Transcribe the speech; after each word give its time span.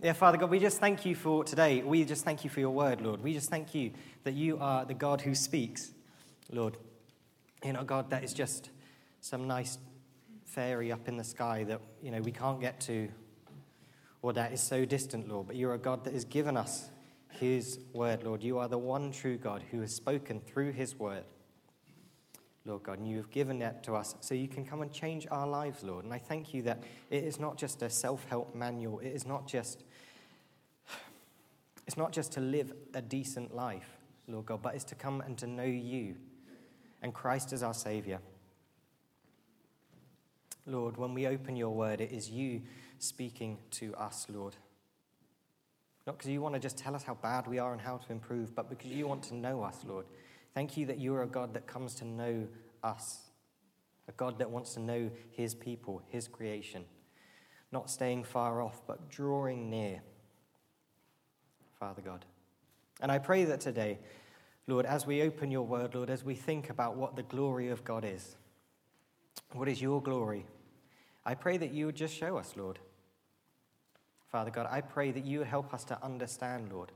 Yeah, 0.00 0.12
Father 0.12 0.38
God, 0.38 0.50
we 0.50 0.60
just 0.60 0.78
thank 0.78 1.04
you 1.04 1.16
for 1.16 1.42
today. 1.42 1.82
We 1.82 2.04
just 2.04 2.24
thank 2.24 2.44
you 2.44 2.50
for 2.50 2.60
your 2.60 2.70
word, 2.70 3.00
Lord. 3.00 3.20
We 3.20 3.34
just 3.34 3.50
thank 3.50 3.74
you 3.74 3.90
that 4.22 4.34
you 4.34 4.56
are 4.60 4.84
the 4.84 4.94
God 4.94 5.20
who 5.20 5.34
speaks, 5.34 5.92
Lord. 6.52 6.76
You're 7.64 7.72
not 7.72 7.88
God 7.88 8.10
that 8.10 8.22
is 8.22 8.32
just 8.32 8.70
some 9.20 9.48
nice 9.48 9.76
fairy 10.44 10.92
up 10.92 11.08
in 11.08 11.16
the 11.16 11.24
sky 11.24 11.64
that, 11.64 11.80
you 12.00 12.12
know, 12.12 12.20
we 12.20 12.30
can't 12.30 12.60
get 12.60 12.80
to 12.82 13.08
or 14.22 14.32
that 14.34 14.52
is 14.52 14.62
so 14.62 14.84
distant, 14.84 15.28
Lord, 15.28 15.48
but 15.48 15.56
you're 15.56 15.74
a 15.74 15.78
God 15.78 16.04
that 16.04 16.12
has 16.12 16.24
given 16.24 16.56
us 16.56 16.90
his 17.30 17.80
word, 17.92 18.22
Lord. 18.22 18.44
You 18.44 18.58
are 18.58 18.68
the 18.68 18.78
one 18.78 19.10
true 19.10 19.36
God 19.36 19.64
who 19.72 19.80
has 19.80 19.92
spoken 19.92 20.40
through 20.40 20.72
his 20.72 20.96
word. 20.96 21.24
Lord 22.68 22.82
God, 22.82 22.98
and 22.98 23.08
you 23.08 23.16
have 23.16 23.30
given 23.30 23.58
that 23.60 23.82
to 23.84 23.94
us 23.94 24.14
so 24.20 24.34
you 24.34 24.46
can 24.46 24.64
come 24.64 24.82
and 24.82 24.92
change 24.92 25.26
our 25.30 25.46
lives, 25.46 25.82
Lord. 25.82 26.04
And 26.04 26.12
I 26.12 26.18
thank 26.18 26.52
you 26.52 26.62
that 26.62 26.82
it 27.08 27.24
is 27.24 27.40
not 27.40 27.56
just 27.56 27.80
a 27.80 27.88
self 27.88 28.26
help 28.28 28.54
manual, 28.54 28.98
it 28.98 29.08
is 29.08 29.26
not 29.26 29.48
just 29.48 29.84
it's 31.88 31.96
not 31.96 32.12
just 32.12 32.32
to 32.32 32.40
live 32.40 32.70
a 32.92 33.00
decent 33.00 33.56
life, 33.56 33.96
Lord 34.28 34.44
God, 34.44 34.60
but 34.60 34.74
it's 34.74 34.84
to 34.84 34.94
come 34.94 35.22
and 35.22 35.38
to 35.38 35.46
know 35.46 35.64
you 35.64 36.16
and 37.00 37.14
Christ 37.14 37.54
as 37.54 37.62
our 37.62 37.72
Savior. 37.72 38.18
Lord, 40.66 40.98
when 40.98 41.14
we 41.14 41.26
open 41.26 41.56
your 41.56 41.70
word, 41.70 42.02
it 42.02 42.12
is 42.12 42.28
you 42.28 42.60
speaking 42.98 43.56
to 43.70 43.94
us, 43.94 44.26
Lord. 44.28 44.54
Not 46.06 46.18
because 46.18 46.30
you 46.30 46.42
want 46.42 46.56
to 46.56 46.60
just 46.60 46.76
tell 46.76 46.94
us 46.94 47.04
how 47.04 47.14
bad 47.14 47.46
we 47.46 47.58
are 47.58 47.72
and 47.72 47.80
how 47.80 47.96
to 47.96 48.12
improve, 48.12 48.54
but 48.54 48.68
because 48.68 48.90
you 48.90 49.08
want 49.08 49.22
to 49.24 49.34
know 49.34 49.62
us, 49.62 49.78
Lord. 49.86 50.04
Thank 50.52 50.76
you 50.76 50.84
that 50.86 50.98
you 50.98 51.14
are 51.14 51.22
a 51.22 51.26
God 51.26 51.54
that 51.54 51.66
comes 51.66 51.94
to 51.96 52.04
know 52.04 52.48
us, 52.82 53.30
a 54.08 54.12
God 54.12 54.38
that 54.40 54.50
wants 54.50 54.74
to 54.74 54.80
know 54.80 55.10
his 55.30 55.54
people, 55.54 56.02
his 56.10 56.28
creation, 56.28 56.84
not 57.72 57.88
staying 57.88 58.24
far 58.24 58.60
off, 58.60 58.82
but 58.86 59.08
drawing 59.08 59.70
near. 59.70 60.02
Father 61.78 62.02
God. 62.02 62.24
And 63.00 63.12
I 63.12 63.18
pray 63.18 63.44
that 63.44 63.60
today, 63.60 63.98
Lord, 64.66 64.84
as 64.84 65.06
we 65.06 65.22
open 65.22 65.50
your 65.50 65.62
word, 65.62 65.94
Lord, 65.94 66.10
as 66.10 66.24
we 66.24 66.34
think 66.34 66.70
about 66.70 66.96
what 66.96 67.16
the 67.16 67.22
glory 67.22 67.68
of 67.68 67.84
God 67.84 68.04
is, 68.04 68.36
what 69.52 69.68
is 69.68 69.80
your 69.80 70.02
glory, 70.02 70.44
I 71.24 71.34
pray 71.34 71.56
that 71.56 71.72
you 71.72 71.86
would 71.86 71.96
just 71.96 72.14
show 72.14 72.36
us, 72.36 72.54
Lord. 72.56 72.78
Father 74.30 74.50
God, 74.50 74.66
I 74.70 74.80
pray 74.80 75.10
that 75.10 75.24
you 75.24 75.38
would 75.38 75.48
help 75.48 75.72
us 75.72 75.84
to 75.84 76.04
understand, 76.04 76.70
Lord. 76.72 76.92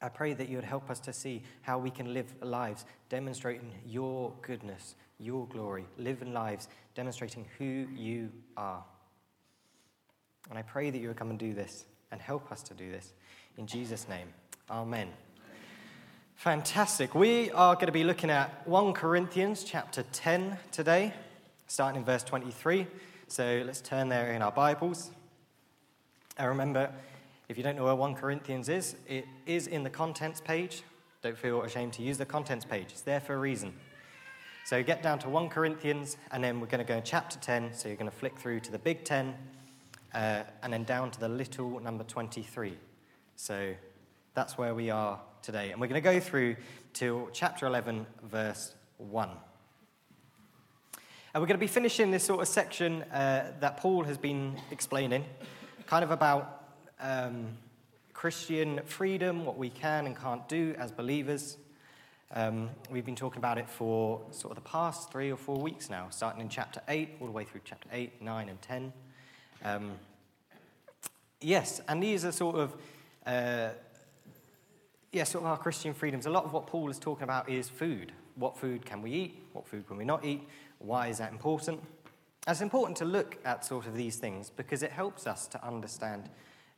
I 0.00 0.08
pray 0.08 0.32
that 0.34 0.48
you 0.48 0.56
would 0.56 0.64
help 0.64 0.90
us 0.90 1.00
to 1.00 1.12
see 1.12 1.42
how 1.62 1.78
we 1.78 1.90
can 1.90 2.14
live 2.14 2.32
lives 2.40 2.84
demonstrating 3.08 3.72
your 3.84 4.32
goodness, 4.42 4.94
your 5.18 5.46
glory, 5.48 5.86
living 5.98 6.32
lives 6.32 6.68
demonstrating 6.94 7.46
who 7.58 7.86
you 7.94 8.30
are. 8.56 8.84
And 10.48 10.58
I 10.58 10.62
pray 10.62 10.90
that 10.90 10.98
you 10.98 11.08
would 11.08 11.16
come 11.16 11.30
and 11.30 11.38
do 11.38 11.52
this 11.52 11.84
and 12.10 12.20
help 12.20 12.50
us 12.50 12.62
to 12.64 12.74
do 12.74 12.90
this. 12.90 13.12
In 13.56 13.66
Jesus' 13.66 14.08
name, 14.08 14.28
amen. 14.70 15.08
Fantastic. 16.36 17.14
We 17.14 17.50
are 17.50 17.74
going 17.74 17.86
to 17.86 17.92
be 17.92 18.04
looking 18.04 18.30
at 18.30 18.66
1 18.68 18.92
Corinthians 18.92 19.64
chapter 19.64 20.04
10 20.12 20.56
today, 20.70 21.12
starting 21.66 22.00
in 22.00 22.04
verse 22.04 22.22
23. 22.22 22.86
So 23.26 23.62
let's 23.66 23.80
turn 23.80 24.08
there 24.08 24.32
in 24.32 24.40
our 24.40 24.52
Bibles. 24.52 25.10
And 26.36 26.48
remember, 26.48 26.92
if 27.48 27.58
you 27.58 27.64
don't 27.64 27.76
know 27.76 27.84
where 27.84 27.94
1 27.96 28.14
Corinthians 28.14 28.68
is, 28.68 28.94
it 29.08 29.26
is 29.46 29.66
in 29.66 29.82
the 29.82 29.90
contents 29.90 30.40
page. 30.40 30.82
Don't 31.22 31.36
feel 31.36 31.62
ashamed 31.62 31.94
to 31.94 32.02
use 32.02 32.18
the 32.18 32.24
contents 32.24 32.64
page, 32.64 32.86
it's 32.90 33.00
there 33.00 33.20
for 33.20 33.34
a 33.34 33.38
reason. 33.38 33.74
So 34.64 34.82
get 34.82 35.02
down 35.02 35.18
to 35.20 35.28
1 35.28 35.48
Corinthians, 35.48 36.18
and 36.30 36.44
then 36.44 36.60
we're 36.60 36.66
going 36.66 36.84
to 36.84 36.92
go 36.92 37.00
chapter 37.02 37.38
10. 37.38 37.72
So 37.72 37.88
you're 37.88 37.96
going 37.96 38.10
to 38.10 38.16
flick 38.16 38.38
through 38.38 38.60
to 38.60 38.70
the 38.70 38.78
big 38.78 39.02
10, 39.02 39.34
uh, 40.14 40.42
and 40.62 40.72
then 40.72 40.84
down 40.84 41.10
to 41.10 41.20
the 41.20 41.28
little 41.28 41.80
number 41.80 42.04
23. 42.04 42.74
So 43.36 43.74
that's 44.34 44.56
where 44.58 44.74
we 44.74 44.90
are 44.90 45.20
today. 45.42 45.70
And 45.70 45.80
we're 45.80 45.88
going 45.88 46.02
to 46.02 46.12
go 46.12 46.20
through 46.20 46.56
till 46.92 47.28
chapter 47.32 47.66
11, 47.66 48.06
verse 48.24 48.74
1. 48.98 49.30
And 51.34 51.42
we're 51.42 51.46
going 51.46 51.58
to 51.58 51.58
be 51.58 51.66
finishing 51.66 52.10
this 52.10 52.24
sort 52.24 52.40
of 52.40 52.48
section 52.48 53.02
uh, 53.02 53.52
that 53.60 53.76
Paul 53.76 54.04
has 54.04 54.16
been 54.16 54.56
explaining, 54.70 55.24
kind 55.86 56.02
of 56.02 56.10
about 56.10 56.64
um, 57.00 57.48
Christian 58.12 58.80
freedom, 58.84 59.44
what 59.44 59.56
we 59.56 59.70
can 59.70 60.06
and 60.06 60.16
can't 60.16 60.48
do 60.48 60.74
as 60.78 60.90
believers. 60.90 61.58
Um, 62.34 62.70
we've 62.90 63.04
been 63.06 63.16
talking 63.16 63.38
about 63.38 63.58
it 63.58 63.68
for 63.68 64.20
sort 64.32 64.56
of 64.56 64.62
the 64.62 64.68
past 64.68 65.12
three 65.12 65.30
or 65.30 65.36
four 65.36 65.60
weeks 65.60 65.88
now, 65.88 66.08
starting 66.10 66.40
in 66.40 66.48
chapter 66.48 66.80
8, 66.88 67.16
all 67.20 67.26
the 67.26 67.32
way 67.32 67.44
through 67.44 67.60
chapter 67.64 67.88
8, 67.92 68.20
9, 68.20 68.48
and 68.48 68.60
10. 68.60 68.92
Um, 69.64 69.92
yes, 71.40 71.80
and 71.88 72.02
these 72.02 72.24
are 72.24 72.32
sort 72.32 72.56
of, 72.56 72.74
uh, 73.26 73.70
yeah, 75.12 75.24
sort 75.24 75.44
of 75.44 75.50
our 75.50 75.58
Christian 75.58 75.94
freedoms. 75.94 76.26
A 76.26 76.30
lot 76.30 76.44
of 76.44 76.52
what 76.52 76.66
Paul 76.66 76.90
is 76.90 76.98
talking 76.98 77.24
about 77.24 77.48
is 77.48 77.68
food. 77.68 78.12
What 78.36 78.56
food 78.56 78.84
can 78.84 79.02
we 79.02 79.12
eat? 79.12 79.42
What 79.52 79.66
food 79.66 79.86
can 79.86 79.96
we 79.96 80.04
not 80.04 80.24
eat? 80.24 80.46
Why 80.78 81.08
is 81.08 81.18
that 81.18 81.32
important? 81.32 81.80
And 82.46 82.54
it's 82.54 82.60
important 82.60 82.96
to 82.98 83.04
look 83.04 83.36
at 83.44 83.64
sort 83.64 83.86
of 83.86 83.94
these 83.94 84.16
things 84.16 84.50
because 84.50 84.82
it 84.82 84.92
helps 84.92 85.26
us 85.26 85.46
to 85.48 85.66
understand 85.66 86.30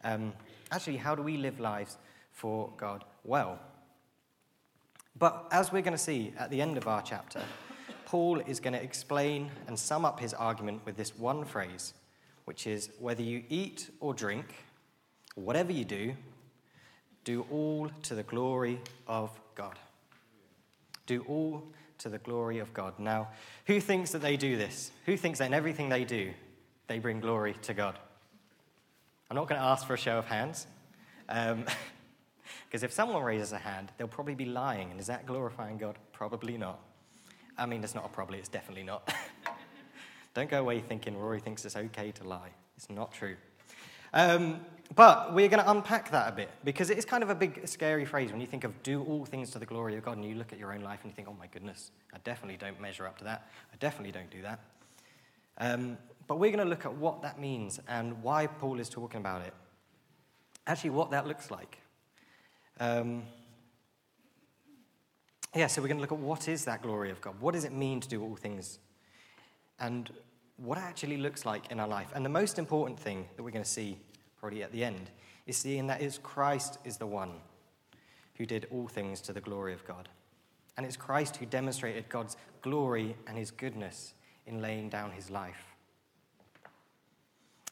um, 0.03 0.33
actually 0.73 0.97
how 0.97 1.15
do 1.15 1.23
we 1.23 1.37
live 1.37 1.61
lives 1.61 1.99
for 2.33 2.71
God 2.77 3.05
well. 3.25 3.59
But 5.19 5.47
as 5.53 5.71
we're 5.71 5.83
going 5.83 5.93
to 5.93 5.99
see 5.99 6.33
at 6.39 6.51
the 6.51 6.63
end 6.63 6.79
of 6.79 6.89
our 6.89 7.03
chapter, 7.03 7.43
Paul 8.07 8.41
is 8.41 8.59
going 8.59 8.73
to 8.73 8.83
explain 8.83 9.51
and 9.67 9.79
sum 9.79 10.05
up 10.05 10.19
his 10.19 10.33
argument 10.33 10.81
with 10.87 10.97
this 10.97 11.17
one 11.17 11.45
phrase 11.45 11.95
which 12.51 12.67
is 12.67 12.91
whether 12.99 13.23
you 13.23 13.45
eat 13.49 13.89
or 14.01 14.13
drink, 14.13 14.45
whatever 15.37 15.71
you 15.71 15.85
do, 15.85 16.13
do 17.23 17.47
all 17.49 17.89
to 18.03 18.17
the 18.17 18.25
glory 18.25 18.81
of 19.07 19.31
God. 19.55 19.79
Do 21.07 21.25
all 21.29 21.63
to 21.99 22.09
the 22.09 22.19
glory 22.19 22.59
of 22.59 22.75
God. 22.75 22.99
Now, 22.99 23.29
who 23.67 23.81
thinks 23.81 24.11
that 24.11 24.21
they 24.21 24.37
do 24.37 24.57
this? 24.57 24.91
Who 25.07 25.17
thinks 25.17 25.39
that 25.39 25.45
in 25.45 25.55
everything 25.55 25.91
they 25.91 26.05
do, 26.05 26.33
they 26.89 26.99
bring 26.99 27.21
glory 27.21 27.55
to 27.63 27.73
God? 27.73 27.97
I'm 29.31 29.37
not 29.37 29.47
going 29.47 29.61
to 29.61 29.65
ask 29.65 29.87
for 29.87 29.95
a 29.95 29.97
show 29.97 30.19
of 30.19 30.27
hands. 30.27 30.67
Because 31.29 31.53
um, 31.53 31.65
if 32.73 32.93
someone 32.93 33.23
raises 33.23 33.53
a 33.53 33.59
hand, 33.59 33.93
they'll 33.97 34.09
probably 34.09 34.35
be 34.35 34.47
lying. 34.47 34.91
And 34.91 34.99
is 34.99 35.07
that 35.07 35.25
glorifying 35.25 35.79
God? 35.79 35.95
Probably 36.13 36.59
not. 36.59 36.81
I 37.57 37.67
mean, 37.67 37.85
it's 37.85 37.95
not 37.95 38.07
a 38.07 38.09
probably, 38.09 38.39
it's 38.41 38.49
definitely 38.49 38.83
not. 38.83 39.09
Don't 40.35 40.49
go 40.49 40.61
away 40.61 40.81
thinking 40.81 41.17
Rory 41.17 41.41
thinks 41.41 41.65
it's 41.65 41.77
okay 41.77 42.13
to 42.13 42.25
lie. 42.25 42.51
It's 42.77 42.89
not 42.89 43.13
true. 43.13 43.37
Um, 44.13 44.61
but 44.95 45.35
we're 45.35 45.49
going 45.49 45.63
to 45.63 45.71
unpack 45.71 46.11
that 46.11 46.33
a 46.33 46.33
bit 46.33 46.51
because 46.65 46.91
it 46.91 46.99
is 46.99 47.05
kind 47.05 47.23
of 47.23 47.31
a 47.31 47.35
big, 47.35 47.67
scary 47.69 48.05
phrase 48.05 48.33
when 48.33 48.41
you 48.41 48.47
think 48.47 48.65
of 48.65 48.83
do 48.83 49.03
all 49.05 49.25
things 49.25 49.51
to 49.51 49.59
the 49.59 49.67
glory 49.67 49.97
of 49.97 50.05
God 50.05 50.17
and 50.17 50.25
you 50.25 50.35
look 50.35 50.53
at 50.53 50.59
your 50.59 50.73
own 50.73 50.81
life 50.81 51.01
and 51.03 51.13
you 51.13 51.15
think, 51.15 51.29
oh 51.29 51.37
my 51.39 51.47
goodness, 51.47 51.93
I 52.13 52.19
definitely 52.25 52.57
don't 52.57 52.81
measure 52.81 53.07
up 53.07 53.19
to 53.19 53.25
that. 53.25 53.49
I 53.73 53.77
definitely 53.77 54.13
don't 54.13 54.31
do 54.31 54.43
that. 54.43 54.61
Um, 55.59 55.97
but 56.27 56.39
we're 56.39 56.51
going 56.51 56.65
to 56.65 56.71
look 56.71 56.87
at 56.87 56.95
what 56.95 57.23
that 57.23 57.41
means 57.41 57.81
and 57.89 58.21
why 58.23 58.47
Paul 58.47 58.81
is 58.81 58.89
talking 58.89 59.21
about 59.21 59.43
it. 59.43 59.55
Actually, 60.67 60.91
what 60.91 61.11
that 61.13 61.27
looks 61.27 61.51
like. 61.51 61.79
Um, 62.81 63.23
yeah, 65.55 65.67
so 65.67 65.83
we're 65.83 65.89
going 65.89 65.99
to 65.99 66.03
look 66.03 66.13
at 66.13 66.19
what 66.19 66.49
is 66.49 66.65
that 66.65 66.83
glory 66.83 67.11
of 67.11 67.21
God? 67.21 67.35
What 67.41 67.55
does 67.55 67.65
it 67.65 67.73
mean 67.73 68.01
to 68.01 68.09
do 68.09 68.23
all 68.23 68.37
things 68.37 68.79
and 69.81 70.11
what 70.57 70.79
it 70.79 70.83
actually 70.83 71.17
looks 71.17 71.47
like 71.47 71.71
in 71.71 71.81
our 71.81 71.89
life. 71.89 72.09
And 72.15 72.25
the 72.25 72.31
most 72.31 72.59
important 72.59 73.01
thing 73.01 73.27
that 73.37 73.43
we're 73.43 73.51
going 73.51 73.65
to 73.65 73.71
see 73.71 73.97
probably 74.39 74.63
at 74.63 74.73
the 74.73 74.85
end 74.85 75.11
is 75.47 75.57
seeing 75.57 75.87
that 75.89 76.01
is 76.01 76.19
Christ 76.19 76.79
is 76.85 76.99
the 76.99 77.07
one 77.07 77.33
who 78.37 78.47
did 78.47 78.67
all 78.71 78.89
things 78.89 79.21
to 79.23 79.33
the 79.33 79.41
glory 79.41 79.73
of 79.73 79.85
God. 79.87 80.09
And 80.77 80.87
it's 80.87 80.97
Christ 80.97 81.37
who 81.37 81.47
demonstrated 81.47 82.09
God's 82.09 82.37
glory 82.63 83.17
and 83.27 83.37
his 83.37 83.51
goodness 83.51 84.15
in 84.47 84.63
laying 84.63 84.89
down 84.89 85.11
his 85.13 85.31
life. 85.31 85.67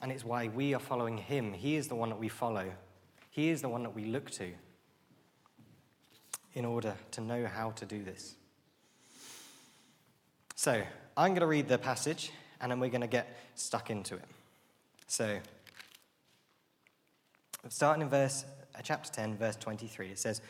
And 0.00 0.12
it's 0.12 0.24
why 0.24 0.48
we 0.48 0.74
are 0.74 0.80
following 0.80 1.18
him. 1.18 1.52
He 1.52 1.76
is 1.76 1.88
the 1.88 1.94
one 1.94 2.08
that 2.10 2.18
we 2.18 2.28
follow, 2.28 2.72
he 3.30 3.50
is 3.50 3.62
the 3.62 3.68
one 3.68 3.82
that 3.82 3.94
we 3.94 4.04
look 4.04 4.30
to 4.32 4.52
in 6.54 6.64
order 6.64 6.94
to 7.12 7.20
know 7.20 7.46
how 7.46 7.70
to 7.70 7.86
do 7.86 8.02
this. 8.02 8.34
So, 10.54 10.82
I'm 11.18 11.32
going 11.32 11.40
to 11.40 11.48
read 11.48 11.66
the 11.66 11.78
passage 11.78 12.30
and 12.60 12.70
then 12.70 12.78
we're 12.78 12.90
going 12.90 13.00
to 13.00 13.08
get 13.08 13.36
stuck 13.56 13.90
into 13.90 14.14
it. 14.14 14.24
So, 15.08 15.40
starting 17.68 18.02
in 18.02 18.08
verse, 18.08 18.44
uh, 18.76 18.82
chapter 18.84 19.10
10, 19.10 19.36
verse 19.36 19.56
23, 19.56 20.10
it 20.10 20.18
says, 20.20 20.40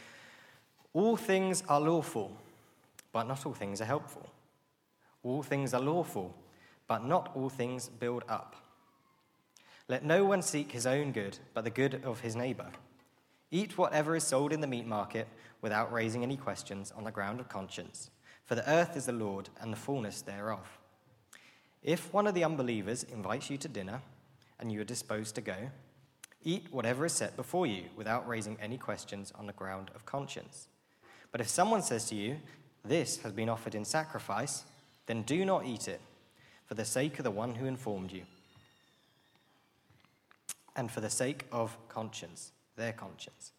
All 0.93 1.17
things 1.17 1.63
are 1.71 1.81
lawful, 1.81 2.37
but 3.13 3.27
not 3.27 3.47
all 3.47 3.55
things 3.55 3.81
are 3.81 3.87
helpful. 3.87 4.29
All 5.23 5.43
things 5.43 5.73
are 5.73 5.81
lawful, 5.81 6.35
but 6.87 7.03
not 7.03 7.31
all 7.35 7.49
things 7.49 7.89
build 7.89 8.25
up. 8.29 8.55
Let 9.89 10.05
no 10.05 10.27
one 10.27 10.43
seek 10.43 10.73
his 10.73 10.87
own 10.87 11.13
good, 11.13 11.39
but 11.55 11.65
the 11.65 11.71
good 11.71 12.03
of 12.05 12.21
his 12.21 12.37
neighbor. 12.37 12.69
Eat 13.51 13.79
whatever 13.79 14.15
is 14.17 14.25
sold 14.25 14.53
in 14.53 14.61
the 14.61 14.67
meat 14.67 14.87
market 14.87 15.29
without 15.63 15.91
raising 15.91 16.23
any 16.23 16.37
questions 16.37 16.93
on 16.95 17.05
the 17.05 17.11
ground 17.11 17.41
of 17.41 17.49
conscience 17.49 18.11
for 18.49 18.55
the 18.55 18.69
earth 18.69 18.97
is 18.97 19.05
the 19.05 19.13
Lord 19.13 19.51
and 19.61 19.71
the 19.71 19.77
fullness 19.77 20.23
thereof. 20.23 20.79
If 21.83 22.11
one 22.15 22.27
of 22.27 22.33
the 22.33 22.45
unbelievers 22.45 23.03
invites 23.03 23.51
you 23.51 23.59
to 23.59 23.69
dinner 23.69 24.01
and 24.59 24.73
you 24.73 24.81
are 24.81 24.85
disposed 24.85 25.35
to 25.35 25.43
go, 25.43 25.71
Eat 26.45 26.69
whatever 26.71 27.05
is 27.05 27.13
set 27.13 27.37
before 27.37 27.67
you 27.67 27.85
without 27.95 28.27
raising 28.27 28.57
any 28.59 28.79
questions 28.79 29.35
on 29.39 29.47
the 29.47 29.53
ground 29.53 29.91
of 29.95 30.07
conscience. 30.07 30.69
But 31.31 31.43
if 31.43 31.49
someone 31.49 31.83
says 31.83 32.07
to 32.07 32.15
you, 32.15 32.39
This 32.83 33.19
has 33.19 33.33
been 33.33 33.51
offered 33.51 33.75
in 33.75 33.85
sacrifice, 33.85 34.65
then 35.07 35.23
do 35.25 35.45
not 35.45 35.67
eat 35.67 35.87
it, 35.87 36.01
for 36.65 36.75
the 36.75 36.87
sake 36.87 37.19
of 37.19 37.25
the 37.25 37.31
one 37.31 37.57
who 37.57 37.67
informed 37.67 38.13
you, 38.13 38.23
and 40.75 40.91
for 40.91 41.03
the 41.03 41.11
sake 41.11 41.45
of 41.53 41.77
conscience, 41.91 42.53
their 42.77 42.95
conscience. 42.95 43.53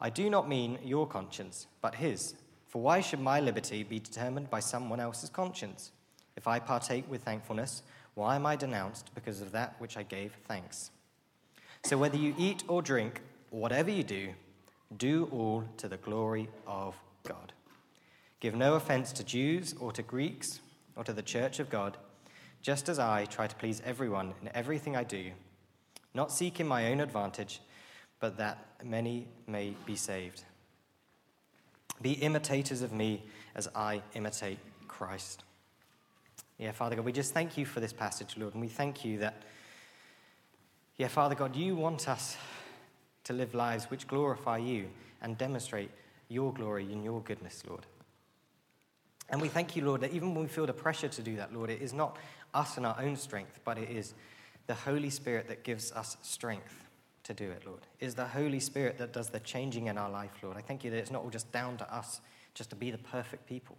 I 0.00 0.10
do 0.10 0.30
not 0.30 0.48
mean 0.48 0.78
your 0.84 1.08
conscience, 1.08 1.66
but 1.80 1.96
his. 1.96 2.34
For 2.72 2.80
why 2.80 3.02
should 3.02 3.20
my 3.20 3.38
liberty 3.38 3.82
be 3.82 3.98
determined 3.98 4.48
by 4.48 4.60
someone 4.60 4.98
else's 4.98 5.28
conscience? 5.28 5.92
If 6.36 6.48
I 6.48 6.58
partake 6.58 7.04
with 7.10 7.22
thankfulness, 7.22 7.82
why 8.14 8.34
am 8.34 8.46
I 8.46 8.56
denounced 8.56 9.14
because 9.14 9.42
of 9.42 9.52
that 9.52 9.76
which 9.78 9.98
I 9.98 10.04
gave 10.04 10.32
thanks? 10.48 10.90
So 11.84 11.98
whether 11.98 12.16
you 12.16 12.34
eat 12.38 12.64
or 12.68 12.80
drink, 12.80 13.20
or 13.50 13.60
whatever 13.60 13.90
you 13.90 14.02
do, 14.02 14.30
do 14.96 15.28
all 15.30 15.64
to 15.76 15.86
the 15.86 15.98
glory 15.98 16.48
of 16.66 16.96
God. 17.28 17.52
Give 18.40 18.54
no 18.54 18.76
offense 18.76 19.12
to 19.12 19.24
Jews 19.24 19.74
or 19.78 19.92
to 19.92 20.02
Greeks 20.02 20.60
or 20.96 21.04
to 21.04 21.12
the 21.12 21.20
church 21.20 21.60
of 21.60 21.68
God, 21.68 21.98
just 22.62 22.88
as 22.88 22.98
I 22.98 23.26
try 23.26 23.48
to 23.48 23.56
please 23.56 23.82
everyone 23.84 24.32
in 24.40 24.48
everything 24.54 24.96
I 24.96 25.04
do, 25.04 25.32
not 26.14 26.32
seeking 26.32 26.66
my 26.66 26.90
own 26.90 27.00
advantage, 27.00 27.60
but 28.18 28.38
that 28.38 28.64
many 28.82 29.28
may 29.46 29.74
be 29.84 29.94
saved. 29.94 30.44
Be 32.00 32.12
imitators 32.12 32.82
of 32.82 32.92
me 32.92 33.22
as 33.54 33.68
I 33.74 34.02
imitate 34.14 34.58
Christ. 34.88 35.44
Yeah, 36.58 36.72
Father 36.72 36.96
God, 36.96 37.04
we 37.04 37.12
just 37.12 37.34
thank 37.34 37.58
you 37.58 37.66
for 37.66 37.80
this 37.80 37.92
passage, 37.92 38.36
Lord, 38.36 38.54
and 38.54 38.60
we 38.60 38.68
thank 38.68 39.04
you 39.04 39.18
that 39.18 39.42
yeah, 40.96 41.08
Father 41.08 41.34
God, 41.34 41.56
you 41.56 41.74
want 41.74 42.08
us 42.08 42.36
to 43.24 43.32
live 43.32 43.54
lives 43.54 43.86
which 43.86 44.06
glorify 44.06 44.58
you 44.58 44.88
and 45.22 45.38
demonstrate 45.38 45.90
your 46.28 46.52
glory 46.52 46.84
and 46.92 47.02
your 47.02 47.20
goodness, 47.22 47.62
Lord. 47.68 47.86
And 49.30 49.40
we 49.40 49.48
thank 49.48 49.74
you, 49.74 49.84
Lord, 49.84 50.02
that 50.02 50.12
even 50.12 50.34
when 50.34 50.44
we 50.44 50.48
feel 50.48 50.66
the 50.66 50.72
pressure 50.72 51.08
to 51.08 51.22
do 51.22 51.36
that, 51.36 51.54
Lord, 51.54 51.70
it 51.70 51.80
is 51.80 51.92
not 51.92 52.18
us 52.52 52.76
and 52.76 52.84
our 52.84 52.96
own 53.00 53.16
strength, 53.16 53.60
but 53.64 53.78
it 53.78 53.90
is 53.90 54.14
the 54.66 54.74
Holy 54.74 55.10
Spirit 55.10 55.48
that 55.48 55.64
gives 55.64 55.90
us 55.92 56.16
strength 56.22 56.88
to 57.24 57.34
do 57.34 57.50
it, 57.50 57.62
Lord. 57.66 57.80
Is 58.00 58.14
the 58.14 58.26
Holy 58.26 58.60
Spirit 58.60 58.98
that 58.98 59.12
does 59.12 59.30
the 59.30 59.40
changing 59.40 59.86
in 59.86 59.98
our 59.98 60.10
life, 60.10 60.32
Lord. 60.42 60.56
I 60.56 60.60
thank 60.60 60.84
you 60.84 60.90
that 60.90 60.96
it's 60.98 61.10
not 61.10 61.22
all 61.22 61.30
just 61.30 61.50
down 61.52 61.76
to 61.78 61.94
us 61.94 62.20
just 62.54 62.70
to 62.70 62.76
be 62.76 62.90
the 62.90 62.98
perfect 62.98 63.46
people, 63.46 63.76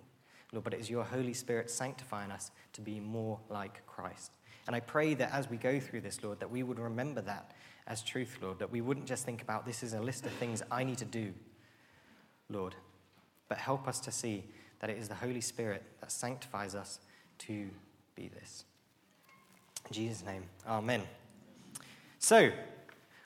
Lord, 0.51 0.63
but 0.63 0.73
it 0.73 0.79
is 0.79 0.89
your 0.89 1.03
Holy 1.03 1.33
Spirit 1.33 1.69
sanctifying 1.69 2.31
us 2.31 2.51
to 2.73 2.81
be 2.81 2.99
more 2.99 3.39
like 3.49 3.85
Christ. 3.85 4.31
And 4.65 4.75
I 4.75 4.79
pray 4.79 5.13
that 5.15 5.31
as 5.33 5.49
we 5.49 5.57
go 5.57 5.79
through 5.79 6.01
this, 6.01 6.23
Lord, 6.23 6.39
that 6.39 6.49
we 6.49 6.63
would 6.63 6.79
remember 6.79 7.21
that 7.21 7.51
as 7.85 8.01
truth, 8.01 8.37
Lord, 8.41 8.59
that 8.59 8.71
we 8.71 8.81
wouldn't 8.81 9.07
just 9.07 9.25
think 9.25 9.41
about 9.41 9.65
this 9.65 9.83
is 9.83 9.93
a 9.93 9.99
list 9.99 10.25
of 10.25 10.31
things 10.33 10.63
I 10.71 10.83
need 10.83 10.97
to 10.99 11.05
do, 11.05 11.33
Lord, 12.49 12.75
but 13.49 13.57
help 13.57 13.87
us 13.87 13.99
to 14.01 14.11
see 14.11 14.45
that 14.79 14.89
it 14.89 14.97
is 14.97 15.09
the 15.09 15.15
Holy 15.15 15.41
Spirit 15.41 15.83
that 15.99 16.11
sanctifies 16.11 16.75
us 16.75 16.99
to 17.39 17.69
be 18.15 18.29
this. 18.29 18.63
In 19.87 19.93
Jesus' 19.93 20.25
name, 20.25 20.43
Amen. 20.65 21.03
So, 22.19 22.51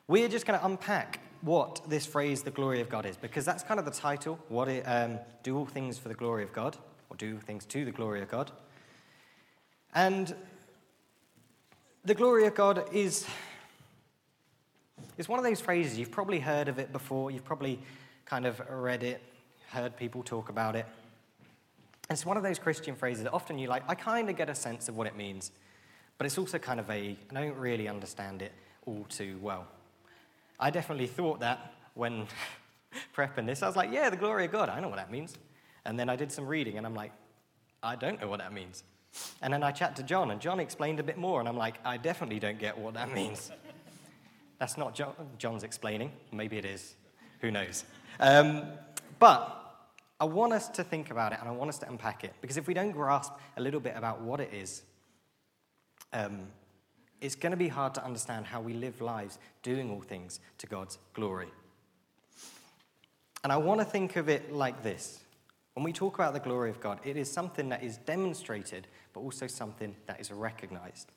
we're 0.08 0.30
just 0.30 0.46
going 0.46 0.60
to 0.60 0.66
unpack 0.66 1.20
what 1.42 1.82
this 1.88 2.06
phrase, 2.06 2.42
the 2.42 2.52
glory 2.52 2.82
of 2.82 2.90
God, 2.90 3.06
is, 3.06 3.18
because 3.18 3.46
that's 3.46 3.64
kind 3.64 3.80
of 3.80 3.86
the 3.86 3.92
title. 3.92 4.40
What 4.48 4.68
it, 4.68 4.84
um, 4.84 5.20
do 5.44 5.58
all 5.58 5.66
things 5.66 5.98
for 5.98 6.08
the 6.08 6.16
glory 6.16 6.44
of 6.44 6.54
God, 6.54 6.78
or 7.10 7.18
do 7.18 7.38
things 7.40 7.66
to 7.66 7.86
the 7.86 7.92
glory 7.92 8.22
of 8.22 8.30
God. 8.30 8.52
And 9.94 10.36
the 12.06 12.16
glory 12.16 12.46
of 12.48 12.56
God 12.56 12.86
is, 12.94 13.26
is 15.18 15.28
one 15.28 15.40
of 15.40 15.46
those 15.46 15.62
phrases, 15.62 15.98
you've 15.98 16.12
probably 16.12 16.40
heard 16.40 16.68
of 16.68 16.80
it 16.80 16.92
before, 16.92 17.32
you've 17.32 17.46
probably 17.46 17.80
kind 18.26 18.46
of 18.46 18.62
read 18.70 19.04
it, 19.04 19.22
heard 19.70 19.96
people 19.98 20.24
talk 20.24 20.50
about 20.50 20.76
it. 20.76 20.86
It's 22.10 22.26
one 22.26 22.38
of 22.38 22.44
those 22.44 22.60
Christian 22.60 22.96
phrases 22.96 23.24
that 23.24 23.34
often 23.34 23.60
you 23.60 23.68
like, 23.68 23.84
I 23.90 23.96
kind 23.96 24.30
of 24.30 24.38
get 24.38 24.50
a 24.50 24.56
sense 24.56 24.88
of 24.88 24.96
what 24.96 25.08
it 25.08 25.18
means, 25.18 25.52
but 26.18 26.26
it's 26.26 26.38
also 26.38 26.58
kind 26.58 26.80
of 26.80 26.88
vague, 26.88 27.18
and 27.30 27.38
I 27.38 27.46
don't 27.46 27.58
really 27.58 27.88
understand 27.88 28.42
it 28.42 28.54
all 28.86 29.06
too 29.10 29.38
well. 29.42 29.68
I 30.60 30.70
definitely 30.70 31.08
thought 31.08 31.40
that 31.42 31.74
when 31.94 32.28
prepping 33.16 33.46
this. 33.46 33.64
I 33.64 33.68
was 33.68 33.76
like, 33.76 33.92
yeah, 33.92 34.10
the 34.10 34.18
glory 34.18 34.46
of 34.46 34.52
God, 34.52 34.70
I 34.70 34.80
know 34.80 34.88
what 34.88 34.98
that 34.98 35.12
means. 35.12 35.36
And 35.86 36.00
then 36.00 36.10
I 36.10 36.16
did 36.16 36.32
some 36.32 36.46
reading, 36.46 36.78
and 36.78 36.86
I'm 36.86 36.96
like, 36.96 37.12
I 37.82 37.96
don't 37.96 38.20
know 38.20 38.28
what 38.28 38.40
that 38.40 38.54
means. 38.54 38.84
And 39.42 39.54
then 39.54 39.64
I 39.64 39.72
chat 39.72 39.96
to 39.98 40.04
John, 40.04 40.32
and 40.32 40.42
John 40.42 40.60
explained 40.60 41.00
a 41.00 41.04
bit 41.04 41.18
more, 41.18 41.40
and 41.40 41.48
I'm 41.48 41.58
like, 41.58 41.76
I 41.86 41.98
definitely 41.98 42.40
don't 42.40 42.60
get 42.60 42.78
what 42.78 42.94
that 42.96 43.14
means. 43.14 43.52
That's 44.60 44.78
not 44.78 44.96
John, 44.96 45.14
John's 45.38 45.64
explaining. 45.64 46.12
Maybe 46.32 46.58
it 46.58 46.66
is. 46.66 46.96
Who 47.42 47.52
knows? 47.52 47.86
Um, 48.20 48.64
but 49.20 49.68
I 50.20 50.26
want 50.26 50.54
us 50.54 50.68
to 50.70 50.84
think 50.84 51.12
about 51.12 51.32
it 51.34 51.40
and 51.40 51.48
I 51.48 51.52
want 51.52 51.70
us 51.70 51.78
to 51.80 51.90
unpack 51.90 52.24
it 52.24 52.34
because 52.42 52.58
if 52.58 52.68
we 52.68 52.74
don't 52.74 52.92
grasp 52.92 53.34
a 53.56 53.62
little 53.62 53.80
bit 53.80 53.94
about 53.96 54.22
what 54.22 54.40
it 54.40 54.52
is, 54.52 54.82
um, 56.12 56.48
it's 57.22 57.36
going 57.36 57.52
to 57.52 57.58
be 57.58 57.68
hard 57.68 57.94
to 57.96 58.06
understand 58.06 58.46
how 58.46 58.62
we 58.62 58.74
live 58.74 59.02
lives 59.02 59.40
doing 59.64 59.90
all 59.92 60.02
things 60.02 60.40
to 60.60 60.68
God's 60.68 60.98
glory. 61.14 61.52
And 63.44 63.52
I 63.52 63.58
want 63.58 63.80
to 63.80 63.86
think 63.86 64.16
of 64.16 64.30
it 64.30 64.52
like 64.52 64.84
this 64.84 65.20
when 65.78 65.84
we 65.84 65.94
talk 65.94 66.16
about 66.16 66.34
the 66.34 66.40
glory 66.40 66.72
of 66.72 66.80
God, 66.80 67.00
it 67.04 67.18
is 67.18 67.32
something 67.32 67.70
that 67.70 67.84
is 67.84 67.98
demonstrated, 67.98 68.88
but 69.14 69.20
also 69.20 69.46
something 69.46 69.96
that 70.08 70.20
is 70.20 70.32
recognized. 70.32 71.12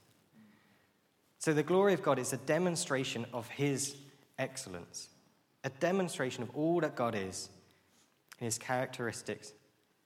So 1.38 1.54
the 1.54 1.62
glory 1.62 1.94
of 1.94 2.02
God 2.02 2.18
is 2.18 2.34
a 2.34 2.36
demonstration 2.36 3.24
of 3.32 3.48
His 3.48 3.96
excellence, 4.38 5.08
a 5.64 5.70
demonstration 5.70 6.42
of 6.42 6.50
all 6.54 6.78
that 6.80 6.94
God 6.94 7.14
is, 7.14 7.48
His 8.36 8.58
characteristics 8.58 9.54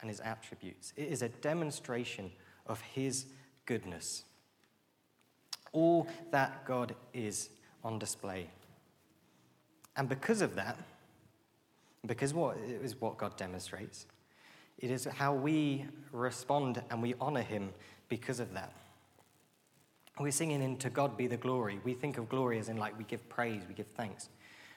and 0.00 0.08
His 0.08 0.20
attributes. 0.20 0.92
It 0.96 1.08
is 1.08 1.22
a 1.22 1.30
demonstration 1.30 2.30
of 2.64 2.80
His 2.80 3.26
goodness. 3.66 4.22
All 5.74 6.06
that 6.30 6.64
God 6.64 6.94
is 7.12 7.50
on 7.84 7.98
display. 7.98 8.48
And 9.96 10.08
because 10.08 10.40
of 10.40 10.54
that, 10.54 10.78
because 12.06 12.32
what 12.32 12.56
is 12.56 13.00
what 13.00 13.18
God 13.18 13.36
demonstrates, 13.36 14.06
it 14.78 14.90
is 14.90 15.04
how 15.04 15.34
we 15.34 15.84
respond 16.12 16.82
and 16.90 17.02
we 17.02 17.14
honor 17.20 17.42
him 17.42 17.70
because 18.08 18.40
of 18.40 18.54
that. 18.54 18.72
We're 20.18 20.30
singing 20.30 20.62
in 20.62 20.76
To 20.78 20.90
God 20.90 21.16
Be 21.16 21.26
the 21.26 21.36
Glory. 21.36 21.80
We 21.82 21.92
think 21.92 22.18
of 22.18 22.28
glory 22.28 22.58
as 22.58 22.68
in 22.68 22.76
like 22.76 22.96
we 22.96 23.04
give 23.04 23.28
praise, 23.28 23.62
we 23.68 23.74
give 23.74 23.88
thanks. 23.88 24.28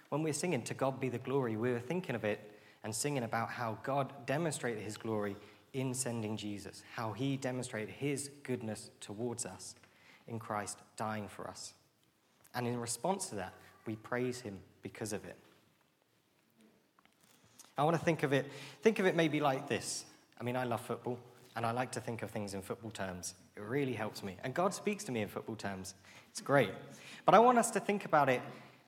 When 0.10 0.24
we're 0.24 0.34
singing 0.34 0.64
To 0.64 0.74
God 0.74 1.00
Be 1.00 1.10
the 1.10 1.20
Glory, 1.20 1.58
we're 1.58 1.80
thinking 1.80 2.16
of 2.16 2.24
it 2.24 2.60
and 2.84 2.94
singing 2.94 3.24
about 3.24 3.50
how 3.50 3.78
God 3.84 4.14
demonstrated 4.26 4.82
his 4.82 4.98
glory 4.98 5.36
in 5.74 5.94
sending 5.94 6.38
Jesus, 6.38 6.82
how 6.96 7.12
he 7.12 7.38
demonstrated 7.38 7.90
his 7.90 8.32
goodness 8.44 8.90
towards 9.00 9.46
us 9.46 9.76
in 10.28 10.40
Christ 10.40 10.80
dying 10.96 11.28
for 11.28 11.48
us. 11.48 11.74
And 12.54 12.68
in 12.68 12.80
response 12.80 13.28
to 13.30 13.36
that, 13.36 13.54
we 13.86 13.96
praise 13.96 14.42
him 14.42 14.60
because 14.82 15.14
of 15.14 15.24
it. 15.26 15.36
I 17.78 17.84
want 17.84 17.98
to 17.98 18.04
think 18.04 18.24
of 18.24 18.34
it, 18.34 18.50
think 18.82 19.00
of 19.00 19.06
it 19.06 19.16
maybe 19.16 19.40
like 19.40 19.70
this. 19.70 20.06
I 20.40 20.44
mean, 20.44 20.56
I 20.56 20.64
love 20.64 20.82
football, 20.82 21.20
and 21.56 21.66
I 21.66 21.72
like 21.72 21.92
to 21.92 22.00
think 22.00 22.24
of 22.24 22.32
things 22.32 22.54
in 22.54 22.62
football 22.62 22.92
terms. 22.92 23.36
It 23.56 23.62
really 23.62 23.94
helps 23.94 24.24
me. 24.24 24.36
And 24.44 24.54
God 24.54 24.74
speaks 24.74 25.04
to 25.06 25.12
me 25.12 25.22
in 25.22 25.28
football 25.28 25.56
terms. 25.56 25.94
It's 26.32 26.42
great. 26.42 26.72
But 27.26 27.36
I 27.36 27.40
want 27.40 27.58
us 27.58 27.72
to 27.72 27.80
think 27.80 28.06
about 28.06 28.30
it 28.30 28.42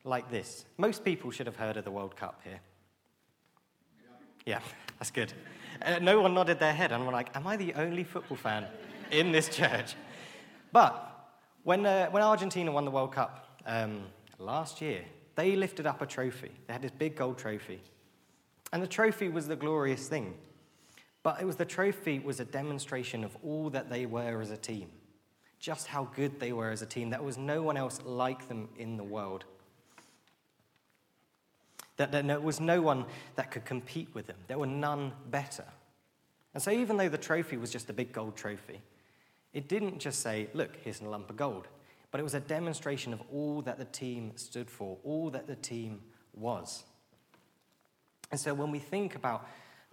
like 0.04 0.30
this. 0.32 0.66
Most 0.78 1.04
people 1.04 1.30
should 1.32 1.46
have 1.46 1.56
heard 1.56 1.78
of 1.78 1.86
the 1.86 1.92
World 1.92 2.16
Cup 2.16 2.42
here. 2.44 2.60
Yeah, 4.46 4.60
that's 4.98 5.12
good. 5.12 5.34
Uh, 5.82 6.00
no 6.00 6.22
one 6.22 6.34
nodded 6.34 6.60
their 6.60 6.74
head, 6.74 6.92
and 6.92 7.04
I'm 7.04 7.12
like, 7.12 7.36
am 7.36 7.46
I 7.46 7.58
the 7.58 7.74
only 7.76 8.04
football 8.04 8.38
fan 8.38 8.66
in 9.12 9.32
this 9.32 9.50
church? 9.50 9.96
But 10.72 11.09
when, 11.64 11.86
uh, 11.86 12.10
when 12.10 12.24
Argentina 12.24 12.72
won 12.72 12.86
the 12.86 12.92
World 12.92 13.14
Cup 13.14 13.60
um, 13.66 14.04
last 14.38 14.82
year, 14.82 15.04
they 15.36 15.56
lifted 15.56 15.86
up 15.86 16.02
a 16.02 16.06
trophy. 16.06 16.52
They 16.68 16.74
had 16.74 16.82
this 16.82 16.92
big 16.92 17.16
gold 17.16 17.38
trophy. 17.38 17.82
And 18.72 18.84
the 18.84 18.88
trophy 18.88 19.30
was 19.30 19.48
the 19.48 19.56
glorious 19.56 20.08
thing. 20.08 20.36
But 21.24 21.42
it 21.42 21.46
was 21.46 21.58
the 21.58 21.66
trophy 21.66 22.20
was 22.20 22.40
a 22.40 22.46
demonstration 22.46 23.24
of 23.24 23.36
all 23.44 23.70
that 23.72 23.90
they 23.90 24.06
were 24.06 24.42
as 24.42 24.52
a 24.52 24.58
team. 24.58 24.90
Just 25.60 25.88
how 25.88 26.06
good 26.16 26.40
they 26.40 26.54
were 26.54 26.72
as 26.72 26.82
a 26.82 26.86
team. 26.86 27.10
There 27.10 27.22
was 27.22 27.38
no 27.38 27.62
one 27.62 27.76
else 27.76 28.00
like 28.06 28.48
them 28.48 28.70
in 28.78 28.96
the 28.96 29.04
world. 29.04 29.44
That 31.98 32.14
there 32.14 32.40
was 32.40 32.62
no 32.62 32.82
one 32.82 33.06
that 33.36 33.52
could 33.52 33.66
compete 33.66 34.08
with 34.14 34.28
them. 34.28 34.38
There 34.48 34.58
were 34.58 34.66
none 34.66 35.12
better. 35.30 35.66
And 36.54 36.64
so, 36.64 36.72
even 36.72 36.96
though 36.96 37.10
the 37.10 37.18
trophy 37.18 37.58
was 37.58 37.72
just 37.72 37.90
a 37.90 37.94
big 37.94 38.14
gold 38.14 38.38
trophy, 38.38 38.80
it 39.54 39.68
didn't 39.68 40.00
just 40.00 40.22
say, 40.22 40.50
look, 40.54 40.78
here's 40.84 41.02
a 41.02 41.06
lump 41.06 41.30
of 41.30 41.38
gold, 41.38 41.68
but 42.12 42.20
it 42.20 42.24
was 42.24 42.34
a 42.34 42.40
demonstration 42.40 43.14
of 43.14 43.22
all 43.32 43.62
that 43.64 43.78
the 43.78 43.86
team 43.86 44.32
stood 44.36 44.70
for, 44.70 44.98
all 45.04 45.30
that 45.32 45.48
the 45.48 45.56
team 45.56 46.02
was. 46.34 46.84
And 48.32 48.40
so 48.40 48.54
when 48.54 48.72
we 48.72 48.80
think 48.80 49.16
about 49.16 49.48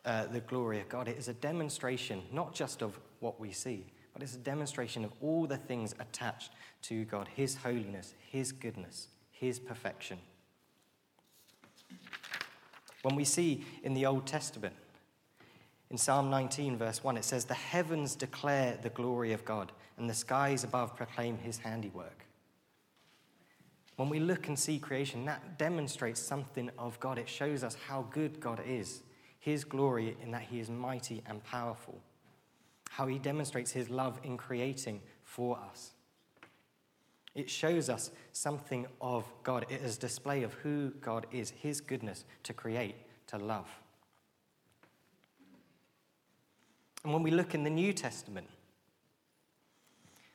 uh, 0.05 0.27
the 0.27 0.41
glory 0.41 0.81
of 0.81 0.89
God, 0.89 1.09
it 1.09 1.19
is 1.19 1.29
a 1.29 1.35
demonstration 1.35 2.23
not 2.33 2.55
just 2.55 2.83
of 2.83 2.99
what 3.21 3.41
we 3.41 3.51
see, 3.51 3.87
but 4.13 4.23
it's 4.23 4.35
a 4.35 4.39
demonstration 4.39 5.05
of 5.05 5.13
all 5.21 5.47
the 5.47 5.57
things 5.57 5.95
attached 5.99 6.53
to 6.83 7.05
God 7.05 7.29
His 7.35 7.57
holiness, 7.57 8.15
His 8.31 8.53
goodness, 8.53 9.09
his 9.39 9.59
perfection. 9.59 10.19
When 13.03 13.15
we 13.15 13.25
see 13.25 13.65
in 13.83 13.95
the 13.95 14.07
Old 14.07 14.27
Testament, 14.27 14.75
in 15.91 15.97
Psalm 15.97 16.31
19, 16.31 16.77
verse 16.77 17.05
1, 17.05 17.17
it 17.17 17.25
says, 17.25 17.45
The 17.45 17.55
heavens 17.55 18.17
declare 18.17 18.79
the 18.83 18.91
glory 18.91 19.33
of 19.33 19.45
God, 19.45 19.71
and 19.99 20.11
the 20.11 20.15
skies 20.15 20.65
above 20.65 20.97
proclaim 20.97 21.39
his 21.39 21.59
handiwork. 21.59 22.27
When 23.97 24.09
we 24.09 24.21
look 24.21 24.49
and 24.49 24.59
see 24.59 24.79
creation, 24.79 25.25
that 25.25 25.59
demonstrates 25.59 26.21
something 26.21 26.71
of 26.79 26.99
God. 27.01 27.19
It 27.19 27.29
shows 27.29 27.65
us 27.65 27.77
how 27.89 28.07
good 28.11 28.41
God 28.41 28.61
is, 28.67 29.03
his 29.39 29.65
glory 29.65 30.17
in 30.23 30.33
that 30.33 30.43
he 30.43 30.61
is 30.61 30.69
mighty 30.69 31.23
and 31.25 31.43
powerful, 31.45 32.01
how 32.91 33.07
he 33.07 33.19
demonstrates 33.19 33.71
his 33.71 33.89
love 33.89 34.19
in 34.23 34.37
creating 34.37 35.01
for 35.23 35.59
us. 35.71 35.93
It 37.35 37.49
shows 37.49 37.89
us 37.89 38.11
something 38.33 38.87
of 39.01 39.25
God. 39.43 39.67
It 39.69 39.83
is 39.83 39.97
a 39.97 40.01
display 40.01 40.43
of 40.43 40.55
who 40.55 40.91
God 41.01 41.27
is, 41.31 41.51
his 41.51 41.81
goodness 41.81 42.25
to 42.43 42.53
create, 42.53 42.97
to 43.29 43.39
love. 43.39 43.69
And 47.07 47.15
when 47.15 47.23
we 47.23 47.31
look 47.31 47.55
in 47.55 47.63
the 47.63 47.71
New 47.71 47.93
Testament, 47.93 48.49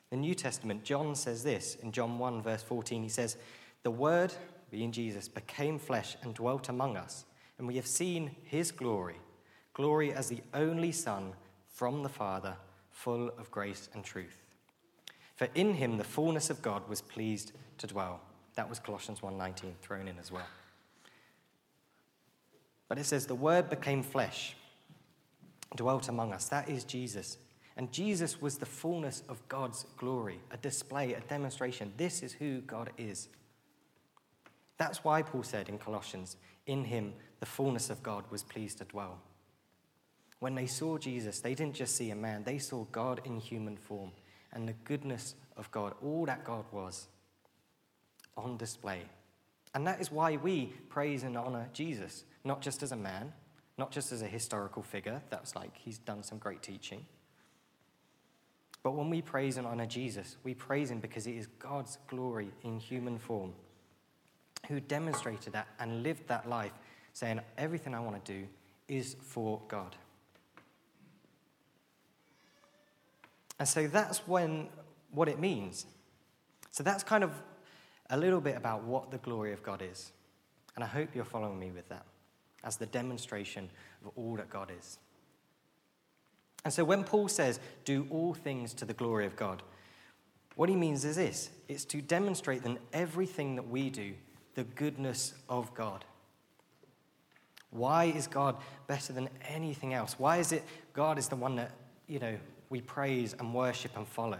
the 0.08 0.16
New 0.16 0.34
Testament, 0.34 0.84
John 0.84 1.14
says 1.14 1.42
this 1.44 1.76
in 1.82 1.92
John 1.92 2.18
1, 2.18 2.40
verse 2.40 2.62
14. 2.62 3.02
He 3.02 3.10
says, 3.10 3.36
The 3.82 3.90
Word, 3.90 4.32
being 4.70 4.90
Jesus, 4.90 5.28
became 5.28 5.78
flesh 5.78 6.16
and 6.22 6.32
dwelt 6.32 6.70
among 6.70 6.96
us, 6.96 7.26
and 7.58 7.68
we 7.68 7.76
have 7.76 7.86
seen 7.86 8.30
his 8.44 8.72
glory 8.72 9.16
glory 9.74 10.14
as 10.14 10.30
the 10.30 10.40
only 10.54 10.92
Son 10.92 11.34
from 11.68 12.02
the 12.02 12.08
Father, 12.08 12.56
full 12.90 13.28
of 13.38 13.50
grace 13.50 13.90
and 13.92 14.02
truth. 14.02 14.38
For 15.36 15.48
in 15.54 15.74
him 15.74 15.98
the 15.98 16.04
fullness 16.04 16.48
of 16.48 16.62
God 16.62 16.88
was 16.88 17.02
pleased 17.02 17.52
to 17.76 17.86
dwell. 17.86 18.20
That 18.54 18.68
was 18.68 18.78
Colossians 18.78 19.20
1:19 19.20 19.74
thrown 19.82 20.08
in 20.08 20.18
as 20.18 20.32
well. 20.32 20.48
But 22.88 22.98
it 22.98 23.04
says 23.04 23.26
the 23.26 23.34
word 23.34 23.68
became 23.68 24.02
flesh, 24.02 24.54
dwelt 25.76 26.08
among 26.08 26.32
us. 26.32 26.48
That 26.48 26.68
is 26.68 26.84
Jesus. 26.84 27.38
And 27.76 27.92
Jesus 27.92 28.40
was 28.40 28.58
the 28.58 28.66
fullness 28.66 29.22
of 29.28 29.46
God's 29.48 29.86
glory, 29.96 30.40
a 30.50 30.56
display, 30.56 31.14
a 31.14 31.20
demonstration. 31.20 31.92
This 31.96 32.22
is 32.22 32.32
who 32.32 32.60
God 32.60 32.90
is. 32.98 33.28
That's 34.76 35.04
why 35.04 35.22
Paul 35.22 35.42
said 35.42 35.68
in 35.68 35.78
Colossians, 35.78 36.36
in 36.66 36.84
him 36.84 37.14
the 37.40 37.46
fullness 37.46 37.88
of 37.88 38.02
God 38.02 38.24
was 38.30 38.42
pleased 38.42 38.78
to 38.78 38.84
dwell. 38.84 39.18
When 40.40 40.54
they 40.54 40.66
saw 40.66 40.98
Jesus, 40.98 41.40
they 41.40 41.54
didn't 41.54 41.76
just 41.76 41.96
see 41.96 42.10
a 42.10 42.16
man, 42.16 42.42
they 42.44 42.58
saw 42.58 42.84
God 42.90 43.20
in 43.24 43.38
human 43.38 43.76
form 43.76 44.10
and 44.52 44.68
the 44.68 44.74
goodness 44.84 45.34
of 45.56 45.70
God, 45.70 45.94
all 46.02 46.26
that 46.26 46.44
God 46.44 46.64
was, 46.72 47.08
on 48.36 48.56
display. 48.56 49.02
And 49.74 49.86
that 49.86 50.00
is 50.00 50.12
why 50.12 50.36
we 50.36 50.66
praise 50.88 51.22
and 51.22 51.36
honor 51.36 51.68
Jesus, 51.72 52.24
not 52.44 52.60
just 52.60 52.82
as 52.82 52.92
a 52.92 52.96
man, 52.96 53.32
not 53.78 53.90
just 53.90 54.12
as 54.12 54.22
a 54.22 54.26
historical 54.26 54.82
figure, 54.82 55.22
that's 55.30 55.56
like 55.56 55.76
he's 55.76 55.98
done 55.98 56.22
some 56.22 56.38
great 56.38 56.62
teaching. 56.62 57.06
But 58.82 58.92
when 58.92 59.10
we 59.10 59.22
praise 59.22 59.56
and 59.56 59.66
honor 59.66 59.86
Jesus, 59.86 60.36
we 60.42 60.54
praise 60.54 60.90
him 60.90 61.00
because 61.00 61.24
he 61.24 61.36
is 61.36 61.46
God's 61.58 61.98
glory 62.08 62.50
in 62.64 62.80
human 62.80 63.18
form, 63.18 63.52
who 64.68 64.80
demonstrated 64.80 65.52
that 65.52 65.68
and 65.78 66.02
lived 66.02 66.26
that 66.28 66.48
life, 66.48 66.72
saying, 67.12 67.40
Everything 67.56 67.94
I 67.94 68.00
want 68.00 68.24
to 68.24 68.32
do 68.32 68.46
is 68.88 69.16
for 69.20 69.60
God. 69.68 69.96
And 73.58 73.68
so 73.68 73.86
that's 73.86 74.26
when 74.26 74.68
what 75.12 75.28
it 75.28 75.38
means. 75.38 75.86
So 76.70 76.82
that's 76.82 77.04
kind 77.04 77.22
of 77.22 77.30
a 78.10 78.16
little 78.16 78.40
bit 78.40 78.56
about 78.56 78.82
what 78.82 79.10
the 79.10 79.18
glory 79.18 79.52
of 79.52 79.62
God 79.62 79.82
is. 79.82 80.10
And 80.74 80.82
I 80.82 80.86
hope 80.88 81.14
you're 81.14 81.24
following 81.24 81.58
me 81.58 81.70
with 81.70 81.88
that 81.90 82.04
as 82.64 82.76
the 82.76 82.86
demonstration 82.86 83.68
of 84.04 84.12
all 84.16 84.36
that 84.36 84.50
God 84.50 84.70
is. 84.76 84.98
And 86.64 86.72
so 86.72 86.84
when 86.84 87.02
Paul 87.02 87.28
says, 87.28 87.58
do 87.84 88.06
all 88.10 88.34
things 88.34 88.72
to 88.74 88.84
the 88.84 88.94
glory 88.94 89.26
of 89.26 89.34
God, 89.34 89.62
what 90.54 90.68
he 90.68 90.76
means 90.76 91.04
is 91.04 91.16
this 91.16 91.50
it's 91.68 91.84
to 91.86 92.00
demonstrate 92.00 92.64
in 92.64 92.78
everything 92.92 93.56
that 93.56 93.68
we 93.68 93.90
do, 93.90 94.12
the 94.54 94.64
goodness 94.64 95.34
of 95.48 95.74
God. 95.74 96.04
Why 97.70 98.04
is 98.04 98.26
God 98.26 98.56
better 98.86 99.12
than 99.12 99.30
anything 99.48 99.94
else? 99.94 100.18
Why 100.18 100.36
is 100.36 100.52
it 100.52 100.62
God 100.92 101.18
is 101.18 101.28
the 101.28 101.36
one 101.36 101.56
that, 101.56 101.72
you 102.06 102.18
know, 102.18 102.36
we 102.72 102.80
praise 102.80 103.36
and 103.38 103.54
worship 103.54 103.94
and 103.96 104.08
follow. 104.08 104.38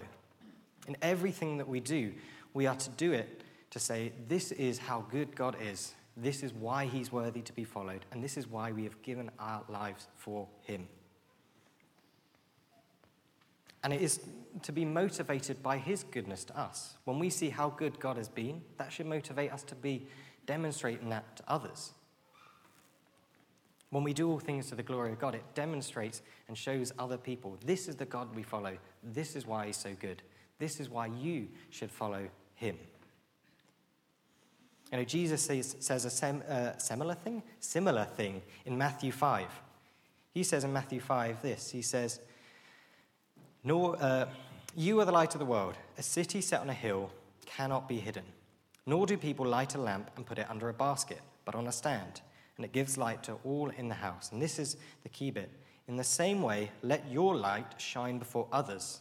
In 0.88 0.96
everything 1.02 1.58
that 1.58 1.68
we 1.68 1.80
do, 1.80 2.12
we 2.54 2.66
are 2.66 2.74
to 2.74 2.90
do 2.90 3.12
it 3.12 3.42
to 3.70 3.78
say, 3.78 4.10
This 4.26 4.52
is 4.52 4.78
how 4.78 5.04
good 5.10 5.36
God 5.36 5.54
is. 5.62 5.92
This 6.16 6.42
is 6.42 6.52
why 6.52 6.86
he's 6.86 7.10
worthy 7.10 7.40
to 7.42 7.52
be 7.52 7.64
followed. 7.64 8.04
And 8.12 8.22
this 8.22 8.36
is 8.36 8.46
why 8.46 8.72
we 8.72 8.84
have 8.84 9.00
given 9.02 9.30
our 9.38 9.62
lives 9.68 10.08
for 10.14 10.46
him. 10.62 10.88
And 13.82 13.92
it 13.92 14.00
is 14.00 14.20
to 14.62 14.72
be 14.72 14.84
motivated 14.84 15.62
by 15.62 15.78
his 15.78 16.04
goodness 16.04 16.44
to 16.44 16.58
us. 16.58 16.98
When 17.04 17.18
we 17.18 17.30
see 17.30 17.48
how 17.48 17.70
good 17.70 17.98
God 17.98 18.16
has 18.16 18.28
been, 18.28 18.62
that 18.76 18.92
should 18.92 19.06
motivate 19.06 19.52
us 19.52 19.62
to 19.64 19.74
be 19.74 20.06
demonstrating 20.46 21.08
that 21.08 21.36
to 21.36 21.42
others. 21.48 21.92
When 23.90 24.04
we 24.04 24.14
do 24.14 24.30
all 24.30 24.38
things 24.38 24.68
to 24.68 24.74
the 24.74 24.82
glory 24.82 25.12
of 25.12 25.18
God, 25.18 25.34
it 25.34 25.44
demonstrates 25.54 26.22
and 26.48 26.56
shows 26.56 26.92
other 26.98 27.18
people 27.18 27.58
this 27.64 27.88
is 27.88 27.96
the 27.96 28.06
God 28.06 28.34
we 28.34 28.42
follow. 28.42 28.76
This 29.02 29.36
is 29.36 29.46
why 29.46 29.66
he's 29.66 29.76
so 29.76 29.94
good. 29.98 30.22
This 30.58 30.80
is 30.80 30.88
why 30.88 31.06
you 31.06 31.48
should 31.70 31.90
follow 31.90 32.28
him. 32.54 32.78
You 34.92 34.98
know, 34.98 35.04
Jesus 35.04 35.42
says, 35.42 35.74
says 35.80 36.04
a 36.04 36.10
sem, 36.10 36.42
uh, 36.48 36.76
similar 36.76 37.14
thing, 37.14 37.42
similar 37.58 38.04
thing 38.04 38.42
in 38.66 38.78
Matthew 38.78 39.10
5. 39.10 39.48
He 40.34 40.44
says 40.44 40.64
in 40.64 40.72
Matthew 40.72 41.00
5 41.00 41.42
this 41.42 41.70
He 41.70 41.82
says, 41.82 42.20
Nor, 43.64 43.96
uh, 44.00 44.26
You 44.76 45.00
are 45.00 45.04
the 45.04 45.12
light 45.12 45.34
of 45.34 45.38
the 45.38 45.46
world. 45.46 45.74
A 45.98 46.02
city 46.02 46.40
set 46.40 46.60
on 46.60 46.70
a 46.70 46.74
hill 46.74 47.10
cannot 47.46 47.88
be 47.88 47.98
hidden. 47.98 48.24
Nor 48.86 49.06
do 49.06 49.16
people 49.16 49.46
light 49.46 49.74
a 49.74 49.80
lamp 49.80 50.10
and 50.16 50.26
put 50.26 50.38
it 50.38 50.46
under 50.50 50.68
a 50.68 50.74
basket, 50.74 51.20
but 51.44 51.54
on 51.54 51.66
a 51.66 51.72
stand 51.72 52.20
and 52.56 52.64
it 52.64 52.72
gives 52.72 52.98
light 52.98 53.22
to 53.24 53.38
all 53.44 53.70
in 53.70 53.88
the 53.88 53.94
house. 53.94 54.30
And 54.32 54.40
this 54.40 54.58
is 54.58 54.76
the 55.02 55.08
key 55.08 55.30
bit. 55.30 55.50
In 55.88 55.96
the 55.96 56.04
same 56.04 56.42
way, 56.42 56.70
let 56.82 57.10
your 57.10 57.34
light 57.34 57.74
shine 57.78 58.18
before 58.18 58.46
others, 58.52 59.00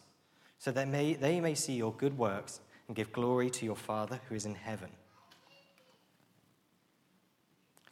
so 0.57 0.71
that 0.71 0.87
may, 0.87 1.13
they 1.13 1.39
may 1.39 1.53
see 1.53 1.73
your 1.73 1.93
good 1.93 2.17
works 2.17 2.59
and 2.87 2.95
give 2.95 3.11
glory 3.11 3.49
to 3.51 3.65
your 3.65 3.75
Father 3.75 4.19
who 4.27 4.35
is 4.35 4.45
in 4.45 4.55
heaven. 4.55 4.89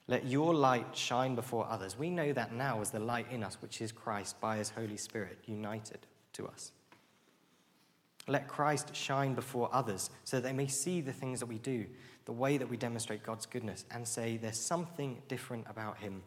Let 0.10 0.26
your 0.26 0.56
light 0.56 0.98
shine 0.98 1.36
before 1.36 1.68
others. 1.70 1.96
We 1.96 2.10
know 2.10 2.34
that 2.34 2.52
now 2.52 2.82
as 2.82 2.90
the 2.90 3.00
light 3.00 3.28
in 3.30 3.44
us, 3.44 3.60
which 3.62 3.80
is 3.80 3.92
Christ 3.92 4.42
by 4.42 4.58
his 4.58 4.72
Holy 4.72 4.98
Spirit 4.98 5.38
united 5.46 6.00
to 6.34 6.48
us. 6.48 6.72
Let 8.28 8.48
Christ 8.48 8.96
shine 8.96 9.36
before 9.36 9.70
others 9.72 10.10
so 10.24 10.38
that 10.38 10.44
they 10.48 10.54
may 10.54 10.66
see 10.66 11.02
the 11.02 11.14
things 11.14 11.40
that 11.42 11.46
we 11.46 11.60
do, 11.60 11.86
the 12.26 12.32
way 12.32 12.58
that 12.58 12.68
we 12.68 12.76
demonstrate 12.76 13.22
God's 13.22 13.46
goodness, 13.46 13.86
and 13.92 14.08
say, 14.08 14.38
There's 14.38 14.60
something 14.60 15.22
different 15.28 15.68
about 15.70 16.00
him. 16.00 16.24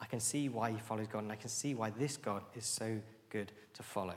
I 0.00 0.06
can 0.06 0.18
see 0.18 0.48
why 0.48 0.72
he 0.72 0.78
follows 0.78 1.06
God, 1.06 1.22
and 1.22 1.30
I 1.30 1.36
can 1.36 1.50
see 1.50 1.72
why 1.76 1.90
this 1.90 2.16
God 2.16 2.42
is 2.56 2.66
so 2.66 2.98
good 3.30 3.52
to 3.74 3.84
follow. 3.84 4.16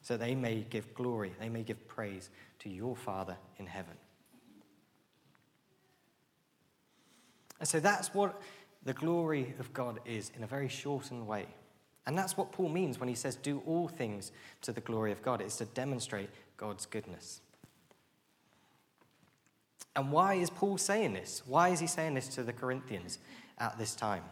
So 0.00 0.16
they 0.16 0.34
may 0.34 0.64
give 0.70 0.94
glory, 0.94 1.34
they 1.38 1.50
may 1.50 1.64
give 1.64 1.86
praise 1.86 2.30
to 2.60 2.70
your 2.70 2.96
Father 2.96 3.36
in 3.58 3.66
heaven. 3.66 3.94
And 7.60 7.68
so 7.68 7.80
that's 7.80 8.14
what 8.14 8.40
the 8.84 8.92
glory 8.92 9.54
of 9.58 9.72
God 9.72 10.00
is 10.04 10.30
in 10.36 10.44
a 10.44 10.46
very 10.46 10.68
shortened 10.68 11.26
way. 11.26 11.46
And 12.06 12.16
that's 12.16 12.36
what 12.36 12.52
Paul 12.52 12.70
means 12.70 12.98
when 12.98 13.08
he 13.08 13.14
says, 13.14 13.36
do 13.36 13.62
all 13.66 13.86
things 13.86 14.32
to 14.62 14.72
the 14.72 14.80
glory 14.80 15.12
of 15.12 15.22
God. 15.22 15.40
It's 15.40 15.56
to 15.56 15.66
demonstrate 15.66 16.30
God's 16.56 16.86
goodness. 16.86 17.42
And 19.94 20.10
why 20.12 20.34
is 20.34 20.48
Paul 20.48 20.78
saying 20.78 21.12
this? 21.12 21.42
Why 21.44 21.68
is 21.70 21.80
he 21.80 21.86
saying 21.86 22.14
this 22.14 22.28
to 22.28 22.44
the 22.44 22.52
Corinthians 22.52 23.18
at 23.58 23.76
this 23.78 23.94
time? 23.94 24.22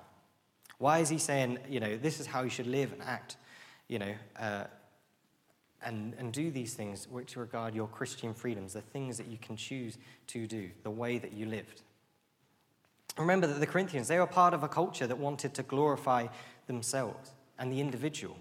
Why 0.79 1.01
is 1.01 1.09
he 1.09 1.19
saying, 1.19 1.59
you 1.69 1.81
know, 1.81 1.97
this 1.97 2.21
is 2.21 2.27
how 2.27 2.43
you 2.43 2.51
should 2.51 2.67
live 2.67 2.93
and 2.93 3.03
act, 3.03 3.37
you 3.89 3.99
know, 3.99 4.15
uh, 4.39 4.65
and, 5.83 6.15
and 6.19 6.33
do 6.33 6.51
these 6.51 6.75
things 6.75 7.09
which 7.11 7.37
regard 7.37 7.75
your 7.75 7.89
Christian 7.89 8.33
freedoms, 8.33 8.75
the 8.75 8.81
things 8.81 9.17
that 9.19 9.27
you 9.27 9.39
can 9.39 9.57
choose 9.57 9.99
to 10.29 10.47
do, 10.47 10.71
the 10.83 10.91
way 10.91 11.19
that 11.19 11.33
you 11.33 11.47
lived? 11.47 11.83
Remember 13.19 13.47
that 13.47 13.61
the 13.61 13.67
Corinthians, 13.67 14.09
they 14.09 14.19
were 14.19 14.27
part 14.27 14.53
of 14.53 14.63
a 14.63 14.69
culture 14.69 15.07
that 15.07 15.19
wanted 15.19 15.55
to 15.55 15.63
glorify 15.63 16.27
themselves 16.67 17.33
and 17.59 17.73
the 17.73 17.81
individual. 17.81 18.37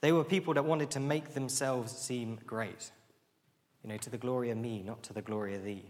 They 0.00 0.12
were 0.12 0.24
people 0.24 0.52
that 0.54 0.64
wanted 0.64 0.90
to 0.92 1.00
make 1.00 1.32
themselves 1.32 1.92
seem 1.92 2.38
great. 2.46 2.90
You 3.82 3.88
know, 3.88 3.96
to 3.96 4.10
the 4.10 4.18
glory 4.18 4.50
of 4.50 4.58
me, 4.58 4.82
not 4.82 5.02
to 5.04 5.12
the 5.12 5.22
glory 5.22 5.54
of 5.54 5.64
thee. 5.64 5.84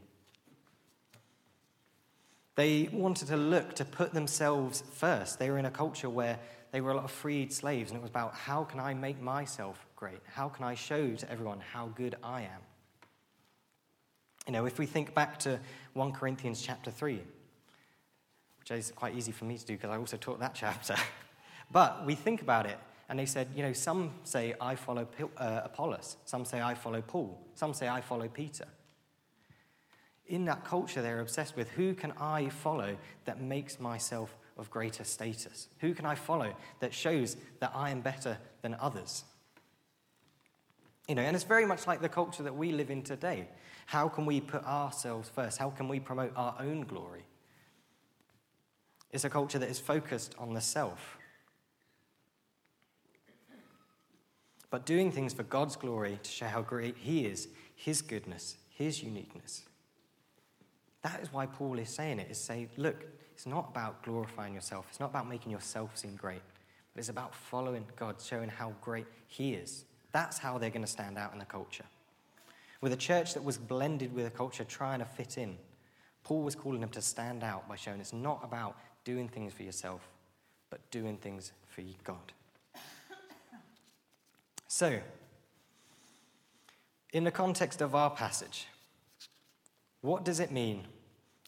They 2.57 2.88
wanted 2.93 3.29
to 3.29 3.37
look 3.37 3.75
to 3.75 3.85
put 3.85 4.12
themselves 4.12 4.85
first. 4.93 5.38
They 5.41 5.50
were 5.50 5.59
in 5.59 5.64
a 5.64 5.71
culture 5.71 6.09
where 6.09 6.38
they 6.71 6.81
were 6.81 6.93
a 6.93 6.95
lot 6.95 7.05
of 7.05 7.11
freed 7.11 7.53
slaves, 7.53 7.91
and 7.91 7.99
it 7.99 8.03
was 8.03 8.11
about 8.11 8.35
how 8.35 8.64
can 8.64 8.79
I 8.79 8.95
make 8.95 9.21
myself 9.21 9.85
great? 9.97 10.21
How 10.33 10.49
can 10.49 10.64
I 10.64 10.75
show 10.75 11.14
to 11.14 11.31
everyone 11.31 11.61
how 11.61 11.88
good 11.97 12.17
I 12.23 12.43
am? 12.43 12.61
You 14.46 14.52
know, 14.52 14.66
if 14.66 14.78
we 14.78 14.86
think 14.86 15.14
back 15.14 15.38
to 15.40 15.58
1 15.94 16.12
Corinthians 16.12 16.60
chapter 16.60 16.90
3, 16.90 17.20
which 18.58 18.70
is 18.70 18.92
quite 18.92 19.14
easy 19.14 19.32
for 19.32 19.46
me 19.46 19.56
to 19.56 19.64
do 19.64 19.74
because 19.74 19.90
I 19.90 19.96
also 19.96 20.16
taught 20.16 20.40
that 20.40 20.54
chapter. 20.54 20.96
but 21.72 22.04
we 22.04 22.14
think 22.14 22.42
about 22.42 22.66
it, 22.66 22.78
and 23.08 23.18
they 23.18 23.26
said, 23.26 23.48
you 23.54 23.62
know, 23.62 23.72
some 23.72 24.12
say, 24.24 24.54
I 24.60 24.74
follow 24.74 25.06
uh, 25.38 25.60
Apollos, 25.64 26.16
some 26.24 26.44
say, 26.44 26.60
I 26.60 26.74
follow 26.74 27.00
Paul, 27.00 27.40
some 27.54 27.72
say, 27.72 27.88
I 27.88 28.00
follow 28.00 28.28
Peter. 28.28 28.66
In 30.26 30.46
that 30.46 30.64
culture, 30.64 31.02
they're 31.02 31.20
obsessed 31.20 31.56
with 31.56 31.68
who 31.70 31.94
can 31.94 32.12
I 32.18 32.48
follow 32.48 32.96
that 33.26 33.40
makes 33.40 33.78
myself 33.78 34.36
of 34.56 34.70
greater 34.70 35.04
status? 35.04 35.68
Who 35.80 35.94
can 35.94 36.06
I 36.06 36.14
follow 36.14 36.54
that 36.80 36.94
shows 36.94 37.36
that 37.60 37.72
I 37.74 37.90
am 37.90 38.00
better 38.00 38.38
than 38.62 38.74
others? 38.80 39.24
You 41.08 41.14
know, 41.14 41.22
and 41.22 41.34
it's 41.34 41.44
very 41.44 41.66
much 41.66 41.86
like 41.86 42.00
the 42.00 42.08
culture 42.08 42.42
that 42.42 42.56
we 42.56 42.72
live 42.72 42.90
in 42.90 43.02
today. 43.02 43.48
How 43.87 44.09
can 44.09 44.26
we 44.26 44.41
put 44.41 44.64
ourselves 44.64 45.29
first? 45.29 45.59
How 45.59 45.71
can 45.71 45.88
we 45.88 46.00
promote 46.00 46.33
our 46.37 46.57
own 46.59 46.83
glory? 46.83 47.25
It's 49.11 49.25
a 49.25 49.31
culture 49.31 49.59
that 49.59 49.69
is 49.69 49.79
focused 49.79 50.35
on 50.38 50.55
the 50.55 50.61
self. 50.61 51.19
But 54.71 54.87
doing 54.87 55.12
things 55.12 55.33
for 55.33 55.45
God's 55.45 55.76
glory 55.76 56.19
to 56.21 56.31
show 56.31 56.47
how 56.47 56.62
great 56.62 56.97
He 56.99 57.26
is, 57.26 57.47
His 57.76 58.03
goodness, 58.03 58.57
His 58.71 59.03
uniqueness. 59.03 59.62
That 61.03 61.21
is 61.21 61.33
why 61.33 61.47
Paul 61.47 61.79
is 61.79 61.91
saying 61.91 62.19
it, 62.19 62.29
is 62.31 62.38
saying, 62.38 62.71
look, 62.76 63.05
it's 63.35 63.47
not 63.47 63.69
about 63.71 64.03
glorifying 64.03 64.55
yourself. 64.55 64.87
It's 64.91 64.99
not 64.99 65.11
about 65.11 65.29
making 65.29 65.53
yourself 65.53 65.97
seem 65.97 66.17
great. 66.17 66.43
But 66.93 67.00
it's 67.00 67.09
about 67.09 67.35
following 67.35 67.85
God, 67.97 68.17
showing 68.21 68.49
how 68.49 68.73
great 68.81 69.07
He 69.29 69.55
is. 69.55 69.85
That's 70.12 70.38
how 70.38 70.59
they're 70.59 70.71
going 70.71 70.83
to 70.85 70.91
stand 70.91 71.19
out 71.19 71.33
in 71.33 71.38
the 71.38 71.45
culture. 71.45 71.85
With 72.85 72.93
a 72.93 72.97
church 72.97 73.33
that 73.33 73.43
was 73.43 73.57
blended 73.57 74.14
with 74.14 74.26
a 74.26 74.31
culture 74.31 74.62
trying 74.62 74.99
to 74.99 75.07
fit 75.07 75.38
in, 75.38 75.57
Paul 76.23 76.43
was 76.43 76.55
calling 76.55 76.83
them 76.83 76.91
to 76.91 77.00
stand 77.00 77.43
out 77.43 77.67
by 77.67 77.76
showing 77.76 77.99
it's 77.99 78.12
not 78.12 78.41
about 78.45 78.76
doing 79.05 79.26
things 79.26 79.55
for 79.55 79.62
yourself, 79.62 80.07
but 80.69 80.91
doing 80.91 81.17
things 81.17 81.53
for 81.67 81.81
God. 82.05 82.35
So, 84.67 85.00
in 87.14 87.25
the 87.25 87.31
context 87.31 87.81
of 87.81 87.95
our 87.95 88.11
passage, 88.11 88.67
what 90.03 90.23
does 90.23 90.38
it 90.38 90.53
mean 90.53 90.85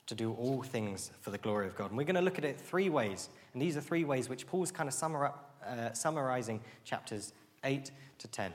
to 0.07 0.15
do 0.15 0.33
all 0.33 0.63
things 0.63 1.11
for 1.21 1.33
the 1.33 1.39
glory 1.39 1.67
of 1.67 1.77
God? 1.77 1.91
And 1.91 1.99
we're 1.99 2.05
going 2.05 2.17
to 2.17 2.23
look 2.23 2.39
at 2.39 2.47
it 2.47 2.59
three 2.59 2.89
ways. 2.89 3.29
And 3.53 3.61
these 3.61 3.77
are 3.77 3.83
three 3.83 4.05
ways 4.05 4.31
which 4.31 4.47
Paul's 4.47 4.73
kind 4.73 4.89
of 4.89 4.95
summar 4.95 5.35
uh, 5.67 5.93
summarizing 5.93 6.63
chapters 6.83 7.35
8 7.63 7.91
to 8.21 8.27
10. 8.27 8.55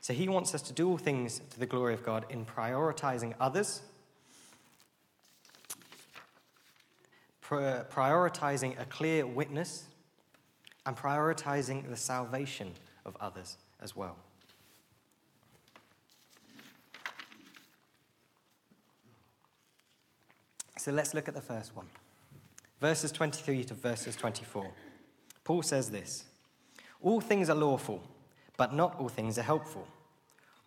So 0.00 0.12
he 0.12 0.28
wants 0.28 0.54
us 0.54 0.62
to 0.62 0.72
do 0.72 0.88
all 0.88 0.98
things 0.98 1.40
to 1.50 1.58
the 1.58 1.66
glory 1.66 1.94
of 1.94 2.04
God 2.04 2.24
in 2.30 2.44
prioritizing 2.44 3.34
others 3.40 3.82
prioritizing 7.50 8.80
a 8.80 8.84
clear 8.84 9.26
witness, 9.26 9.84
and 10.86 10.96
prioritizing 10.96 11.88
the 11.88 11.96
salvation 11.96 12.72
of 13.04 13.16
others 13.20 13.56
as 13.80 13.94
well. 13.94 14.16
So 20.78 20.92
let's 20.92 21.12
look 21.12 21.28
at 21.28 21.34
the 21.34 21.42
first 21.42 21.76
one. 21.76 21.86
Verses 22.80 23.12
23 23.12 23.64
to 23.64 23.74
verses 23.74 24.16
24. 24.16 24.70
Paul 25.44 25.62
says 25.62 25.90
this 25.90 26.24
All 27.02 27.20
things 27.20 27.50
are 27.50 27.56
lawful, 27.56 28.02
but 28.58 28.74
not 28.74 29.00
all 29.00 29.08
things 29.08 29.38
are 29.38 29.42
helpful. 29.42 29.88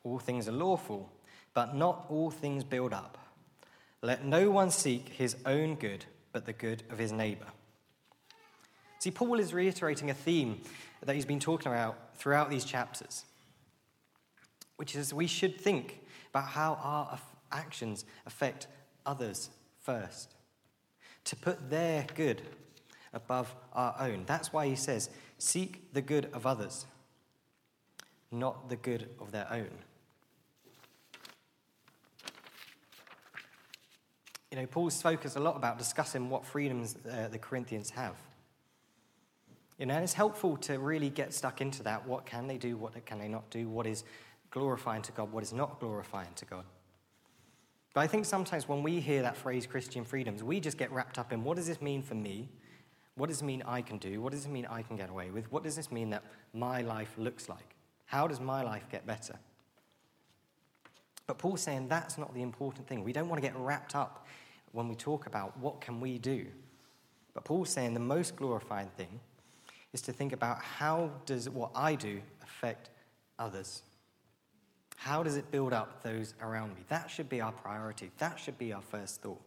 All 0.04 0.18
things 0.18 0.48
are 0.48 0.54
lawful, 0.54 1.12
but 1.54 1.76
not 1.76 2.08
all 2.10 2.32
things 2.32 2.64
build 2.64 2.94
up. 2.94 3.20
Let 4.02 4.26
no 4.26 4.50
one 4.50 4.72
seek 4.72 5.10
his 5.10 5.36
own 5.46 5.76
good 5.76 6.06
but 6.32 6.46
the 6.48 6.54
good 6.54 6.82
of 6.90 6.98
his 6.98 7.12
neighbor. 7.12 7.46
See, 8.98 9.12
Paul 9.12 9.40
is 9.40 9.54
reiterating 9.54 10.10
a 10.10 10.14
theme 10.14 10.62
that 11.04 11.16
he's 11.16 11.26
been 11.26 11.40
talking 11.40 11.72
about 11.72 12.16
throughout 12.16 12.50
these 12.50 12.64
chapters, 12.64 13.26
which 14.78 14.96
is 14.96 15.14
we 15.14 15.28
should 15.28 15.60
think 15.60 16.00
about 16.30 16.46
how 16.46 16.80
our 16.82 17.20
actions 17.52 18.06
affect 18.26 18.68
others 19.06 19.50
first, 19.82 20.36
to 21.26 21.36
put 21.36 21.70
their 21.70 22.06
good 22.16 22.42
above 23.14 23.54
our 23.74 23.96
own. 24.00 24.24
That's 24.26 24.54
why 24.54 24.68
he 24.68 24.76
says, 24.76 25.10
Seek 25.38 25.94
the 25.94 26.02
good 26.02 26.30
of 26.34 26.46
others, 26.46 26.86
not 28.32 28.70
the 28.70 28.76
good 28.76 29.10
of 29.20 29.32
their 29.32 29.48
own. 29.52 29.70
you 34.52 34.58
know, 34.58 34.66
Paul's 34.66 35.02
focused 35.02 35.38
a 35.38 35.40
lot 35.40 35.56
about 35.56 35.78
discussing 35.78 36.30
what 36.30 36.46
freedoms 36.46 36.98
uh, 37.10 37.30
the 37.30 37.40
Corinthians 37.40 37.90
have. 37.92 38.16
You 39.80 39.86
know, 39.86 39.96
and 39.96 40.04
it's 40.04 40.14
helpful 40.14 40.58
to 40.58 40.78
really 40.78 41.10
get 41.10 41.34
stuck 41.34 41.62
into 41.62 41.82
that. 41.84 42.06
What 42.06 42.26
can 42.26 42.48
they 42.48 42.58
do? 42.58 42.76
What 42.76 43.04
can 43.06 43.18
they 43.18 43.30
not 43.30 43.50
do? 43.50 43.70
What 43.70 43.88
is 43.88 44.04
glorifying 44.52 45.02
to 45.04 45.12
God? 45.14 45.32
What 45.32 45.42
is 45.42 45.54
not 45.54 45.80
glorifying 45.80 46.34
to 46.36 46.46
God? 46.46 46.66
But 47.94 48.02
I 48.02 48.08
think 48.08 48.26
sometimes 48.26 48.68
when 48.68 48.84
we 48.84 49.00
hear 49.00 49.22
that 49.22 49.38
phrase 49.38 49.66
Christian 49.66 50.04
freedoms, 50.04 50.44
we 50.44 50.60
just 50.60 50.78
get 50.78 50.92
wrapped 50.92 51.18
up 51.18 51.32
in 51.32 51.44
what 51.44 51.56
does 51.56 51.68
this 51.68 51.82
mean 51.82 52.02
for 52.02 52.16
me? 52.16 52.50
What 53.16 53.30
does 53.30 53.42
it 53.42 53.46
mean 53.46 53.64
I 53.66 53.82
can 53.82 53.98
do? 53.98 54.22
What 54.22 54.34
does 54.34 54.46
it 54.46 54.50
mean 54.52 54.66
I 54.66 54.82
can 54.82 54.98
get 54.98 55.10
away 55.10 55.32
with? 55.32 55.52
What 55.52 55.64
does 55.64 55.76
this 55.76 55.92
mean 55.92 56.10
that 56.10 56.24
my 56.54 56.82
life 56.82 57.14
looks 57.18 57.48
like? 57.50 57.76
How 58.12 58.28
does 58.28 58.42
my 58.42 58.62
life 58.62 58.84
get 58.92 59.08
better? 59.08 59.40
But 61.28 61.38
Paul's 61.38 61.62
saying 61.62 61.88
that's 61.88 62.18
not 62.18 62.34
the 62.34 62.42
important 62.42 62.86
thing. 62.86 63.06
We 63.06 63.14
don't 63.14 63.30
want 63.30 63.42
to 63.42 63.48
get 63.48 63.56
wrapped 63.56 63.96
up 63.96 64.28
when 64.74 64.90
we 64.90 64.96
talk 64.96 65.28
about 65.28 65.58
what 65.58 65.80
can 65.80 66.02
we 66.02 66.18
do. 66.18 66.48
But 67.34 67.46
Paul's 67.46 67.70
saying 67.70 67.94
the 67.94 68.02
most 68.02 68.36
glorifying 68.36 68.90
thing 68.98 69.22
is 69.94 70.02
to 70.02 70.12
think 70.12 70.34
about 70.34 70.62
how 70.62 71.10
does 71.26 71.48
what 71.48 71.72
I 71.74 71.96
do 71.96 72.20
affect 72.44 72.90
others? 73.40 73.82
How 74.98 75.24
does 75.24 75.38
it 75.38 75.50
build 75.50 75.72
up 75.72 76.04
those 76.04 76.34
around 76.42 76.76
me? 76.76 76.82
That 76.90 77.10
should 77.10 77.30
be 77.30 77.40
our 77.40 77.54
priority. 77.54 78.12
That 78.18 78.38
should 78.38 78.58
be 78.58 78.74
our 78.74 78.82
first 78.82 79.22
thought. 79.22 79.42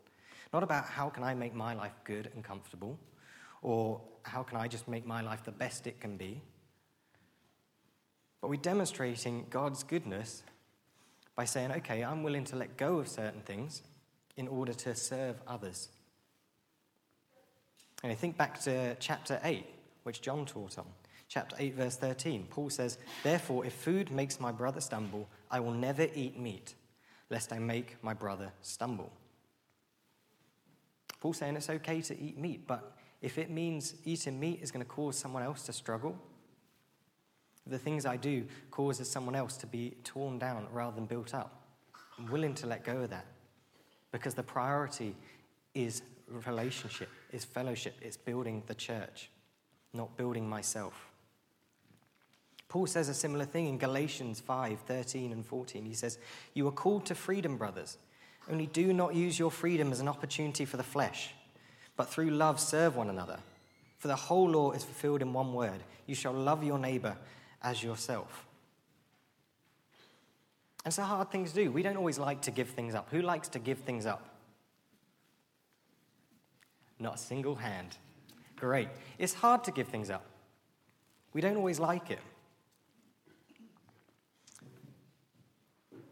Not 0.54 0.62
about 0.62 0.86
how 0.86 1.10
can 1.10 1.22
I 1.22 1.34
make 1.34 1.54
my 1.54 1.74
life 1.74 2.00
good 2.04 2.30
and 2.34 2.42
comfortable, 2.42 2.98
or 3.60 4.00
how 4.22 4.42
can 4.42 4.56
I 4.56 4.68
just 4.68 4.88
make 4.88 5.04
my 5.04 5.20
life 5.20 5.44
the 5.44 5.52
best 5.52 5.86
it 5.86 6.00
can 6.00 6.16
be. 6.16 6.40
But 8.44 8.50
we're 8.50 8.56
demonstrating 8.56 9.46
God's 9.48 9.82
goodness 9.84 10.42
by 11.34 11.46
saying, 11.46 11.72
okay, 11.72 12.04
I'm 12.04 12.22
willing 12.22 12.44
to 12.44 12.56
let 12.56 12.76
go 12.76 12.98
of 12.98 13.08
certain 13.08 13.40
things 13.40 13.80
in 14.36 14.48
order 14.48 14.74
to 14.74 14.94
serve 14.94 15.36
others. 15.46 15.88
And 18.02 18.12
I 18.12 18.14
think 18.14 18.36
back 18.36 18.60
to 18.64 18.96
chapter 18.96 19.40
8, 19.42 19.64
which 20.02 20.20
John 20.20 20.44
taught 20.44 20.76
on. 20.76 20.84
Chapter 21.26 21.56
8, 21.58 21.74
verse 21.74 21.96
13, 21.96 22.46
Paul 22.50 22.68
says, 22.68 22.98
Therefore, 23.22 23.64
if 23.64 23.72
food 23.72 24.10
makes 24.10 24.38
my 24.38 24.52
brother 24.52 24.82
stumble, 24.82 25.26
I 25.50 25.60
will 25.60 25.72
never 25.72 26.06
eat 26.14 26.38
meat, 26.38 26.74
lest 27.30 27.50
I 27.50 27.58
make 27.58 27.96
my 28.02 28.12
brother 28.12 28.52
stumble. 28.60 29.10
Paul's 31.18 31.38
saying 31.38 31.56
it's 31.56 31.70
okay 31.70 32.02
to 32.02 32.20
eat 32.20 32.36
meat, 32.36 32.66
but 32.66 32.94
if 33.22 33.38
it 33.38 33.48
means 33.48 33.94
eating 34.04 34.38
meat 34.38 34.58
is 34.60 34.70
going 34.70 34.84
to 34.84 34.90
cause 34.90 35.16
someone 35.16 35.42
else 35.42 35.62
to 35.62 35.72
struggle, 35.72 36.18
the 37.66 37.78
things 37.78 38.04
I 38.04 38.16
do 38.16 38.44
causes 38.70 39.10
someone 39.10 39.34
else 39.34 39.56
to 39.58 39.66
be 39.66 39.96
torn 40.04 40.38
down 40.38 40.66
rather 40.72 40.94
than 40.94 41.06
built 41.06 41.34
up, 41.34 41.62
I'm 42.18 42.30
willing 42.30 42.54
to 42.56 42.66
let 42.66 42.84
go 42.84 42.98
of 42.98 43.10
that 43.10 43.26
because 44.12 44.34
the 44.34 44.42
priority 44.42 45.16
is 45.74 46.02
relationship, 46.46 47.08
is 47.32 47.44
fellowship, 47.44 47.94
it's 48.00 48.16
building 48.16 48.62
the 48.66 48.74
church, 48.74 49.30
not 49.92 50.16
building 50.16 50.48
myself. 50.48 51.10
Paul 52.68 52.86
says 52.86 53.08
a 53.08 53.14
similar 53.14 53.44
thing 53.44 53.66
in 53.66 53.78
Galatians 53.78 54.40
5 54.40 54.80
13 54.80 55.32
and 55.32 55.46
14. 55.46 55.84
He 55.84 55.94
says, 55.94 56.18
You 56.54 56.66
are 56.68 56.72
called 56.72 57.06
to 57.06 57.14
freedom, 57.14 57.56
brothers. 57.56 57.98
Only 58.50 58.66
do 58.66 58.92
not 58.92 59.14
use 59.14 59.38
your 59.38 59.50
freedom 59.50 59.90
as 59.90 60.00
an 60.00 60.08
opportunity 60.08 60.64
for 60.64 60.76
the 60.76 60.82
flesh, 60.82 61.30
but 61.96 62.08
through 62.08 62.30
love 62.30 62.60
serve 62.60 62.96
one 62.96 63.08
another. 63.08 63.38
For 63.98 64.08
the 64.08 64.16
whole 64.16 64.50
law 64.50 64.72
is 64.72 64.84
fulfilled 64.84 65.22
in 65.22 65.32
one 65.32 65.54
word 65.54 65.82
you 66.06 66.14
shall 66.14 66.32
love 66.32 66.62
your 66.62 66.78
neighbor 66.78 67.16
as 67.64 67.82
yourself. 67.82 68.46
And 70.84 70.90
it's 70.90 70.98
a 70.98 71.04
hard 71.04 71.30
thing 71.30 71.46
to 71.46 71.52
do. 71.52 71.72
We 71.72 71.82
don't 71.82 71.96
always 71.96 72.18
like 72.18 72.42
to 72.42 72.50
give 72.50 72.68
things 72.68 72.94
up. 72.94 73.08
Who 73.10 73.22
likes 73.22 73.48
to 73.48 73.58
give 73.58 73.78
things 73.78 74.04
up? 74.04 74.28
Not 76.98 77.14
a 77.14 77.18
single 77.18 77.56
hand. 77.56 77.96
Great. 78.56 78.88
It's 79.18 79.34
hard 79.34 79.64
to 79.64 79.72
give 79.72 79.88
things 79.88 80.10
up. 80.10 80.24
We 81.32 81.40
don't 81.40 81.56
always 81.56 81.80
like 81.80 82.10
it. 82.10 82.20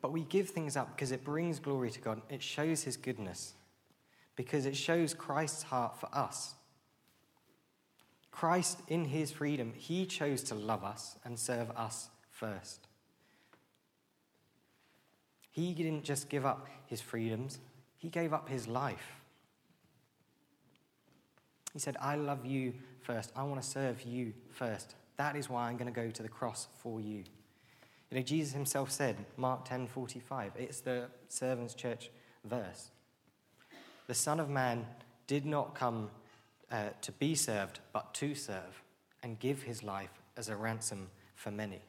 But 0.01 0.11
we 0.11 0.23
give 0.23 0.49
things 0.49 0.77
up 0.77 0.97
because 0.97 1.13
it 1.13 1.23
brings 1.23 1.61
glory 1.61 1.91
to 1.91 2.01
God. 2.01 2.23
It 2.29 2.43
shows 2.43 2.83
His 2.83 2.97
goodness, 2.97 3.55
because 4.35 4.67
it 4.67 4.77
shows 4.77 5.15
Christ's 5.15 5.63
heart 5.63 6.01
for 6.01 6.09
us. 6.13 6.55
Christ, 8.33 8.81
in 8.89 9.05
His 9.05 9.31
freedom, 9.31 9.73
He 9.77 10.05
chose 10.07 10.43
to 10.45 10.57
love 10.57 10.83
us 10.83 11.17
and 11.25 11.39
serve 11.39 11.71
us 11.71 12.09
first. 12.29 12.89
He 15.53 15.75
didn't 15.75 16.03
just 16.03 16.29
give 16.31 16.45
up 16.45 16.67
his 16.87 17.01
freedoms, 17.01 17.59
he 17.97 18.09
gave 18.09 18.33
up 18.33 18.49
his 18.49 18.67
life. 18.67 19.21
He 21.73 21.79
said, 21.79 21.97
I 22.01 22.17
love 22.17 22.45
you 22.45 22.75
first. 23.03 23.33
I 23.37 23.45
want 23.45 23.63
to 23.63 23.67
serve 23.67 24.03
you 24.03 24.33
first. 24.51 24.95
That 25.17 25.37
is 25.37 25.49
why 25.49 25.69
I'm 25.69 25.77
going 25.77 25.93
to 25.93 26.01
go 26.01 26.11
to 26.11 26.23
the 26.23 26.29
cross 26.29 26.69
for 26.83 27.01
you. 27.01 27.25
You 28.11 28.19
know, 28.19 28.23
Jesus 28.23 28.53
himself 28.53 28.91
said, 28.91 29.17
Mark 29.37 29.65
10 29.65 29.87
45, 29.87 30.53
it's 30.59 30.81
the 30.81 31.09
servants' 31.29 31.75
church 31.75 32.11
verse. 32.45 32.91
The 34.07 34.15
Son 34.15 34.41
of 34.41 34.51
Man 34.51 34.87
did 35.27 35.47
not 35.47 35.75
come 35.75 36.11
uh, 36.73 36.89
to 37.03 37.13
be 37.13 37.35
served, 37.35 37.81
but 37.93 38.13
to 38.15 38.35
serve 38.35 38.83
and 39.23 39.39
give 39.39 39.63
his 39.63 39.83
life 39.83 40.11
as 40.37 40.49
a 40.49 40.57
ransom 40.57 41.09
for 41.37 41.51
many. 41.51 41.83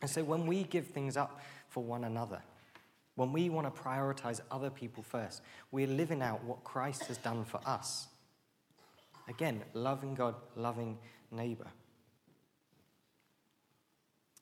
And 0.00 0.08
so 0.08 0.24
when 0.24 0.46
we 0.46 0.62
give 0.62 0.86
things 0.86 1.16
up 1.16 1.40
for 1.68 1.82
one 1.82 2.04
another, 2.04 2.40
when 3.16 3.32
we 3.32 3.50
want 3.50 3.74
to 3.74 3.82
prioritize 3.82 4.40
other 4.50 4.70
people 4.70 5.02
first, 5.02 5.42
we're 5.72 5.86
living 5.86 6.22
out 6.22 6.42
what 6.44 6.64
Christ 6.64 7.04
has 7.06 7.18
done 7.18 7.44
for 7.44 7.60
us. 7.66 8.06
Again, 9.28 9.62
loving 9.74 10.14
God, 10.14 10.36
loving 10.56 10.96
neighbor. 11.30 11.66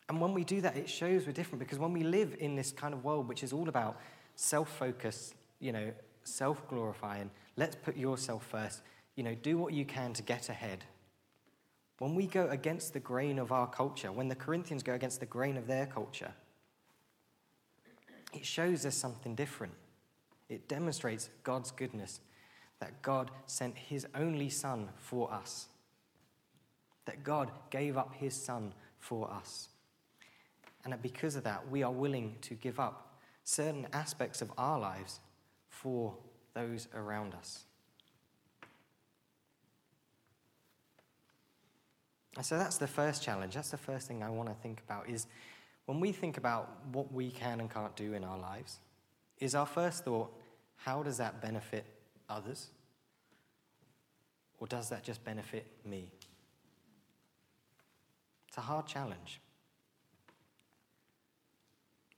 And 0.08 0.20
when 0.20 0.32
we 0.32 0.44
do 0.44 0.60
that, 0.60 0.76
it 0.76 0.88
shows 0.88 1.26
we're 1.26 1.32
different 1.32 1.58
because 1.58 1.78
when 1.78 1.92
we 1.92 2.02
live 2.02 2.36
in 2.38 2.54
this 2.54 2.70
kind 2.70 2.94
of 2.94 3.04
world 3.04 3.28
which 3.28 3.42
is 3.42 3.52
all 3.52 3.68
about 3.68 4.00
self 4.36 4.70
focus, 4.78 5.34
you 5.58 5.72
know, 5.72 5.92
self 6.28 6.66
glorifying, 6.68 7.30
let's 7.56 7.76
put 7.76 7.96
yourself 7.96 8.46
first, 8.46 8.82
you 9.16 9.22
know, 9.22 9.34
do 9.34 9.58
what 9.58 9.72
you 9.72 9.84
can 9.84 10.12
to 10.14 10.22
get 10.22 10.48
ahead. 10.48 10.84
When 11.98 12.14
we 12.14 12.26
go 12.26 12.46
against 12.48 12.92
the 12.92 13.00
grain 13.00 13.38
of 13.38 13.50
our 13.50 13.66
culture, 13.66 14.12
when 14.12 14.28
the 14.28 14.36
Corinthians 14.36 14.82
go 14.82 14.94
against 14.94 15.20
the 15.20 15.26
grain 15.26 15.56
of 15.56 15.66
their 15.66 15.86
culture, 15.86 16.32
it 18.32 18.46
shows 18.46 18.86
us 18.86 18.94
something 18.94 19.34
different. 19.34 19.72
It 20.48 20.68
demonstrates 20.68 21.28
God's 21.42 21.70
goodness, 21.70 22.20
that 22.80 23.02
God 23.02 23.30
sent 23.46 23.76
his 23.76 24.06
only 24.14 24.48
Son 24.48 24.88
for 24.96 25.32
us, 25.32 25.66
that 27.06 27.24
God 27.24 27.50
gave 27.70 27.96
up 27.96 28.14
his 28.14 28.34
Son 28.34 28.72
for 28.98 29.30
us. 29.30 29.68
And 30.84 30.92
that 30.92 31.02
because 31.02 31.34
of 31.34 31.44
that, 31.44 31.68
we 31.68 31.82
are 31.82 31.90
willing 31.90 32.36
to 32.42 32.54
give 32.54 32.78
up 32.78 33.18
certain 33.44 33.86
aspects 33.92 34.40
of 34.40 34.52
our 34.56 34.78
lives 34.78 35.20
for 35.82 36.12
those 36.54 36.88
around 36.94 37.34
us. 37.34 37.64
And 42.36 42.44
so 42.44 42.58
that's 42.58 42.78
the 42.78 42.86
first 42.86 43.22
challenge. 43.22 43.54
That's 43.54 43.70
the 43.70 43.76
first 43.76 44.08
thing 44.08 44.22
I 44.22 44.30
want 44.30 44.48
to 44.48 44.54
think 44.56 44.80
about 44.84 45.08
is 45.08 45.26
when 45.86 46.00
we 46.00 46.10
think 46.10 46.36
about 46.36 46.68
what 46.92 47.12
we 47.12 47.30
can 47.30 47.60
and 47.60 47.70
can't 47.70 47.94
do 47.94 48.14
in 48.14 48.24
our 48.24 48.38
lives, 48.38 48.78
is 49.38 49.54
our 49.54 49.66
first 49.66 50.04
thought, 50.04 50.32
how 50.76 51.02
does 51.02 51.18
that 51.18 51.40
benefit 51.40 51.86
others? 52.28 52.68
Or 54.58 54.66
does 54.66 54.88
that 54.88 55.04
just 55.04 55.24
benefit 55.24 55.64
me? 55.84 56.10
It's 58.48 58.58
a 58.58 58.62
hard 58.62 58.86
challenge. 58.86 59.40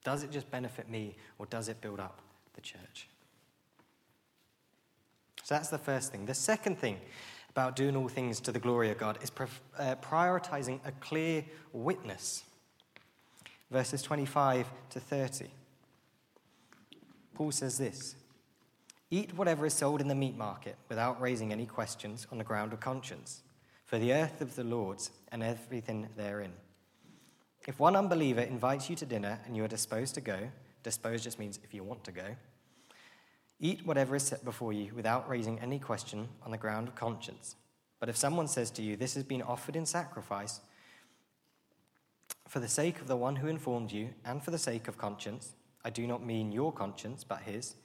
Does 0.03 0.23
it 0.23 0.31
just 0.31 0.51
benefit 0.51 0.89
me 0.89 1.17
or 1.39 1.45
does 1.45 1.69
it 1.69 1.83
build 1.83 2.01
up 2.01 2.21
the 2.55 2.63
church? 2.63 3.10
So 5.51 5.57
that's 5.57 5.69
the 5.69 5.79
first 5.79 6.13
thing. 6.13 6.27
The 6.27 6.35
second 6.35 6.79
thing 6.79 6.97
about 7.49 7.75
doing 7.75 7.97
all 7.97 8.07
things 8.07 8.39
to 8.43 8.53
the 8.53 8.61
glory 8.61 8.93
of 8.93 8.99
God 8.99 9.19
is 9.21 9.33
uh, 9.77 9.97
prioritizing 9.97 10.79
a 10.87 10.93
clear 11.01 11.45
witness 11.73 12.45
verses 13.69 14.01
25 14.01 14.69
to 14.91 15.01
30. 15.01 15.47
Paul 17.35 17.51
says 17.51 17.79
this 17.79 18.15
Eat 19.11 19.37
whatever 19.37 19.67
is 19.67 19.75
sold 19.75 20.01
in 20.01 20.07
the 20.07 20.15
meat 20.15 20.37
market 20.37 20.77
without 20.89 21.21
raising 21.21 21.51
any 21.51 21.67
questions 21.67 22.29
on 22.31 22.39
the 22.39 22.45
ground 22.45 22.73
of 22.73 22.79
conscience, 22.79 23.43
for 23.85 23.99
the 23.99 24.13
earth 24.13 24.41
of 24.41 24.55
the 24.55 24.63
Lord's 24.63 25.11
and 25.33 25.43
everything 25.43 26.11
therein. 26.17 26.53
If 27.67 27.81
one 27.81 27.97
unbeliever 27.97 28.43
invites 28.43 28.89
you 28.89 28.95
to 28.95 29.05
dinner 29.05 29.41
and 29.47 29.57
you 29.57 29.65
are 29.65 29.69
disposed 29.69 30.15
to 30.15 30.21
go, 30.21 30.39
disposed 30.85 31.25
just 31.25 31.41
means 31.41 31.59
if 31.65 31.75
you 31.75 31.83
want 31.83 32.05
to 32.05 32.13
go, 32.13 32.37
eat 33.61 33.87
whatever 33.87 34.17
is 34.17 34.23
set 34.23 34.45
before 34.45 34.73
you 34.73 34.93
without 34.95 35.29
raising 35.29 35.59
any 35.61 35.79
question 35.79 36.29
on 36.45 36.51
the 36.51 36.59
ground 36.59 36.89
of 36.89 36.95
conscience. 36.95 37.57
But 37.99 38.09
if 38.09 38.17
someone 38.17 38.49
says 38.49 38.71
to 38.73 38.83
you, 38.83 38.97
This 38.97 39.15
has 39.15 39.25
been 39.25 39.43
offered 39.43 39.77
in 39.77 39.87
sacrifice, 39.87 40.61
for 42.49 42.59
the 42.59 42.69
sake 42.69 43.01
of 43.01 43.07
the 43.07 43.17
one 43.17 43.37
who 43.37 43.47
informed 43.47 43.93
you, 43.93 44.09
and 44.25 44.43
for 44.43 44.51
the 44.51 44.59
sake 44.59 44.89
of 44.89 44.99
conscience, 44.99 45.53
I 45.85 45.91
do 45.91 46.07
not 46.07 46.25
mean 46.25 46.51
your 46.51 46.73
conscience, 46.73 47.23
but 47.23 47.43
his, 47.43 47.77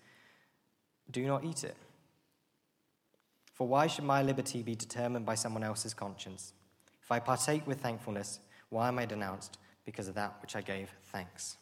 do 1.11 1.27
not 1.27 1.43
eat 1.43 1.63
it. 1.63 1.75
For 3.53 3.67
why 3.67 3.87
should 3.87 4.05
my 4.05 4.21
liberty 4.21 4.63
be 4.63 4.75
determined 4.75 5.25
by 5.25 5.35
someone 5.35 5.63
else's 5.63 5.93
conscience? 5.93 6.53
If 7.01 7.11
I 7.11 7.19
partake 7.19 7.67
with 7.67 7.81
thankfulness, 7.81 8.39
why 8.69 8.87
am 8.87 8.97
I 8.97 9.05
denounced? 9.05 9.59
Because 9.85 10.07
of 10.07 10.15
that 10.15 10.35
which 10.41 10.55
I 10.55 10.61
gave 10.61 10.89
thanks. 11.11 11.57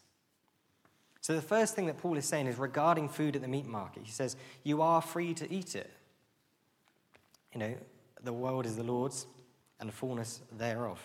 So, 1.24 1.34
the 1.34 1.42
first 1.42 1.74
thing 1.74 1.86
that 1.86 1.98
Paul 1.98 2.18
is 2.18 2.26
saying 2.26 2.48
is 2.48 2.58
regarding 2.58 3.08
food 3.08 3.38
at 3.38 3.42
the 3.42 3.48
meat 3.48 3.66
market. 3.66 4.04
He 4.04 4.12
says, 4.12 4.36
You 4.66 4.82
are 4.82 5.02
free 5.02 5.34
to 5.36 5.52
eat 5.52 5.74
it. 5.74 5.90
You 7.54 7.62
know, 7.62 7.76
the 8.22 8.34
world 8.34 8.66
is 8.66 8.76
the 8.76 8.84
Lord's 8.84 9.26
and 9.80 9.88
the 9.88 9.94
fullness 9.94 10.42
thereof. 10.58 11.00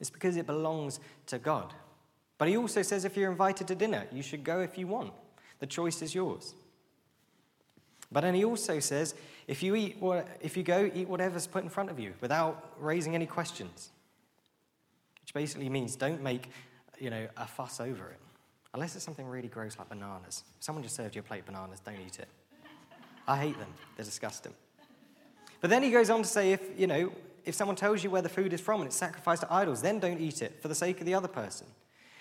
It's 0.00 0.10
because 0.10 0.36
it 0.36 0.48
belongs 0.48 0.98
to 1.26 1.38
God. 1.38 1.72
But 2.38 2.48
he 2.48 2.56
also 2.56 2.82
says 2.82 3.04
if 3.04 3.16
you're 3.16 3.30
invited 3.30 3.68
to 3.68 3.76
dinner, 3.76 4.04
you 4.10 4.20
should 4.20 4.42
go 4.42 4.58
if 4.62 4.76
you 4.76 4.88
want. 4.88 5.12
The 5.60 5.66
choice 5.68 6.02
is 6.02 6.12
yours. 6.12 6.54
But 8.10 8.22
then 8.22 8.34
he 8.34 8.44
also 8.44 8.80
says 8.80 9.14
if 9.46 9.62
you, 9.62 9.76
eat, 9.76 9.98
if 10.40 10.56
you 10.56 10.64
go, 10.64 10.90
eat 10.92 11.08
whatever's 11.08 11.46
put 11.46 11.62
in 11.62 11.68
front 11.68 11.88
of 11.88 12.00
you 12.00 12.14
without 12.20 12.74
raising 12.80 13.14
any 13.14 13.26
questions. 13.26 13.92
Which 15.20 15.32
basically 15.34 15.68
means 15.68 15.94
don't 15.94 16.20
make 16.20 16.48
you 16.98 17.10
know, 17.10 17.26
a 17.36 17.46
fuss 17.46 17.80
over 17.80 18.08
it. 18.10 18.18
Unless 18.74 18.96
it's 18.96 19.04
something 19.04 19.26
really 19.26 19.48
gross 19.48 19.78
like 19.78 19.88
bananas. 19.88 20.44
If 20.58 20.64
someone 20.64 20.82
just 20.82 20.96
served 20.96 21.14
you 21.14 21.20
a 21.20 21.24
plate 21.24 21.40
of 21.40 21.46
bananas, 21.46 21.80
don't 21.80 22.00
eat 22.06 22.18
it. 22.18 22.28
I 23.28 23.36
hate 23.36 23.58
them, 23.58 23.72
they're 23.96 24.04
disgusting. 24.04 24.52
But 25.60 25.70
then 25.70 25.82
he 25.82 25.90
goes 25.90 26.10
on 26.10 26.22
to 26.22 26.28
say 26.28 26.52
if, 26.52 26.60
you 26.76 26.86
know, 26.86 27.12
if 27.44 27.54
someone 27.54 27.76
tells 27.76 28.02
you 28.02 28.10
where 28.10 28.22
the 28.22 28.28
food 28.28 28.52
is 28.52 28.60
from 28.60 28.80
and 28.80 28.88
it's 28.88 28.96
sacrificed 28.96 29.42
to 29.42 29.52
idols, 29.52 29.82
then 29.82 29.98
don't 29.98 30.20
eat 30.20 30.42
it 30.42 30.60
for 30.60 30.68
the 30.68 30.74
sake 30.74 31.00
of 31.00 31.06
the 31.06 31.14
other 31.14 31.28
person. 31.28 31.66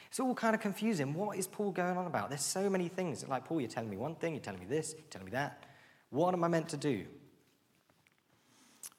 It's 0.10 0.20
all 0.20 0.36
kind 0.36 0.54
of 0.54 0.62
confusing. 0.62 1.14
What 1.14 1.38
is 1.38 1.48
Paul 1.48 1.72
going 1.72 1.98
on 1.98 2.06
about? 2.06 2.30
There's 2.30 2.44
so 2.44 2.70
many 2.70 2.90
things. 2.90 3.26
Like, 3.28 3.46
Paul, 3.46 3.62
you're 3.62 3.70
telling 3.70 3.90
me 3.90 3.98
one 3.98 4.16
thing, 4.16 4.34
you're 4.34 4.44
telling 4.44 4.60
me 4.60 4.66
this, 4.66 4.94
you're 4.98 5.06
telling 5.10 5.26
me 5.26 5.32
that. 5.32 5.64
What 6.10 6.34
am 6.34 6.44
I 6.44 6.50
meant 6.50 6.70
to 6.70 6.78
do? 6.78 7.06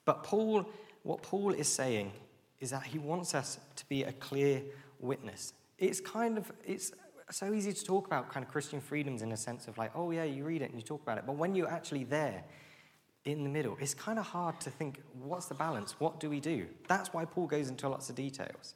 But 0.04 0.24
Paul, 0.24 0.66
what 1.02 1.22
Paul 1.22 1.52
is 1.52 1.68
saying 1.68 2.12
is 2.60 2.70
that 2.70 2.84
he 2.84 2.98
wants 2.98 3.34
us 3.34 3.58
to 3.76 3.84
be 3.86 4.04
a 4.04 4.12
clear 4.12 4.62
witness. 5.00 5.52
It's 5.82 6.00
kind 6.00 6.38
of, 6.38 6.50
it's 6.64 6.92
so 7.30 7.52
easy 7.52 7.74
to 7.74 7.84
talk 7.84 8.06
about 8.06 8.30
kind 8.30 8.46
of 8.46 8.50
Christian 8.50 8.80
freedoms 8.80 9.20
in 9.20 9.32
a 9.32 9.36
sense 9.36 9.68
of 9.68 9.76
like, 9.76 9.90
oh 9.94 10.10
yeah, 10.10 10.24
you 10.24 10.44
read 10.44 10.62
it 10.62 10.70
and 10.70 10.76
you 10.76 10.82
talk 10.82 11.02
about 11.02 11.18
it. 11.18 11.24
But 11.26 11.36
when 11.36 11.54
you're 11.54 11.70
actually 11.70 12.04
there, 12.04 12.44
in 13.24 13.44
the 13.44 13.50
middle. 13.50 13.76
It's 13.80 13.94
kind 13.94 14.18
of 14.18 14.26
hard 14.26 14.60
to 14.60 14.70
think 14.70 15.00
what's 15.22 15.46
the 15.46 15.54
balance? 15.54 15.96
What 16.00 16.20
do 16.20 16.28
we 16.28 16.40
do? 16.40 16.66
That's 16.88 17.12
why 17.12 17.24
Paul 17.24 17.46
goes 17.46 17.68
into 17.68 17.88
lots 17.88 18.10
of 18.10 18.16
details. 18.16 18.74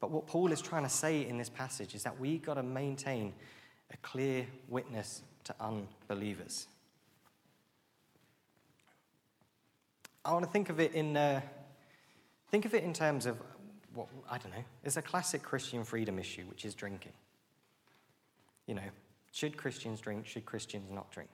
But 0.00 0.10
what 0.10 0.26
Paul 0.26 0.52
is 0.52 0.60
trying 0.60 0.84
to 0.84 0.88
say 0.88 1.26
in 1.26 1.38
this 1.38 1.48
passage 1.48 1.94
is 1.94 2.02
that 2.04 2.20
we've 2.20 2.42
got 2.42 2.54
to 2.54 2.62
maintain 2.62 3.32
a 3.92 3.96
clear 3.98 4.46
witness 4.68 5.22
to 5.44 5.54
unbelievers. 5.60 6.66
I 10.24 10.32
want 10.32 10.44
to 10.44 10.50
think 10.50 10.68
of 10.68 10.78
it 10.78 10.92
in 10.92 11.16
uh, 11.16 11.40
think 12.50 12.66
of 12.66 12.74
it 12.74 12.84
in 12.84 12.92
terms 12.92 13.24
of 13.24 13.38
what 13.98 14.08
I 14.30 14.38
don't 14.38 14.52
know. 14.52 14.64
It's 14.84 14.96
a 14.96 15.02
classic 15.02 15.42
Christian 15.42 15.84
freedom 15.84 16.18
issue, 16.18 16.42
which 16.42 16.64
is 16.64 16.74
drinking. 16.74 17.12
You 18.66 18.74
know, 18.74 18.90
should 19.32 19.56
Christians 19.56 20.00
drink? 20.00 20.26
Should 20.26 20.46
Christians 20.46 20.90
not 20.90 21.10
drink? 21.10 21.28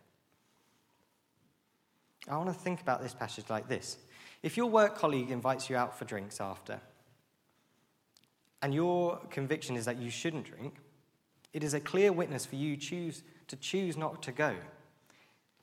I 2.27 2.37
want 2.39 2.49
to 2.49 2.55
think 2.55 2.81
about 2.81 3.03
this 3.03 3.13
passage 3.13 3.45
like 3.51 3.69
this. 3.69 3.99
If 4.43 4.57
your 4.57 4.67
work 4.67 4.97
colleague 4.97 5.31
invites 5.31 5.69
you 5.69 5.77
out 5.77 5.99
for 5.99 6.07
drinks 6.07 6.41
after, 6.41 6.81
and 8.63 8.73
your 8.73 9.19
conviction 9.31 9.77
is 9.77 9.85
that 9.85 9.99
you 9.99 10.09
shouldn't 10.09 10.47
drink, 10.47 10.77
it 11.53 11.63
is 11.63 11.75
a 11.75 11.81
clear 11.81 12.13
witness 12.13 12.47
for 12.47 12.57
you 12.57 12.79
choose, 12.79 13.23
to 13.49 13.57
choose 13.57 13.97
not 13.97 14.23
to 14.23 14.33
go. 14.33 14.55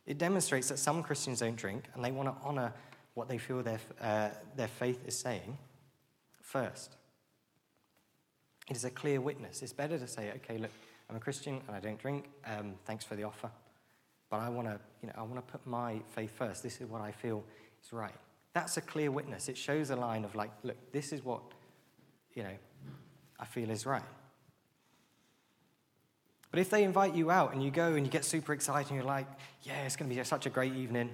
It 0.05 0.19
demonstrates 0.19 0.69
that 0.69 0.77
some 0.77 1.01
Christians 1.01 1.39
don't 1.39 1.55
drink 1.55 1.85
and 1.95 2.05
they 2.05 2.11
want 2.11 2.29
to 2.29 2.35
honor 2.43 2.73
what 3.15 3.27
they 3.27 3.39
feel 3.39 3.63
their, 3.63 3.79
uh, 3.99 4.29
their 4.55 4.67
faith 4.67 5.03
is 5.07 5.17
saying 5.17 5.57
first. 6.51 6.95
It 8.69 8.75
is 8.77 8.85
a 8.85 8.91
clear 8.91 9.19
witness. 9.19 9.61
It's 9.61 9.73
better 9.73 9.97
to 9.97 10.07
say, 10.07 10.31
okay, 10.37 10.57
look, 10.57 10.71
I'm 11.09 11.15
a 11.15 11.19
Christian 11.19 11.61
and 11.67 11.75
I 11.75 11.79
don't 11.79 11.99
drink. 11.99 12.29
Um, 12.45 12.75
thanks 12.85 13.03
for 13.03 13.15
the 13.15 13.23
offer 13.23 13.49
but 14.31 14.39
I 14.39 14.49
want 14.49 14.67
to, 14.69 14.79
you 15.01 15.07
know, 15.07 15.13
I 15.17 15.21
want 15.23 15.35
to 15.35 15.51
put 15.51 15.67
my 15.67 15.99
faith 16.15 16.31
first. 16.35 16.63
This 16.63 16.79
is 16.79 16.89
what 16.89 17.01
I 17.01 17.11
feel 17.11 17.43
is 17.83 17.93
right. 17.93 18.13
That's 18.53 18.77
a 18.77 18.81
clear 18.81 19.11
witness. 19.11 19.49
It 19.49 19.57
shows 19.57 19.91
a 19.91 19.95
line 19.95 20.23
of 20.23 20.33
like, 20.35 20.51
look, 20.63 20.77
this 20.93 21.11
is 21.11 21.23
what, 21.23 21.41
you 22.33 22.43
know, 22.43 22.57
I 23.39 23.45
feel 23.45 23.69
is 23.69 23.85
right. 23.85 24.01
But 26.49 26.61
if 26.61 26.69
they 26.69 26.83
invite 26.83 27.13
you 27.13 27.29
out 27.29 27.53
and 27.53 27.61
you 27.61 27.71
go 27.71 27.93
and 27.93 28.05
you 28.05 28.11
get 28.11 28.23
super 28.23 28.53
excited 28.53 28.89
and 28.89 28.95
you're 28.95 29.05
like, 29.05 29.27
yeah, 29.63 29.83
it's 29.83 29.97
going 29.97 30.09
to 30.09 30.15
be 30.15 30.23
such 30.23 30.45
a 30.45 30.49
great 30.49 30.75
evening. 30.75 31.09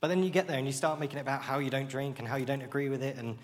But 0.00 0.08
then 0.08 0.24
you 0.24 0.30
get 0.30 0.48
there 0.48 0.58
and 0.58 0.66
you 0.66 0.72
start 0.72 0.98
making 0.98 1.18
it 1.18 1.22
about 1.22 1.42
how 1.42 1.60
you 1.60 1.70
don't 1.70 1.88
drink 1.88 2.18
and 2.18 2.26
how 2.26 2.34
you 2.34 2.46
don't 2.46 2.62
agree 2.62 2.88
with 2.88 3.02
it 3.02 3.16
and, 3.16 3.38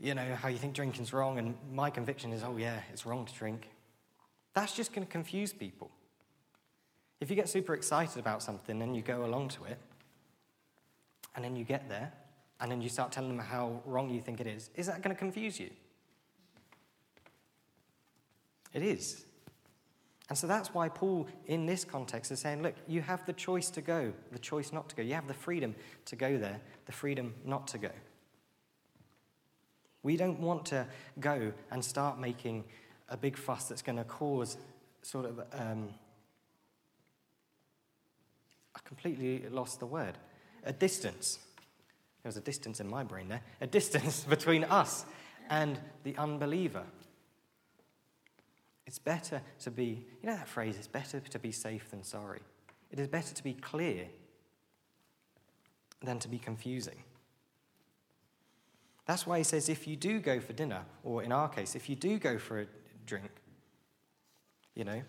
you 0.00 0.14
know, 0.14 0.34
how 0.34 0.48
you 0.48 0.58
think 0.58 0.74
drinking's 0.74 1.12
wrong. 1.12 1.38
And 1.38 1.54
my 1.72 1.90
conviction 1.90 2.32
is, 2.32 2.42
oh, 2.42 2.56
yeah, 2.56 2.80
it's 2.92 3.04
wrong 3.04 3.26
to 3.26 3.34
drink. 3.34 3.70
That's 4.54 4.72
just 4.72 4.92
going 4.92 5.06
to 5.06 5.10
confuse 5.10 5.52
people. 5.52 5.90
If 7.20 7.30
you 7.30 7.36
get 7.36 7.48
super 7.48 7.74
excited 7.74 8.18
about 8.18 8.42
something 8.42 8.80
and 8.80 8.94
you 8.94 9.02
go 9.02 9.24
along 9.24 9.48
to 9.50 9.64
it, 9.64 9.78
and 11.34 11.44
then 11.44 11.56
you 11.56 11.64
get 11.64 11.88
there, 11.88 12.12
and 12.60 12.70
then 12.70 12.80
you 12.80 12.88
start 12.88 13.12
telling 13.12 13.36
them 13.36 13.44
how 13.44 13.80
wrong 13.84 14.10
you 14.10 14.20
think 14.20 14.40
it 14.40 14.46
is, 14.46 14.70
is 14.74 14.86
that 14.86 15.02
going 15.02 15.14
to 15.14 15.18
confuse 15.18 15.60
you? 15.60 15.70
It 18.72 18.82
is. 18.82 19.24
And 20.28 20.36
so 20.36 20.46
that's 20.46 20.74
why 20.74 20.88
Paul, 20.88 21.26
in 21.46 21.64
this 21.64 21.84
context, 21.84 22.30
is 22.30 22.40
saying, 22.40 22.62
look, 22.62 22.74
you 22.86 23.00
have 23.00 23.24
the 23.24 23.32
choice 23.32 23.70
to 23.70 23.80
go, 23.80 24.12
the 24.30 24.38
choice 24.38 24.72
not 24.72 24.88
to 24.90 24.96
go. 24.96 25.02
You 25.02 25.14
have 25.14 25.26
the 25.26 25.34
freedom 25.34 25.74
to 26.04 26.16
go 26.16 26.36
there, 26.36 26.60
the 26.86 26.92
freedom 26.92 27.34
not 27.44 27.66
to 27.68 27.78
go. 27.78 27.90
We 30.08 30.16
don't 30.16 30.40
want 30.40 30.64
to 30.66 30.86
go 31.20 31.52
and 31.70 31.84
start 31.84 32.18
making 32.18 32.64
a 33.10 33.16
big 33.18 33.36
fuss 33.36 33.64
that's 33.64 33.82
going 33.82 33.98
to 33.98 34.04
cause 34.04 34.56
sort 35.02 35.26
of. 35.26 35.40
Um, 35.52 35.90
I 38.74 38.78
completely 38.86 39.46
lost 39.50 39.80
the 39.80 39.84
word. 39.84 40.16
A 40.64 40.72
distance. 40.72 41.40
There 42.22 42.30
was 42.30 42.38
a 42.38 42.40
distance 42.40 42.80
in 42.80 42.88
my 42.88 43.04
brain 43.04 43.28
there. 43.28 43.42
A 43.60 43.66
distance 43.66 44.24
between 44.30 44.64
us 44.64 45.04
and 45.50 45.78
the 46.04 46.16
unbeliever. 46.16 46.84
It's 48.86 48.98
better 48.98 49.42
to 49.60 49.70
be, 49.70 50.06
you 50.22 50.30
know 50.30 50.36
that 50.36 50.48
phrase, 50.48 50.76
it's 50.78 50.86
better 50.86 51.20
to 51.20 51.38
be 51.38 51.52
safe 51.52 51.90
than 51.90 52.02
sorry. 52.02 52.40
It 52.90 52.98
is 52.98 53.08
better 53.08 53.34
to 53.34 53.44
be 53.44 53.52
clear 53.52 54.06
than 56.02 56.18
to 56.20 56.28
be 56.28 56.38
confusing. 56.38 56.96
That's 59.08 59.26
why 59.26 59.38
he 59.38 59.44
says 59.44 59.68
if 59.68 59.88
you 59.88 59.96
do 59.96 60.20
go 60.20 60.38
for 60.38 60.52
dinner, 60.52 60.84
or 61.02 61.24
in 61.24 61.32
our 61.32 61.48
case, 61.48 61.74
if 61.74 61.88
you 61.88 61.96
do 61.96 62.16
go 62.18 62.38
for 62.38 62.60
a 62.60 62.66
drink, 63.06 63.30
you 64.76 64.84
know, 64.84 65.02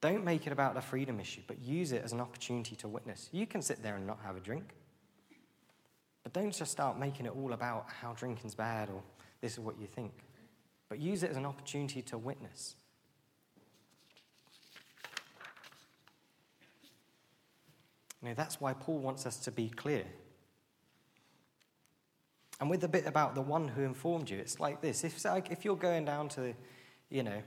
don't 0.00 0.24
make 0.24 0.46
it 0.46 0.52
about 0.52 0.74
the 0.74 0.80
freedom 0.80 1.18
issue, 1.18 1.40
but 1.48 1.58
use 1.60 1.90
it 1.90 2.04
as 2.04 2.12
an 2.12 2.20
opportunity 2.20 2.76
to 2.76 2.86
witness. 2.86 3.28
You 3.32 3.44
can 3.44 3.60
sit 3.60 3.82
there 3.82 3.96
and 3.96 4.06
not 4.06 4.20
have 4.24 4.36
a 4.36 4.40
drink, 4.40 4.76
but 6.22 6.32
don't 6.32 6.54
just 6.54 6.70
start 6.70 6.96
making 6.96 7.26
it 7.26 7.32
all 7.34 7.52
about 7.52 7.86
how 8.00 8.12
drinking's 8.12 8.54
bad 8.54 8.88
or 8.88 9.02
this 9.40 9.54
is 9.54 9.58
what 9.58 9.80
you 9.80 9.88
think 9.88 10.12
but 10.90 10.98
use 10.98 11.22
it 11.22 11.30
as 11.30 11.36
an 11.38 11.46
opportunity 11.46 12.02
to 12.02 12.18
witness. 12.18 12.74
You 18.20 18.28
know, 18.28 18.34
that's 18.34 18.60
why 18.60 18.74
Paul 18.74 18.98
wants 18.98 19.24
us 19.24 19.38
to 19.38 19.52
be 19.52 19.70
clear. 19.70 20.04
And 22.60 22.68
with 22.68 22.82
the 22.82 22.88
bit 22.88 23.06
about 23.06 23.34
the 23.34 23.40
one 23.40 23.68
who 23.68 23.82
informed 23.82 24.28
you, 24.28 24.38
it's 24.38 24.60
like 24.60 24.82
this. 24.82 25.02
If, 25.02 25.24
like, 25.24 25.50
if 25.50 25.64
you're 25.64 25.76
going 25.76 26.04
down 26.04 26.28
to, 26.30 26.54
you 27.08 27.22
know, 27.22 27.42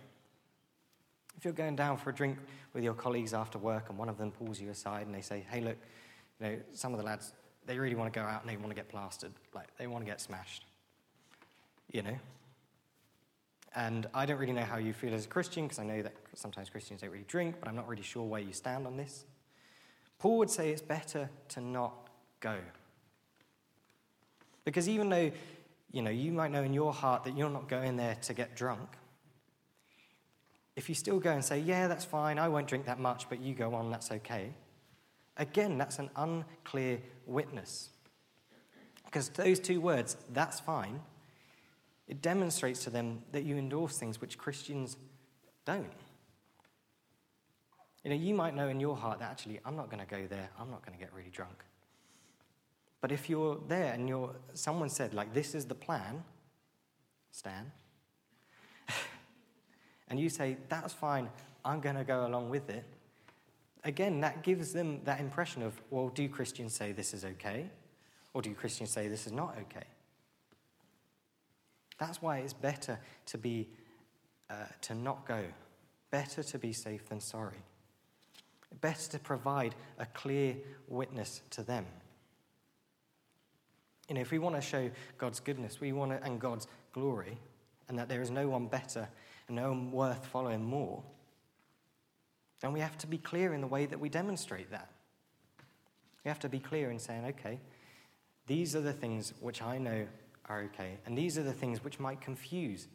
if 1.38 1.46
you're 1.46 1.54
going 1.54 1.76
down 1.76 1.98
for 1.98 2.10
a 2.10 2.14
drink 2.14 2.38
with 2.74 2.84
your 2.84 2.96
colleagues 2.96 3.34
after 3.34 3.60
work 3.60 3.90
and 3.90 3.98
one 3.98 4.10
of 4.10 4.18
them 4.18 4.32
pulls 4.32 4.60
you 4.60 4.70
aside 4.72 5.06
and 5.06 5.14
they 5.14 5.22
say, 5.22 5.46
hey, 5.52 5.62
look, 5.62 5.78
you 6.40 6.48
know, 6.48 6.58
some 6.74 6.94
of 6.94 7.00
the 7.00 7.06
lads, 7.06 7.34
they 7.68 7.78
really 7.78 7.96
want 7.96 8.12
to 8.12 8.20
go 8.20 8.26
out 8.26 8.42
and 8.42 8.50
they 8.50 8.58
want 8.58 8.70
to 8.70 8.76
get 8.76 8.90
plastered. 8.90 9.32
Like, 9.54 9.68
they 9.78 9.86
want 9.86 10.04
to 10.04 10.10
get 10.10 10.20
smashed. 10.20 10.66
You 11.92 12.02
know? 12.02 12.18
And 13.76 14.08
I 14.14 14.26
don't 14.26 14.40
really 14.40 14.54
know 14.54 14.64
how 14.64 14.78
you 14.78 14.94
feel 14.94 15.14
as 15.14 15.26
a 15.26 15.30
Christian, 15.30 15.66
because 15.66 15.80
I 15.80 15.84
know 15.84 16.02
that 16.02 16.14
sometimes 16.34 16.70
Christians 16.70 17.02
don't 17.02 17.12
really 17.12 17.26
drink, 17.28 17.56
but 17.60 17.70
I'm 17.70 17.76
not 17.76 17.88
really 17.88 18.04
sure 18.04 18.24
where 18.24 18.42
you 18.42 18.54
stand 18.54 18.88
on 18.88 18.98
this. 18.98 19.26
Paul 20.18 20.40
would 20.40 20.50
say 20.50 20.72
it's 20.72 20.82
better 20.82 21.30
to 21.50 21.62
not 21.62 21.94
go. 22.40 22.58
Because 24.66 24.88
even 24.88 25.10
though, 25.10 25.32
you 25.92 26.02
know, 26.02 26.12
you 26.12 26.32
might 26.32 26.52
know 26.52 26.64
in 26.64 26.74
your 26.74 26.94
heart 26.94 27.24
that 27.26 27.38
you're 27.38 27.50
not 27.50 27.68
going 27.68 27.98
there 27.98 28.16
to 28.22 28.34
get 28.34 28.56
drunk, 28.56 28.90
if 30.76 30.90
you 30.90 30.96
still 30.96 31.20
go 31.20 31.32
and 31.32 31.44
say, 31.44 31.60
yeah, 31.60 31.88
that's 31.88 32.06
fine, 32.06 32.40
I 32.40 32.48
won't 32.48 32.68
drink 32.68 32.86
that 32.86 33.00
much, 33.00 33.30
but 33.30 33.40
you 33.40 33.54
go 33.54 33.76
on, 33.76 33.92
that's 33.92 34.12
okay, 34.12 34.54
again, 35.38 35.78
that's 35.78 36.00
an 36.00 36.10
unclear 36.16 37.00
witness. 37.26 37.90
Because 39.06 39.30
those 39.30 39.60
two 39.60 39.80
words, 39.80 40.18
that's 40.32 40.60
fine, 40.60 41.00
it 42.08 42.22
demonstrates 42.22 42.84
to 42.86 42.90
them 42.90 43.22
that 43.32 43.44
you 43.44 43.58
endorse 43.58 43.98
things 43.98 44.20
which 44.20 44.38
Christians 44.38 44.98
don't. 45.66 45.86
You 48.04 48.10
know, 48.10 48.16
you 48.18 48.34
might 48.34 48.56
know 48.56 48.68
in 48.68 48.80
your 48.80 48.98
heart 48.98 49.20
that 49.20 49.30
actually, 49.30 49.60
I'm 49.64 49.76
not 49.76 49.90
going 49.90 50.04
to 50.04 50.10
go 50.10 50.26
there, 50.28 50.50
I'm 50.60 50.72
not 50.72 50.86
going 50.86 50.98
to 50.98 51.04
get 51.04 51.14
really 51.14 51.30
drunk. 51.30 51.64
But 53.04 53.12
if 53.12 53.30
you're 53.30 53.60
there 53.68 53.92
and 53.92 54.08
you're, 54.08 54.34
someone 54.54 54.88
said, 54.88 55.14
like, 55.14 55.34
this 55.34 55.56
is 55.56 55.66
the 55.66 55.76
plan, 55.76 56.24
Stan, 57.34 57.70
and 60.08 60.18
you 60.18 60.30
say, 60.30 60.56
that's 60.70 60.94
fine, 60.94 61.28
I'm 61.66 61.82
going 61.82 61.98
to 61.98 62.06
go 62.06 62.26
along 62.26 62.50
with 62.50 62.70
it, 62.70 62.86
again, 63.84 64.22
that 64.22 64.42
gives 64.42 64.72
them 64.72 65.02
that 65.04 65.20
impression 65.20 65.64
of, 65.64 65.74
well, 65.90 66.08
do 66.16 66.30
Christians 66.30 66.74
say 66.74 66.94
this 66.94 67.14
is 67.14 67.26
okay? 67.26 67.66
Or 68.34 68.42
do 68.42 68.54
Christians 68.54 68.92
say 68.92 69.10
this 69.10 69.28
is 69.28 69.34
not 69.34 69.58
okay? 69.64 69.88
That's 71.98 72.22
why 72.22 72.38
it's 72.38 72.54
better 72.54 72.98
to 73.26 73.38
be 73.38 73.68
uh, 74.50 74.68
to 74.80 74.96
not 74.96 75.28
go. 75.28 75.44
Better 76.10 76.42
to 76.42 76.58
be 76.58 76.72
safe 76.72 77.06
than 77.10 77.20
sorry. 77.20 77.64
Better 78.80 79.12
to 79.12 79.20
provide 79.20 79.76
a 80.00 80.06
clear 80.06 80.56
witness 80.88 81.42
to 81.50 81.64
them. 81.64 81.86
You 84.10 84.16
know, 84.16 84.22
if 84.22 84.32
we 84.32 84.40
want 84.40 84.56
to 84.56 84.62
show 84.62 84.90
God's 85.18 85.40
goodness, 85.40 85.80
we 85.80 85.94
want 85.94 86.12
to, 86.12 86.24
and 86.24 86.40
God's 86.40 86.68
glory, 86.94 87.38
and 87.88 87.98
that 87.98 88.10
there 88.10 88.22
is 88.22 88.30
no 88.30 88.48
one 88.48 88.68
better 88.68 89.08
and 89.48 89.56
no 89.56 89.70
one 89.70 89.92
worth 89.92 90.26
following 90.26 90.64
more, 90.64 91.04
then 92.62 92.74
we 92.74 92.80
have 92.80 92.98
to 93.00 93.08
be 93.08 93.18
clear 93.18 93.54
in 93.54 93.62
the 93.62 93.68
way 93.68 93.86
that 93.86 94.00
we 94.00 94.10
demonstrate 94.10 94.72
that. 94.72 94.90
We 96.24 96.30
have 96.30 96.40
to 96.40 96.50
be 96.50 96.60
clear 96.60 96.92
in 96.92 97.00
saying, 97.00 97.26
okay, 97.26 97.60
these 98.48 98.76
are 98.76 98.82
the 98.82 98.94
things 98.94 99.34
which 99.42 99.62
I 99.62 99.78
know 99.78 100.06
are 100.48 100.62
okay. 100.64 100.98
And 101.06 101.18
these 101.18 101.38
are 101.38 101.44
the 101.44 101.54
things 101.54 101.84
which 101.84 102.00
might 102.00 102.22
confuse 102.22 102.88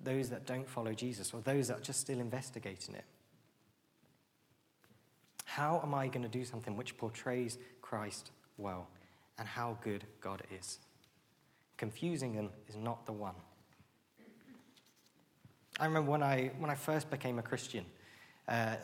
those 0.00 0.30
that 0.30 0.46
don't 0.46 0.68
follow 0.68 0.92
Jesus 0.92 1.32
or 1.32 1.40
those 1.40 1.68
that 1.68 1.78
are 1.78 1.82
just 1.82 2.00
still 2.00 2.20
investigating 2.20 2.94
it. 2.94 3.04
How 5.44 5.80
am 5.82 5.94
I 5.94 6.08
going 6.08 6.22
to 6.22 6.28
do 6.28 6.44
something 6.44 6.76
which 6.76 6.96
portrays 6.96 7.58
Christ 7.82 8.30
well 8.56 8.88
and 9.38 9.46
how 9.48 9.78
good 9.82 10.04
God 10.20 10.42
is? 10.56 10.78
Confusing 11.76 12.34
them 12.34 12.50
is 12.68 12.76
not 12.76 13.06
the 13.06 13.12
one. 13.12 13.34
I 15.80 15.86
remember 15.86 16.10
when 16.10 16.22
I, 16.22 16.50
when 16.58 16.70
I 16.70 16.74
first 16.74 17.10
became 17.10 17.38
a 17.38 17.42
Christian, 17.42 17.84
uh, 18.46 18.76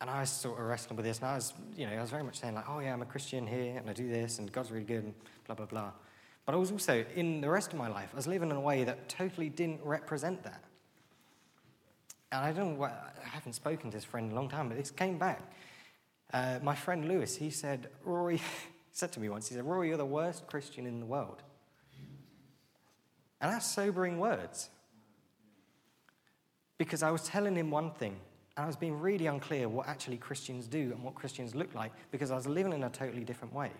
and 0.00 0.10
I 0.10 0.20
was 0.20 0.30
sort 0.30 0.58
of 0.58 0.66
wrestling 0.66 0.96
with 0.96 1.06
this, 1.06 1.18
and 1.18 1.26
I 1.26 1.34
was, 1.34 1.52
you 1.76 1.86
know, 1.86 1.92
I 1.92 2.00
was 2.00 2.10
very 2.10 2.22
much 2.22 2.38
saying 2.38 2.54
like, 2.54 2.68
oh 2.68 2.78
yeah, 2.78 2.92
I'm 2.92 3.02
a 3.02 3.06
Christian 3.06 3.46
here, 3.46 3.76
and 3.78 3.88
I 3.88 3.92
do 3.92 4.08
this, 4.08 4.38
and 4.38 4.50
God's 4.52 4.70
really 4.70 4.84
good, 4.84 5.04
and 5.04 5.14
blah, 5.46 5.56
blah, 5.56 5.66
blah. 5.66 5.90
But 6.44 6.54
I 6.54 6.58
was 6.58 6.70
also, 6.70 7.04
in 7.14 7.40
the 7.40 7.50
rest 7.50 7.72
of 7.72 7.78
my 7.78 7.88
life, 7.88 8.10
I 8.12 8.16
was 8.16 8.26
living 8.26 8.50
in 8.50 8.56
a 8.56 8.60
way 8.60 8.84
that 8.84 9.08
totally 9.08 9.48
didn't 9.48 9.80
represent 9.82 10.44
that. 10.44 10.62
And 12.30 12.44
I 12.44 12.52
don't 12.52 12.78
know 12.78 12.84
I 12.84 12.92
haven't 13.22 13.54
spoken 13.54 13.90
to 13.90 13.96
this 13.96 14.04
friend 14.04 14.30
in 14.30 14.32
a 14.32 14.40
long 14.40 14.48
time, 14.48 14.68
but 14.68 14.78
this 14.78 14.90
came 14.90 15.18
back. 15.18 15.42
Uh, 16.32 16.58
my 16.62 16.74
friend 16.74 17.06
Lewis, 17.08 17.36
he 17.36 17.50
said, 17.50 17.88
Rory, 18.04 18.40
said 18.96 19.12
to 19.12 19.20
me 19.20 19.28
once, 19.28 19.48
he 19.48 19.54
said, 19.54 19.64
Rory, 19.64 19.88
you're 19.88 19.98
the 19.98 20.06
worst 20.06 20.46
Christian 20.46 20.86
in 20.86 21.00
the 21.00 21.06
world. 21.06 21.42
And 23.42 23.52
that's 23.52 23.66
sobering 23.66 24.18
words. 24.18 24.70
Because 26.78 27.02
I 27.02 27.10
was 27.10 27.22
telling 27.24 27.56
him 27.56 27.70
one 27.70 27.90
thing, 27.90 28.16
and 28.56 28.64
I 28.64 28.66
was 28.66 28.76
being 28.76 28.98
really 28.98 29.26
unclear 29.26 29.68
what 29.68 29.86
actually 29.86 30.16
Christians 30.16 30.66
do 30.66 30.92
and 30.94 31.02
what 31.02 31.14
Christians 31.14 31.54
look 31.54 31.74
like, 31.74 31.92
because 32.10 32.30
I 32.30 32.36
was 32.36 32.46
living 32.46 32.72
in 32.72 32.84
a 32.84 32.88
totally 32.88 33.22
different 33.22 33.52
way. 33.52 33.70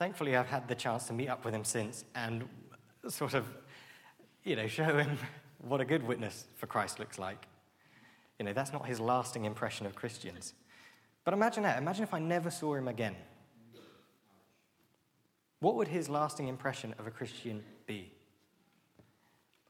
Thankfully, 0.00 0.34
I've 0.34 0.48
had 0.48 0.66
the 0.66 0.74
chance 0.74 1.06
to 1.06 1.12
meet 1.12 1.28
up 1.28 1.44
with 1.44 1.54
him 1.54 1.64
since 1.64 2.04
and 2.16 2.48
sort 3.06 3.34
of, 3.34 3.46
you 4.42 4.56
know, 4.56 4.66
show 4.66 4.98
him 4.98 5.16
what 5.58 5.80
a 5.80 5.84
good 5.84 6.02
witness 6.02 6.46
for 6.56 6.66
Christ 6.66 6.98
looks 6.98 7.20
like. 7.20 7.46
You 8.40 8.46
know, 8.46 8.52
that's 8.52 8.72
not 8.72 8.86
his 8.86 8.98
lasting 8.98 9.44
impression 9.44 9.86
of 9.86 9.94
Christians. 9.94 10.54
But 11.24 11.34
imagine 11.34 11.62
that. 11.62 11.78
Imagine 11.78 12.02
if 12.02 12.14
I 12.14 12.18
never 12.18 12.50
saw 12.50 12.74
him 12.74 12.88
again. 12.88 13.16
What 15.60 15.76
would 15.76 15.88
his 15.88 16.08
lasting 16.08 16.48
impression 16.48 16.94
of 16.98 17.06
a 17.06 17.10
Christian 17.10 17.62
be? 17.86 18.12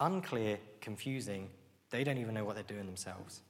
Unclear, 0.00 0.58
confusing, 0.80 1.50
they 1.90 2.02
don't 2.02 2.18
even 2.18 2.34
know 2.34 2.44
what 2.44 2.54
they're 2.54 2.64
doing 2.64 2.86
themselves. 2.86 3.42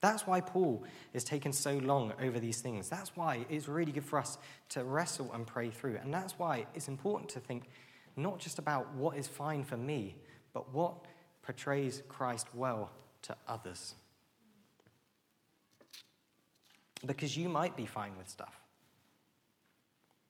That's 0.00 0.26
why 0.26 0.40
Paul 0.40 0.84
is 1.14 1.24
taking 1.24 1.52
so 1.52 1.78
long 1.78 2.12
over 2.20 2.38
these 2.38 2.60
things. 2.60 2.90
That's 2.90 3.16
why 3.16 3.46
it's 3.48 3.68
really 3.68 3.92
good 3.92 4.04
for 4.04 4.18
us 4.18 4.36
to 4.70 4.84
wrestle 4.84 5.30
and 5.32 5.46
pray 5.46 5.70
through. 5.70 5.98
And 6.02 6.12
that's 6.12 6.38
why 6.38 6.66
it's 6.74 6.88
important 6.88 7.30
to 7.30 7.40
think 7.40 7.70
not 8.16 8.38
just 8.38 8.58
about 8.58 8.92
what 8.94 9.16
is 9.16 9.26
fine 9.26 9.64
for 9.64 9.76
me, 9.76 10.16
but 10.52 10.74
what 10.74 11.06
portrays 11.42 12.02
Christ 12.08 12.48
well 12.54 12.90
to 13.22 13.36
others. 13.48 13.94
Because 17.06 17.36
you 17.36 17.48
might 17.48 17.76
be 17.76 17.86
fine 17.86 18.16
with 18.16 18.28
stuff. 18.28 18.60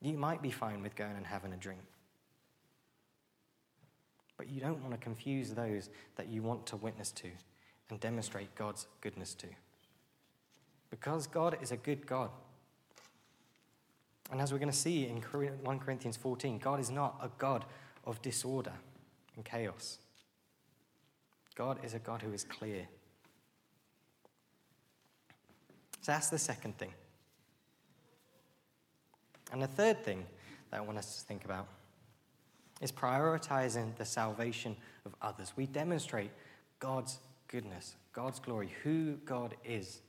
You 0.00 0.18
might 0.18 0.42
be 0.42 0.50
fine 0.50 0.82
with 0.82 0.96
going 0.96 1.16
and 1.16 1.26
having 1.26 1.52
a 1.52 1.56
drink. 1.56 1.80
But 4.36 4.48
you 4.48 4.60
don't 4.60 4.80
want 4.82 4.92
to 4.92 4.98
confuse 4.98 5.50
those 5.50 5.88
that 6.16 6.28
you 6.28 6.42
want 6.42 6.66
to 6.66 6.76
witness 6.76 7.10
to 7.12 7.30
and 7.90 8.00
demonstrate 8.00 8.54
God's 8.54 8.86
goodness 9.00 9.34
to. 9.34 9.46
Because 10.90 11.26
God 11.26 11.56
is 11.62 11.72
a 11.72 11.76
good 11.76 12.06
God. 12.06 12.30
And 14.30 14.40
as 14.40 14.52
we're 14.52 14.58
going 14.58 14.70
to 14.70 14.76
see 14.76 15.06
in 15.06 15.18
1 15.18 15.78
Corinthians 15.78 16.16
14, 16.16 16.58
God 16.58 16.80
is 16.80 16.90
not 16.90 17.18
a 17.22 17.30
God 17.38 17.64
of 18.04 18.20
disorder 18.22 18.72
and 19.36 19.44
chaos. 19.44 19.98
God 21.54 21.78
is 21.84 21.94
a 21.94 21.98
God 21.98 22.22
who 22.22 22.32
is 22.32 22.44
clear. 22.44 22.88
So 26.04 26.12
that's 26.12 26.28
the 26.28 26.38
second 26.38 26.76
thing. 26.76 26.92
And 29.50 29.62
the 29.62 29.66
third 29.66 30.04
thing 30.04 30.26
that 30.70 30.76
I 30.76 30.80
want 30.82 30.98
us 30.98 31.16
to 31.16 31.24
think 31.24 31.46
about 31.46 31.66
is 32.82 32.92
prioritizing 32.92 33.96
the 33.96 34.04
salvation 34.04 34.76
of 35.06 35.14
others. 35.22 35.54
We 35.56 35.64
demonstrate 35.64 36.30
God's 36.78 37.20
goodness, 37.48 37.94
God's 38.12 38.38
glory, 38.38 38.74
who 38.82 39.14
God 39.24 39.54
is. 39.64 40.02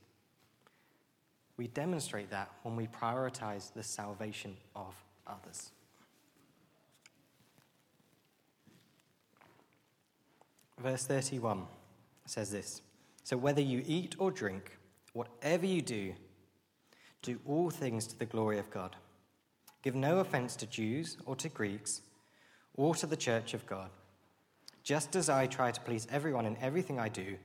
We 1.56 1.68
demonstrate 1.68 2.30
that 2.30 2.52
when 2.64 2.76
we 2.76 2.88
prioritize 2.88 3.72
the 3.72 3.84
salvation 3.84 4.58
of 4.76 4.94
others. 5.26 5.72
Verse 10.78 11.06
31 11.06 11.64
says 12.26 12.52
this 12.52 12.82
So 13.24 13.38
whether 13.38 13.62
you 13.62 13.82
eat 13.86 14.16
or 14.20 14.30
drink, 14.30 14.78
whatever 15.16 15.66
you 15.66 15.82
do, 15.82 16.14
do 17.22 17.40
all 17.48 17.70
things 17.70 18.06
to 18.06 18.20
the 18.20 18.26
glory 18.26 18.60
of 18.60 18.70
God. 18.70 18.96
Give 19.82 19.96
no 19.96 20.20
offense 20.20 20.58
to 20.58 20.68
Jews 20.68 21.18
or 21.26 21.38
to 21.38 21.48
Greeks 21.48 22.02
or 22.74 22.94
to 22.96 23.08
the 23.08 23.16
church 23.16 23.54
of 23.54 23.66
God, 23.66 23.90
just 24.84 25.16
as 25.16 25.30
I 25.30 25.48
try 25.48 25.72
to 25.72 25.80
please 25.82 26.06
everyone 26.12 26.46
in 26.46 26.58
everything 26.58 27.00
I 27.00 27.08
do, 27.08 27.38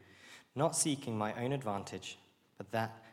not 0.57 0.75
seeking 0.75 1.17
my 1.17 1.33
own 1.41 1.53
advantage, 1.53 2.19
but 2.59 2.73
that 2.73 3.05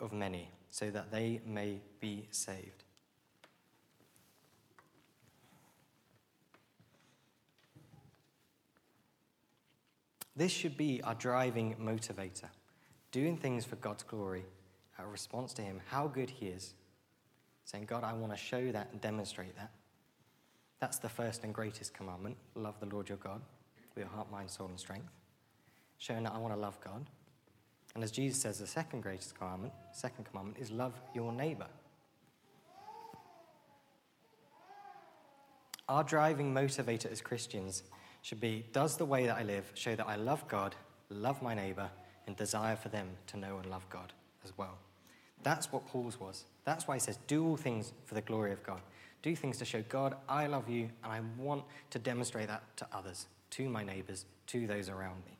of 0.00 0.12
many, 0.12 0.50
so 0.70 0.90
that 0.90 1.12
they 1.12 1.40
may 1.46 1.80
be 2.00 2.26
saved. 2.32 2.82
This 10.34 10.50
should 10.50 10.76
be 10.76 11.00
our 11.02 11.14
driving 11.14 11.76
motivator, 11.76 12.48
doing 13.12 13.36
things 13.36 13.64
for 13.64 13.76
God's 13.76 14.02
glory, 14.02 14.44
our 14.98 15.08
response 15.08 15.52
to 15.54 15.62
Him, 15.62 15.80
how 15.88 16.06
good 16.06 16.30
He 16.30 16.46
is. 16.46 16.74
Saying, 17.64 17.86
God, 17.86 18.04
I 18.04 18.12
want 18.12 18.32
to 18.32 18.38
show 18.38 18.70
that 18.70 18.88
and 18.92 19.00
demonstrate 19.00 19.56
that. 19.56 19.70
That's 20.78 20.98
the 20.98 21.08
first 21.08 21.42
and 21.42 21.52
greatest 21.54 21.94
commandment 21.94 22.36
love 22.54 22.78
the 22.80 22.86
Lord 22.86 23.08
your 23.08 23.18
God 23.18 23.40
with 23.94 24.04
your 24.04 24.12
heart, 24.12 24.30
mind, 24.30 24.50
soul, 24.50 24.68
and 24.68 24.78
strength. 24.78 25.08
Showing 25.98 26.24
that 26.24 26.34
I 26.34 26.38
want 26.38 26.54
to 26.54 26.60
love 26.60 26.78
God. 26.80 27.06
And 27.94 28.04
as 28.04 28.10
Jesus 28.10 28.40
says, 28.40 28.58
the 28.58 28.66
second 28.66 29.00
greatest 29.00 29.34
commandment, 29.34 29.72
second 29.92 30.26
commandment, 30.26 30.58
is 30.58 30.70
love 30.70 30.92
your 31.14 31.32
neighbor. 31.32 31.66
Our 35.88 36.04
driving 36.04 36.52
motivator 36.52 37.10
as 37.10 37.20
Christians 37.20 37.84
should 38.20 38.40
be 38.40 38.66
Does 38.72 38.96
the 38.96 39.04
way 39.06 39.26
that 39.26 39.36
I 39.36 39.44
live 39.44 39.70
show 39.74 39.94
that 39.94 40.06
I 40.06 40.16
love 40.16 40.46
God, 40.48 40.74
love 41.08 41.40
my 41.40 41.54
neighbor, 41.54 41.88
and 42.26 42.36
desire 42.36 42.76
for 42.76 42.88
them 42.88 43.08
to 43.28 43.36
know 43.36 43.58
and 43.58 43.70
love 43.70 43.88
God 43.90 44.12
as 44.44 44.52
well? 44.56 44.78
That's 45.42 45.70
what 45.72 45.86
Paul's 45.86 46.18
was. 46.18 46.44
That's 46.64 46.88
why 46.88 46.96
he 46.96 47.00
says, 47.00 47.18
Do 47.26 47.46
all 47.46 47.56
things 47.56 47.92
for 48.04 48.14
the 48.14 48.20
glory 48.20 48.52
of 48.52 48.62
God. 48.62 48.80
Do 49.22 49.34
things 49.34 49.58
to 49.58 49.64
show 49.64 49.82
God, 49.88 50.16
I 50.28 50.46
love 50.46 50.68
you, 50.68 50.90
and 51.02 51.12
I 51.12 51.20
want 51.38 51.64
to 51.90 51.98
demonstrate 51.98 52.48
that 52.48 52.62
to 52.76 52.86
others, 52.92 53.26
to 53.50 53.68
my 53.68 53.82
neighbors, 53.82 54.24
to 54.48 54.66
those 54.66 54.88
around 54.88 55.24
me. 55.24 55.36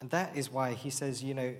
And 0.00 0.10
that 0.10 0.36
is 0.36 0.50
why 0.50 0.72
he 0.74 0.90
says, 0.90 1.22
you 1.22 1.34
know, 1.34 1.54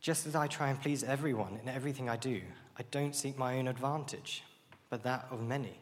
just 0.00 0.26
as 0.26 0.34
I 0.34 0.46
try 0.46 0.68
and 0.68 0.80
please 0.80 1.02
everyone 1.02 1.58
in 1.62 1.68
everything 1.68 2.08
I 2.08 2.16
do, 2.16 2.40
I 2.78 2.82
don't 2.90 3.14
seek 3.14 3.38
my 3.38 3.58
own 3.58 3.68
advantage, 3.68 4.42
but 4.90 5.02
that 5.04 5.26
of 5.30 5.42
many. 5.42 5.78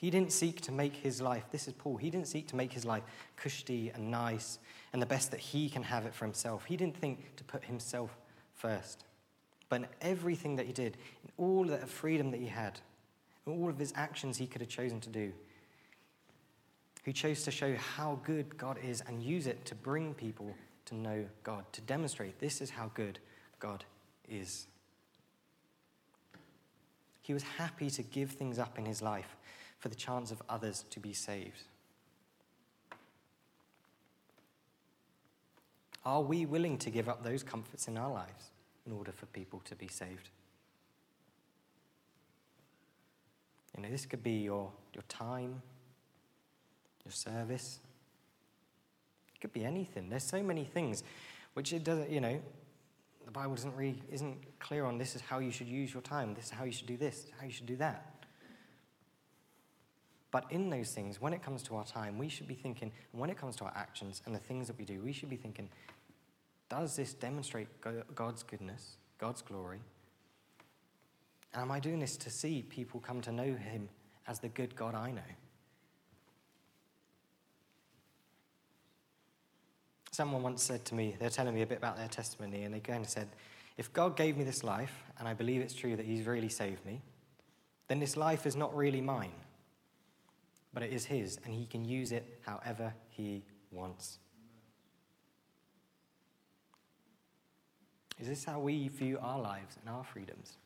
He 0.00 0.08
didn't 0.08 0.32
seek 0.32 0.62
to 0.62 0.72
make 0.72 0.96
his 0.96 1.20
life, 1.20 1.44
this 1.52 1.68
is 1.68 1.74
Paul, 1.74 1.98
he 1.98 2.08
didn't 2.08 2.26
seek 2.26 2.48
to 2.48 2.56
make 2.56 2.72
his 2.72 2.86
life 2.86 3.02
cushy 3.36 3.90
and 3.90 4.10
nice 4.10 4.58
and 4.94 5.02
the 5.02 5.06
best 5.06 5.30
that 5.30 5.40
he 5.40 5.68
can 5.68 5.82
have 5.82 6.06
it 6.06 6.14
for 6.14 6.24
himself. 6.24 6.64
He 6.64 6.74
didn't 6.74 6.96
think 6.96 7.36
to 7.36 7.44
put 7.44 7.62
himself 7.64 8.16
first. 8.54 9.04
But 9.68 9.82
in 9.82 9.86
everything 10.00 10.56
that 10.56 10.64
he 10.64 10.72
did, 10.72 10.96
in 11.22 11.30
all 11.36 11.64
the 11.64 11.76
freedom 11.76 12.30
that 12.30 12.40
he 12.40 12.46
had, 12.46 12.80
in 13.46 13.52
all 13.52 13.68
of 13.68 13.78
his 13.78 13.92
actions 13.94 14.38
he 14.38 14.46
could 14.46 14.62
have 14.62 14.70
chosen 14.70 15.00
to 15.00 15.10
do, 15.10 15.34
he 17.04 17.12
chose 17.12 17.42
to 17.42 17.50
show 17.50 17.76
how 17.76 18.20
good 18.24 18.56
God 18.56 18.78
is 18.82 19.02
and 19.06 19.22
use 19.22 19.46
it 19.46 19.66
to 19.66 19.74
bring 19.74 20.14
people 20.14 20.54
to 20.86 20.94
know 20.94 21.26
God, 21.44 21.70
to 21.72 21.82
demonstrate 21.82 22.40
this 22.40 22.62
is 22.62 22.70
how 22.70 22.90
good 22.94 23.18
God 23.58 23.84
is. 24.30 24.66
He 27.20 27.34
was 27.34 27.42
happy 27.42 27.90
to 27.90 28.02
give 28.02 28.30
things 28.30 28.58
up 28.58 28.78
in 28.78 28.86
his 28.86 29.02
life 29.02 29.36
for 29.80 29.88
the 29.88 29.94
chance 29.94 30.30
of 30.30 30.40
others 30.48 30.84
to 30.90 31.00
be 31.00 31.12
saved? 31.12 31.64
Are 36.04 36.22
we 36.22 36.46
willing 36.46 36.78
to 36.78 36.90
give 36.90 37.08
up 37.08 37.24
those 37.24 37.42
comforts 37.42 37.88
in 37.88 37.96
our 37.96 38.10
lives 38.10 38.50
in 38.86 38.92
order 38.92 39.12
for 39.12 39.26
people 39.26 39.60
to 39.64 39.74
be 39.74 39.88
saved? 39.88 40.30
You 43.76 43.82
know, 43.82 43.90
this 43.90 44.06
could 44.06 44.22
be 44.22 44.32
your, 44.32 44.70
your 44.94 45.04
time, 45.08 45.62
your 47.04 47.12
service. 47.12 47.80
It 49.34 49.40
could 49.40 49.52
be 49.52 49.64
anything. 49.64 50.08
There's 50.10 50.24
so 50.24 50.42
many 50.42 50.64
things 50.64 51.02
which 51.54 51.72
it 51.72 51.84
doesn't, 51.84 52.10
you 52.10 52.20
know, 52.20 52.40
the 53.24 53.30
Bible 53.30 53.54
doesn't 53.54 53.76
really, 53.76 54.02
isn't 54.10 54.36
clear 54.58 54.84
on 54.84 54.98
this 54.98 55.14
is 55.14 55.22
how 55.22 55.38
you 55.38 55.50
should 55.50 55.68
use 55.68 55.92
your 55.92 56.02
time, 56.02 56.34
this 56.34 56.46
is 56.46 56.50
how 56.50 56.64
you 56.64 56.72
should 56.72 56.86
do 56.86 56.96
this, 56.96 57.26
how 57.38 57.46
you 57.46 57.52
should 57.52 57.66
do 57.66 57.76
that. 57.76 58.09
But 60.30 60.44
in 60.50 60.70
those 60.70 60.92
things, 60.92 61.20
when 61.20 61.32
it 61.32 61.42
comes 61.42 61.62
to 61.64 61.76
our 61.76 61.84
time, 61.84 62.16
we 62.16 62.28
should 62.28 62.46
be 62.46 62.54
thinking, 62.54 62.92
when 63.12 63.30
it 63.30 63.36
comes 63.36 63.56
to 63.56 63.64
our 63.64 63.72
actions 63.74 64.22
and 64.26 64.34
the 64.34 64.38
things 64.38 64.68
that 64.68 64.78
we 64.78 64.84
do, 64.84 65.00
we 65.02 65.12
should 65.12 65.30
be 65.30 65.36
thinking, 65.36 65.68
does 66.68 66.94
this 66.94 67.14
demonstrate 67.14 67.66
God's 68.14 68.44
goodness, 68.44 68.96
God's 69.18 69.42
glory? 69.42 69.80
And 71.52 71.62
am 71.62 71.72
I 71.72 71.80
doing 71.80 71.98
this 71.98 72.16
to 72.18 72.30
see 72.30 72.62
people 72.62 73.00
come 73.00 73.20
to 73.22 73.32
know 73.32 73.42
Him 73.54 73.88
as 74.28 74.38
the 74.38 74.48
good 74.48 74.76
God 74.76 74.94
I 74.94 75.10
know? 75.10 75.20
Someone 80.12 80.42
once 80.42 80.62
said 80.62 80.84
to 80.86 80.94
me, 80.94 81.16
they're 81.18 81.30
telling 81.30 81.54
me 81.54 81.62
a 81.62 81.66
bit 81.66 81.78
about 81.78 81.96
their 81.96 82.08
testimony, 82.08 82.62
and 82.62 82.72
they 82.72 82.80
kind 82.80 83.04
of 83.04 83.10
said, 83.10 83.28
if 83.78 83.92
God 83.92 84.16
gave 84.16 84.36
me 84.36 84.44
this 84.44 84.62
life, 84.62 84.92
and 85.18 85.26
I 85.26 85.34
believe 85.34 85.60
it's 85.60 85.74
true 85.74 85.96
that 85.96 86.06
He's 86.06 86.24
really 86.24 86.48
saved 86.48 86.84
me, 86.86 87.00
then 87.88 87.98
this 87.98 88.16
life 88.16 88.46
is 88.46 88.54
not 88.54 88.76
really 88.76 89.00
mine 89.00 89.32
but 90.72 90.82
it 90.82 90.92
is 90.92 91.04
His, 91.04 91.38
and 91.44 91.52
He 91.52 91.66
can 91.66 91.84
use 91.84 92.12
it 92.12 92.40
however 92.46 92.94
He 93.08 93.44
wants. 93.70 94.18
Is 98.18 98.28
this 98.28 98.44
how 98.44 98.60
we 98.60 98.88
view 98.88 99.18
our 99.20 99.40
lives 99.40 99.76
and 99.80 99.88
our 99.88 100.04
freedoms? 100.04 100.58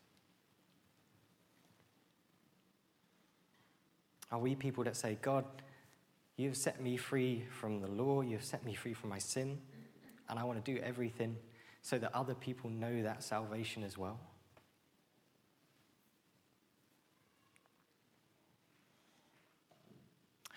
Are 4.33 4.39
we 4.41 4.57
people 4.57 4.83
that 4.85 4.97
say, 4.97 5.17
God, 5.23 5.45
you've 6.37 6.57
set 6.57 6.83
me 6.83 6.97
free 6.97 7.45
from 7.61 7.81
the 7.81 7.87
law, 7.87 8.23
you've 8.23 8.45
set 8.45 8.65
me 8.65 8.75
free 8.75 8.93
from 8.93 9.11
my 9.11 9.19
sin, 9.19 9.61
and 10.29 10.39
I 10.39 10.45
want 10.45 10.65
to 10.65 10.73
do 10.75 10.81
everything 10.83 11.37
so 11.83 11.99
that 11.99 12.13
other 12.13 12.35
people 12.35 12.69
know 12.71 13.03
that 13.03 13.23
salvation 13.23 13.85
as 13.85 13.97
well? 13.97 14.19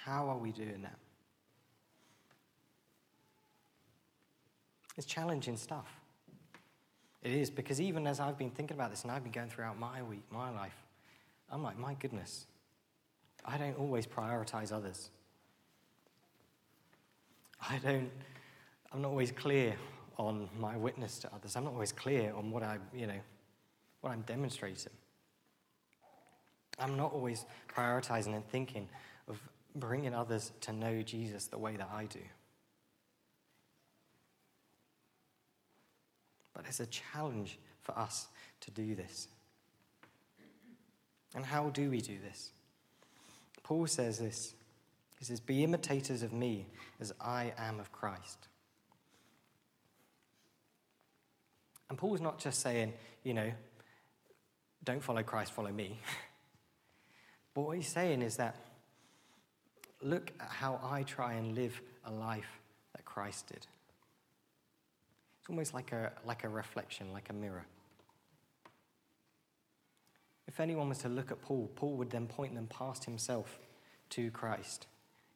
How 0.07 0.29
are 0.29 0.37
we 0.37 0.53
doing 0.53 0.83
that? 0.83 0.97
It's 4.95 5.05
challenging 5.05 5.57
stuff. 5.57 5.85
It 7.21 7.33
is, 7.33 7.49
because 7.49 7.81
even 7.81 8.07
as 8.07 8.21
I've 8.21 8.37
been 8.37 8.49
thinking 8.49 8.77
about 8.77 8.89
this 8.89 9.03
and 9.03 9.11
I've 9.11 9.23
been 9.23 9.33
going 9.33 9.49
throughout 9.49 9.77
my 9.77 10.01
week, 10.01 10.23
my 10.31 10.49
life, 10.49 10.77
I'm 11.51 11.61
like, 11.61 11.77
my 11.77 11.93
goodness, 11.95 12.45
I 13.43 13.57
don't 13.57 13.77
always 13.77 14.07
prioritize 14.07 14.71
others. 14.71 15.09
I 17.69 17.77
don't, 17.79 18.09
I'm 18.93 19.01
not 19.01 19.09
always 19.09 19.33
clear 19.33 19.75
on 20.17 20.47
my 20.57 20.77
witness 20.77 21.19
to 21.19 21.33
others. 21.35 21.57
I'm 21.57 21.65
not 21.65 21.73
always 21.73 21.91
clear 21.91 22.33
on 22.33 22.49
what 22.49 22.63
I, 22.63 22.77
you 22.95 23.07
know, 23.07 23.19
what 23.99 24.11
I'm 24.11 24.21
demonstrating. 24.21 24.93
I'm 26.79 26.95
not 26.95 27.11
always 27.11 27.45
prioritizing 27.75 28.33
and 28.35 28.47
thinking 28.47 28.87
bringing 29.79 30.13
others 30.13 30.51
to 30.61 30.73
know 30.73 31.01
Jesus 31.01 31.47
the 31.47 31.57
way 31.57 31.75
that 31.75 31.89
I 31.93 32.05
do. 32.05 32.19
But 36.53 36.65
it's 36.67 36.79
a 36.79 36.87
challenge 36.87 37.59
for 37.81 37.97
us 37.97 38.27
to 38.61 38.71
do 38.71 38.95
this. 38.95 39.27
And 41.35 41.45
how 41.45 41.69
do 41.69 41.89
we 41.89 42.01
do 42.01 42.17
this? 42.23 42.51
Paul 43.63 43.85
says 43.85 44.19
this 44.19 44.53
He 45.19 45.25
says, 45.25 45.39
Be 45.39 45.63
imitators 45.63 46.23
of 46.23 46.33
me 46.33 46.67
as 46.99 47.13
I 47.21 47.53
am 47.57 47.79
of 47.79 47.91
Christ. 47.91 48.47
And 51.89 51.97
Paul's 51.97 52.21
not 52.21 52.39
just 52.39 52.61
saying, 52.61 52.93
you 53.23 53.33
know, 53.33 53.51
don't 54.83 55.03
follow 55.03 55.23
Christ, 55.23 55.53
follow 55.53 55.71
me. 55.71 55.99
but 57.53 57.61
what 57.61 57.77
he's 57.77 57.87
saying 57.87 58.21
is 58.21 58.37
that 58.37 58.55
look 60.01 60.31
at 60.39 60.49
how 60.49 60.79
I 60.83 61.03
try 61.03 61.33
and 61.33 61.55
live 61.55 61.79
a 62.05 62.11
life 62.11 62.59
that 62.95 63.05
Christ 63.05 63.47
did. 63.47 63.57
It's 63.57 65.49
almost 65.49 65.73
like 65.73 65.91
a, 65.91 66.11
like 66.25 66.43
a 66.43 66.49
reflection, 66.49 67.11
like 67.13 67.29
a 67.29 67.33
mirror. 67.33 67.65
If 70.47 70.59
anyone 70.59 70.89
was 70.89 70.99
to 70.99 71.09
look 71.09 71.31
at 71.31 71.41
Paul, 71.41 71.69
Paul 71.75 71.95
would 71.97 72.09
then 72.09 72.27
point 72.27 72.55
them 72.55 72.67
past 72.67 73.05
himself 73.05 73.59
to 74.11 74.31
Christ. 74.31 74.87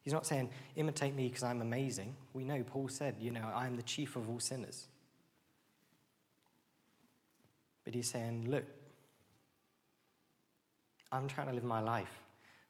He's 0.02 0.12
not 0.12 0.26
saying, 0.26 0.50
imitate 0.74 1.14
me 1.14 1.28
because 1.28 1.42
I'm 1.42 1.60
amazing. 1.60 2.16
We 2.32 2.44
know 2.44 2.62
Paul 2.62 2.88
said, 2.88 3.16
you 3.20 3.30
know, 3.30 3.48
I 3.54 3.66
am 3.66 3.76
the 3.76 3.82
chief 3.82 4.16
of 4.16 4.28
all 4.28 4.40
sinners. 4.40 4.88
But 7.84 7.94
he's 7.94 8.10
saying, 8.10 8.50
look, 8.50 8.64
I'm 11.10 11.28
trying 11.28 11.48
to 11.48 11.52
live 11.52 11.64
my 11.64 11.80
life 11.80 12.21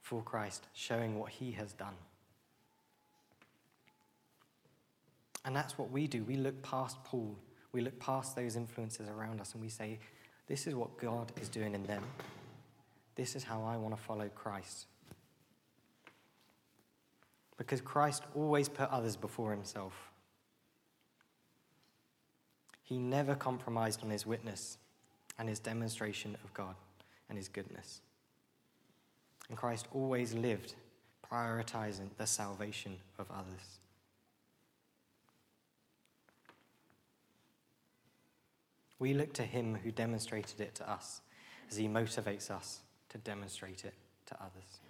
for 0.03 0.21
Christ, 0.23 0.67
showing 0.75 1.19
what 1.19 1.31
he 1.31 1.53
has 1.53 1.73
done. 1.73 1.95
And 5.45 5.57
that's 5.57 5.79
what 5.79 5.91
we 5.91 6.07
do. 6.07 6.23
We 6.25 6.37
look 6.37 6.61
past 6.63 7.03
Paul, 7.05 7.37
we 7.73 7.81
look 7.81 7.99
past 7.99 8.37
those 8.37 8.57
influences 8.57 9.09
around 9.09 9.41
us, 9.41 9.55
and 9.55 9.63
we 9.63 9.69
say, 9.69 9.99
This 10.47 10.67
is 10.67 10.75
what 10.75 10.99
God 10.99 11.33
is 11.41 11.49
doing 11.49 11.75
in 11.75 11.85
them. 11.85 12.03
This 13.15 13.35
is 13.37 13.45
how 13.45 13.63
I 13.63 13.77
want 13.77 13.97
to 13.97 14.01
follow 14.01 14.29
Christ. 14.29 14.87
Because 17.57 17.81
Christ 17.81 18.25
always 18.35 18.69
put 18.69 18.89
others 18.91 19.17
before 19.17 19.53
himself. 19.53 20.11
He 22.83 22.99
never 22.99 23.35
compromised 23.35 24.03
on 24.03 24.11
his 24.11 24.27
witness 24.27 24.79
and 25.39 25.49
his 25.49 25.59
demonstration 25.59 26.37
of 26.43 26.53
God 26.55 26.75
and 27.29 27.39
his 27.39 27.49
goodness. 27.49 28.01
And 29.53 29.59
Christ 29.59 29.87
always 29.93 30.33
lived 30.33 30.73
prioritizing 31.31 32.09
the 32.17 32.27
salvation 32.27 32.97
of 33.19 33.31
others. 33.31 33.81
We 38.99 39.13
look 39.13 39.35
to 39.35 39.43
him 39.43 39.75
who 39.85 39.91
demonstrated 39.91 40.63
it 40.63 40.75
to 40.77 40.91
us 40.91 41.21
as 41.71 41.77
he 41.77 41.87
motivates 41.87 42.51
us 42.51 42.79
to 43.11 43.19
demonstrate 43.19 43.85
it 43.85 43.93
to 44.25 44.37
others. 44.37 44.81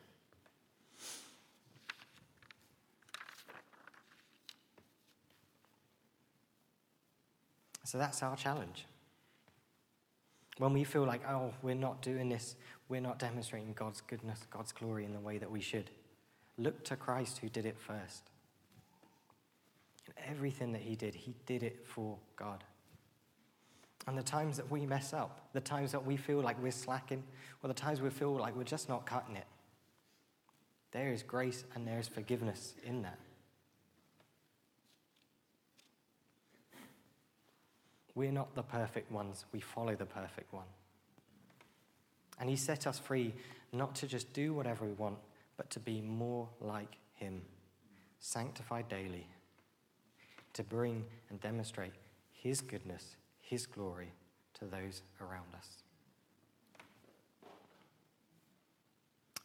So 7.83 7.99
that's 7.99 8.23
our 8.23 8.37
challenge. 8.37 8.87
When 10.59 10.73
we 10.73 10.85
feel 10.85 11.05
like, 11.05 11.29
oh, 11.29 11.53
we're 11.63 11.75
not 11.75 12.03
doing 12.03 12.29
this, 12.29 12.55
we're 12.89 13.01
not 13.01 13.19
demonstrating 13.19 13.73
God's 13.73 14.01
goodness, 14.03 14.41
God's 14.51 14.73
glory 14.73 15.05
in 15.05 15.13
the 15.13 15.21
way 15.21 15.39
that 15.39 15.51
we 15.51 15.61
should, 15.61 15.91
look 16.59 16.85
to 16.85 16.97
Christ 16.97 17.39
who 17.39 17.49
did 17.49 17.67
it 17.67 17.79
first. 17.79 18.29
everything 20.29 20.73
that 20.73 20.83
he 20.83 20.95
did, 20.95 21.15
he 21.15 21.35
did 21.47 21.63
it 21.63 21.87
for 21.87 22.19
God. 22.37 22.65
And 24.07 24.19
the 24.19 24.23
times 24.23 24.57
that 24.57 24.71
we 24.71 24.85
mess 24.85 25.13
up, 25.13 25.49
the 25.53 25.61
times 25.61 25.93
that 25.93 26.05
we 26.05 26.17
feel 26.17 26.41
like 26.41 26.61
we're 26.61 26.73
slacking, 26.73 27.23
or 27.63 27.69
the 27.69 27.75
times 27.75 28.01
we 28.01 28.11
feel 28.11 28.35
like 28.35 28.57
we're 28.57 28.65
just 28.65 28.89
not 28.89 29.07
cutting 29.07 29.37
it, 29.37 29.47
there 30.91 31.13
is 31.13 31.23
grace 31.23 31.65
and 31.75 31.87
there 31.87 31.99
is 31.99 32.09
forgiveness 32.09 32.75
in 32.85 33.03
that. 33.03 33.19
We're 38.15 38.33
not 38.33 38.55
the 38.55 38.63
perfect 38.63 39.11
ones, 39.11 39.45
we 39.53 39.61
follow 39.61 39.95
the 39.95 40.05
perfect 40.05 40.53
one. 40.53 40.67
And 42.39 42.49
He 42.49 42.57
set 42.57 42.87
us 42.87 42.99
free 42.99 43.35
not 43.73 43.95
to 43.97 44.07
just 44.07 44.33
do 44.33 44.53
whatever 44.53 44.85
we 44.85 44.93
want, 44.93 45.19
but 45.57 45.71
to 45.71 45.81
be 45.81 46.01
more 46.01 46.49
like 46.61 46.97
Him, 47.15 47.43
sanctified 48.19 48.89
daily, 48.89 49.27
to 50.53 50.63
bring 50.63 51.05
and 51.31 51.41
demonstrate 51.41 51.93
His 52.33 52.61
goodness, 52.61 53.17
his 53.53 53.67
glory 53.67 54.11
to 54.55 54.65
those 54.65 55.03
around 55.21 55.55
us. 55.55 55.83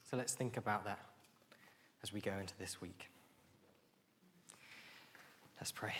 So 0.09 0.15
let's 0.15 0.33
think 0.33 0.55
about 0.55 0.85
that 0.85 0.99
as 2.01 2.13
we 2.13 2.21
go 2.21 2.31
into 2.39 2.57
this 2.57 2.79
week. 2.79 3.09
Let's 5.59 5.73
pray. 5.73 5.91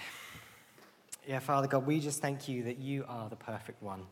Yeah, 1.27 1.39
Father 1.39 1.67
God, 1.67 1.85
we 1.85 1.99
just 1.99 2.21
thank 2.21 2.47
you 2.47 2.63
that 2.63 2.77
you 2.77 3.03
are 3.09 3.27
the 3.27 3.35
perfect 3.35 3.83
one. 3.83 4.05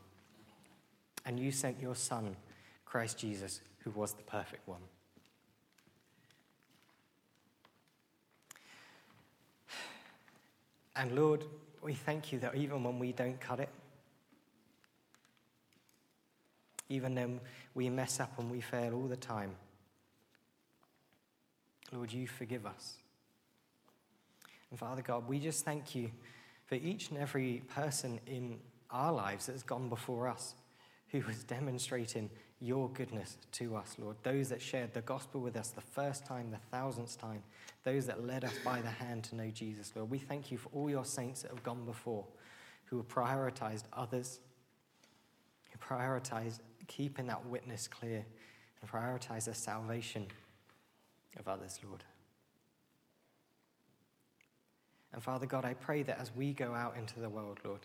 And 1.26 1.40
you 1.40 1.54
sent 1.54 1.80
your 1.82 1.96
Son, 1.96 2.36
Christ 2.96 3.18
Jesus, 3.18 3.60
who 3.80 3.92
was 3.92 4.14
the 4.14 4.24
perfect 4.24 4.66
one. 4.70 4.80
And 10.96 11.14
Lord, 11.14 11.44
we 11.82 11.94
thank 11.94 12.32
you 12.32 12.40
that 12.40 12.56
even 12.56 12.86
when 12.86 12.98
we 12.98 13.12
don't 13.12 13.38
cut 13.42 13.60
it, 13.60 13.68
even 16.88 17.16
then 17.16 17.42
we 17.74 17.90
mess 17.90 18.22
up 18.22 18.40
and 18.40 18.50
we 18.50 18.62
fail 18.62 18.94
all 18.94 19.08
the 19.10 19.18
time. 19.18 19.58
Lord, 21.92 22.14
you 22.14 22.28
forgive 22.28 22.66
us. 22.66 22.94
And 24.70 24.80
Father 24.80 25.02
God, 25.02 25.28
we 25.28 25.40
just 25.40 25.66
thank 25.66 25.96
you 25.96 26.12
for 26.66 26.76
each 26.76 27.10
and 27.10 27.20
every 27.20 27.62
person 27.76 28.22
in 28.26 28.58
our 28.90 29.12
lives 29.12 29.48
that's 29.48 29.64
gone 29.64 29.90
before 29.90 30.30
us 30.30 30.56
who 31.10 31.20
was 31.28 31.44
demonstrating 31.44 32.30
your 32.66 32.90
goodness 32.90 33.38
to 33.54 33.76
us, 33.76 33.96
Lord. 34.00 34.16
Those 34.24 34.50
that 34.50 34.62
shared 34.62 34.94
the 34.94 35.02
gospel 35.02 35.40
with 35.40 35.56
us 35.56 35.70
the 35.70 35.82
first 35.82 36.26
time, 36.26 36.50
the 36.52 36.58
thousandth 36.72 37.20
time, 37.20 37.44
those 37.84 38.08
that 38.08 38.26
led 38.26 38.44
us 38.44 38.54
by 38.64 38.82
the 38.82 38.90
hand 38.90 39.24
to 39.26 39.36
know 39.36 39.50
Jesus, 39.52 39.92
Lord. 39.96 40.10
We 40.10 40.18
thank 40.18 40.52
you 40.52 40.58
for 40.58 40.70
all 40.74 40.90
your 40.90 41.06
saints 41.06 41.44
that 41.44 41.52
have 41.52 41.64
gone 41.64 41.86
before, 41.86 42.26
who 42.86 42.98
have 42.98 43.08
prioritized 43.08 43.84
others, 43.94 44.40
who 45.72 45.78
prioritized 45.78 46.60
keeping 46.88 47.28
that 47.28 47.46
witness 47.46 47.88
clear 47.88 48.26
and 48.82 48.90
prioritize 48.90 49.46
the 49.46 49.54
salvation 49.54 50.28
of 51.38 51.48
others, 51.48 51.80
Lord. 51.88 52.04
And 55.14 55.24
Father 55.24 55.46
God, 55.46 55.66
I 55.66 55.76
pray 55.76 56.04
that 56.04 56.20
as 56.20 56.36
we 56.36 56.54
go 56.54 56.74
out 56.74 56.98
into 56.98 57.20
the 57.20 57.30
world, 57.30 57.60
Lord, 57.64 57.82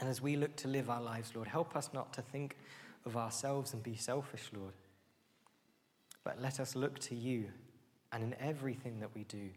and 0.00 0.08
as 0.08 0.20
we 0.20 0.36
look 0.36 0.54
to 0.56 0.68
live 0.68 0.90
our 0.90 1.00
lives, 1.00 1.32
Lord, 1.34 1.48
help 1.48 1.74
us 1.74 1.90
not 1.92 2.12
to 2.14 2.22
think 2.22 2.56
of 3.08 3.16
ourselves 3.16 3.72
and 3.72 3.82
be 3.82 3.96
selfish, 3.96 4.50
Lord, 4.54 4.74
but 6.22 6.40
let 6.40 6.60
us 6.60 6.76
look 6.76 6.98
to 7.00 7.14
you 7.14 7.46
and 8.12 8.22
in 8.22 8.34
everything 8.40 9.00
that 9.00 9.10
we 9.14 9.24
do, 9.24 9.48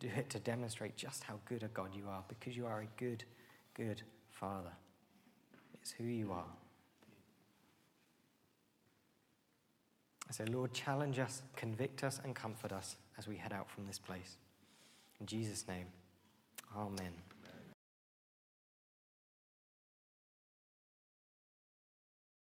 do 0.00 0.08
it 0.16 0.28
to 0.30 0.38
demonstrate 0.38 0.96
just 0.96 1.24
how 1.24 1.38
good 1.46 1.62
a 1.62 1.68
God 1.68 1.90
you 1.94 2.04
are 2.08 2.22
because 2.28 2.56
you 2.56 2.66
are 2.66 2.80
a 2.80 3.00
good, 3.00 3.24
good 3.74 4.02
Father. 4.30 4.72
It's 5.74 5.92
who 5.92 6.04
you 6.04 6.32
are. 6.32 6.44
Say, 10.30 10.46
Lord, 10.46 10.72
challenge 10.72 11.20
us, 11.20 11.42
convict 11.54 12.02
us, 12.02 12.20
and 12.24 12.34
comfort 12.34 12.72
us 12.72 12.96
as 13.16 13.28
we 13.28 13.36
head 13.36 13.52
out 13.52 13.70
from 13.70 13.86
this 13.86 14.00
place. 14.00 14.36
In 15.20 15.26
Jesus' 15.26 15.68
name, 15.68 15.86
amen. 16.76 17.12